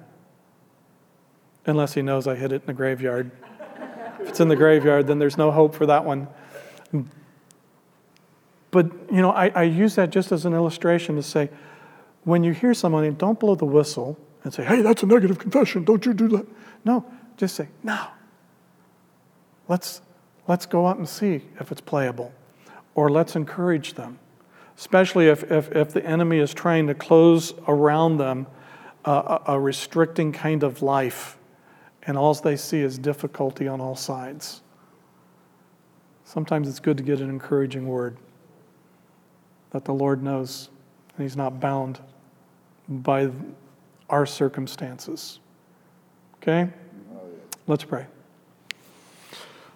unless 1.65 1.93
he 1.93 2.01
knows 2.01 2.27
I 2.27 2.35
hid 2.35 2.51
it 2.51 2.61
in 2.61 2.67
the 2.67 2.73
graveyard. 2.73 3.31
if 4.21 4.29
it's 4.29 4.39
in 4.39 4.47
the 4.47 4.55
graveyard, 4.55 5.07
then 5.07 5.19
there's 5.19 5.37
no 5.37 5.51
hope 5.51 5.75
for 5.75 5.85
that 5.85 6.05
one. 6.05 6.27
But, 8.71 8.91
you 9.11 9.21
know, 9.21 9.31
I, 9.31 9.49
I 9.49 9.63
use 9.63 9.95
that 9.95 10.09
just 10.09 10.31
as 10.31 10.45
an 10.45 10.53
illustration 10.53 11.15
to 11.15 11.23
say 11.23 11.49
when 12.23 12.43
you 12.43 12.53
hear 12.53 12.73
somebody, 12.73 13.09
don't 13.11 13.39
blow 13.39 13.55
the 13.55 13.65
whistle 13.65 14.17
and 14.43 14.53
say, 14.53 14.63
hey, 14.63 14.81
that's 14.81 15.03
a 15.03 15.05
negative 15.05 15.39
confession. 15.39 15.85
Don't 15.85 16.05
you 16.05 16.13
do 16.13 16.27
that. 16.29 16.45
No, 16.83 17.05
just 17.37 17.55
say, 17.55 17.69
no. 17.83 18.07
Let's, 19.67 20.01
let's 20.47 20.65
go 20.65 20.87
out 20.87 20.97
and 20.97 21.07
see 21.07 21.41
if 21.59 21.71
it's 21.71 21.81
playable. 21.81 22.33
Or 22.93 23.09
let's 23.09 23.35
encourage 23.35 23.93
them, 23.95 24.19
especially 24.77 25.27
if, 25.27 25.49
if, 25.51 25.71
if 25.71 25.91
the 25.91 26.05
enemy 26.05 26.39
is 26.39 26.53
trying 26.53 26.87
to 26.87 26.93
close 26.93 27.53
around 27.67 28.17
them 28.17 28.47
uh, 29.03 29.39
a, 29.45 29.53
a 29.53 29.59
restricting 29.59 30.31
kind 30.31 30.63
of 30.63 30.81
life 30.81 31.37
and 32.03 32.17
all 32.17 32.33
they 32.35 32.55
see 32.55 32.79
is 32.79 32.97
difficulty 32.97 33.67
on 33.67 33.81
all 33.81 33.95
sides. 33.95 34.61
Sometimes 36.23 36.67
it's 36.67 36.79
good 36.79 36.97
to 36.97 37.03
get 37.03 37.19
an 37.19 37.29
encouraging 37.29 37.87
word 37.87 38.17
that 39.71 39.85
the 39.85 39.93
Lord 39.93 40.23
knows 40.23 40.69
and 41.15 41.23
He's 41.23 41.35
not 41.35 41.59
bound 41.59 41.99
by 42.87 43.29
our 44.09 44.25
circumstances. 44.25 45.39
Okay? 46.37 46.69
Oh, 47.13 47.21
let's 47.67 47.83
pray. 47.83 48.05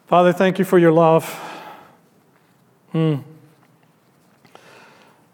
Father, 0.10 0.34
thank 0.34 0.58
you 0.58 0.66
for 0.66 0.80
your 0.80 0.92
love. 0.92 1.24
Hmm. 2.94 3.18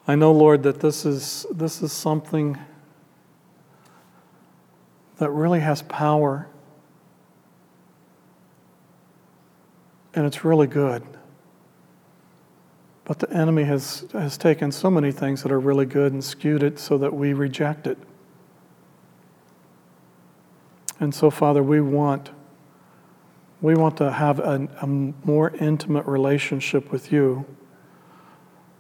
I 0.05 0.15
know, 0.15 0.33
Lord, 0.33 0.63
that 0.63 0.81
this 0.81 1.05
is, 1.05 1.45
this 1.49 1.81
is 1.81 1.93
something 1.93 2.59
that 5.17 5.29
really 5.29 5.61
has 5.61 5.81
power 5.83 6.49
and 10.13 10.25
it's 10.25 10.43
really 10.43 10.67
good. 10.67 11.03
But 13.05 13.19
the 13.19 13.31
enemy 13.31 13.63
has, 13.63 14.03
has 14.11 14.37
taken 14.37 14.73
so 14.73 14.91
many 14.91 15.13
things 15.13 15.41
that 15.43 15.53
are 15.53 15.59
really 15.61 15.85
good 15.85 16.11
and 16.11 16.21
skewed 16.21 16.63
it 16.63 16.79
so 16.79 16.97
that 16.97 17.13
we 17.13 17.31
reject 17.31 17.87
it. 17.87 17.97
And 20.99 21.15
so, 21.15 21.29
Father, 21.29 21.63
we 21.63 21.79
want, 21.79 22.31
We 23.65 23.73
want 23.73 23.97
to 23.97 24.11
have 24.11 24.37
a, 24.37 24.69
a 24.83 24.85
more 24.85 25.49
intimate 25.55 26.05
relationship 26.05 26.91
with 26.91 27.11
you 27.11 27.45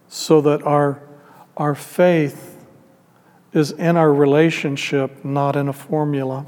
so 0.07 0.41
that 0.41 0.61
our, 0.61 1.01
our 1.57 1.73
faith 1.73 2.63
is 3.51 3.71
in 3.71 3.97
our 3.97 4.13
relationship, 4.13 5.25
not 5.25 5.55
in 5.55 5.69
a 5.69 5.73
formula, 5.73 6.45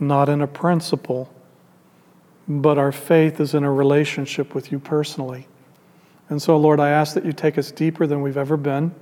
not 0.00 0.28
in 0.28 0.40
a 0.40 0.48
principle, 0.48 1.32
but 2.48 2.76
our 2.76 2.90
faith 2.90 3.38
is 3.38 3.54
in 3.54 3.62
a 3.62 3.70
relationship 3.70 4.52
with 4.52 4.72
you 4.72 4.80
personally. 4.80 5.46
And 6.28 6.42
so, 6.42 6.56
Lord, 6.56 6.80
I 6.80 6.88
ask 6.88 7.14
that 7.14 7.24
you 7.24 7.32
take 7.32 7.56
us 7.56 7.70
deeper 7.70 8.04
than 8.08 8.20
we've 8.20 8.36
ever 8.36 8.56
been, 8.56 8.92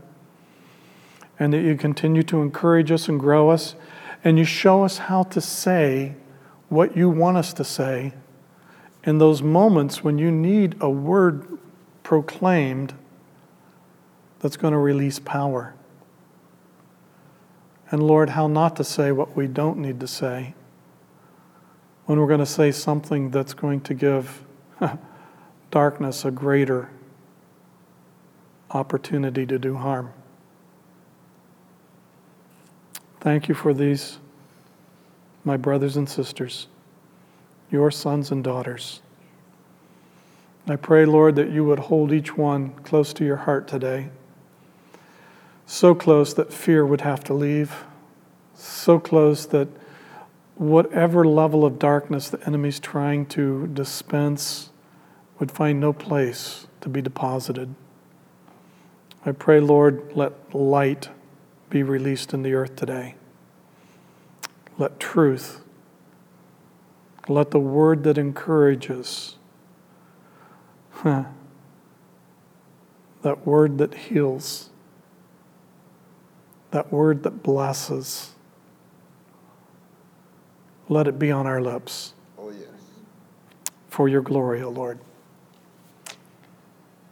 and 1.38 1.54
that 1.54 1.62
you 1.62 1.74
continue 1.74 2.22
to 2.24 2.42
encourage 2.42 2.90
us 2.90 3.08
and 3.08 3.18
grow 3.18 3.48
us, 3.48 3.76
and 4.22 4.38
you 4.38 4.44
show 4.44 4.84
us 4.84 4.98
how 4.98 5.22
to 5.22 5.40
say 5.40 6.16
what 6.68 6.94
you 6.98 7.08
want 7.08 7.38
us 7.38 7.54
to 7.54 7.64
say 7.64 8.12
in 9.06 9.18
those 9.18 9.40
moments 9.40 10.04
when 10.04 10.18
you 10.18 10.30
need 10.30 10.76
a 10.80 10.90
word 10.90 11.58
proclaimed 12.02 12.92
that's 14.40 14.56
going 14.56 14.72
to 14.72 14.78
release 14.78 15.18
power. 15.18 15.74
And 17.90 18.02
Lord, 18.02 18.30
how 18.30 18.48
not 18.48 18.76
to 18.76 18.84
say 18.84 19.12
what 19.12 19.36
we 19.36 19.46
don't 19.46 19.78
need 19.78 20.00
to 20.00 20.08
say 20.08 20.54
when 22.06 22.20
we're 22.20 22.26
going 22.26 22.40
to 22.40 22.46
say 22.46 22.72
something 22.72 23.30
that's 23.30 23.54
going 23.54 23.80
to 23.82 23.94
give 23.94 24.44
darkness 25.70 26.24
a 26.24 26.30
greater 26.30 26.90
opportunity 28.70 29.46
to 29.46 29.58
do 29.58 29.74
harm. 29.74 30.12
Thank 33.20 33.48
you 33.48 33.54
for 33.54 33.74
these, 33.74 34.18
my 35.44 35.56
brothers 35.56 35.96
and 35.96 36.08
sisters, 36.08 36.68
your 37.70 37.90
sons 37.90 38.30
and 38.30 38.42
daughters. 38.42 39.00
I 40.68 40.76
pray, 40.76 41.04
Lord, 41.04 41.36
that 41.36 41.50
you 41.50 41.64
would 41.64 41.78
hold 41.78 42.12
each 42.12 42.36
one 42.36 42.70
close 42.82 43.12
to 43.14 43.24
your 43.24 43.36
heart 43.36 43.68
today. 43.68 44.10
So 45.64 45.94
close 45.94 46.34
that 46.34 46.52
fear 46.52 46.84
would 46.84 47.02
have 47.02 47.22
to 47.24 47.34
leave. 47.34 47.84
So 48.54 48.98
close 48.98 49.46
that 49.46 49.68
whatever 50.56 51.24
level 51.24 51.64
of 51.64 51.78
darkness 51.78 52.30
the 52.30 52.44
enemy's 52.46 52.80
trying 52.80 53.26
to 53.26 53.66
dispense 53.68 54.70
would 55.38 55.52
find 55.52 55.78
no 55.78 55.92
place 55.92 56.66
to 56.80 56.88
be 56.88 57.02
deposited. 57.02 57.74
I 59.24 59.32
pray, 59.32 59.60
Lord, 59.60 60.16
let 60.16 60.54
light 60.54 61.10
be 61.68 61.82
released 61.82 62.32
in 62.32 62.42
the 62.42 62.54
earth 62.54 62.76
today. 62.76 63.16
Let 64.78 65.00
truth, 65.00 65.62
let 67.28 67.50
the 67.50 67.58
word 67.58 68.04
that 68.04 68.18
encourages, 68.18 69.36
huh, 70.90 71.24
that 73.22 73.46
word 73.46 73.78
that 73.78 73.94
heals, 73.94 74.70
that 76.70 76.92
word 76.92 77.22
that 77.24 77.42
blesses, 77.42 78.32
let 80.88 81.08
it 81.08 81.18
be 81.18 81.30
on 81.30 81.46
our 81.46 81.60
lips. 81.60 82.14
Oh, 82.38 82.50
yes. 82.50 82.68
For 83.88 84.08
your 84.08 84.22
glory, 84.22 84.62
O 84.62 84.70
Lord. 84.70 85.00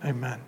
Amen. 0.04 0.40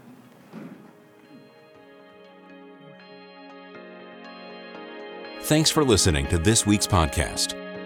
Thanks 5.42 5.70
for 5.70 5.84
listening 5.84 6.26
to 6.28 6.38
this 6.38 6.66
week's 6.66 6.86
podcast. 6.86 7.65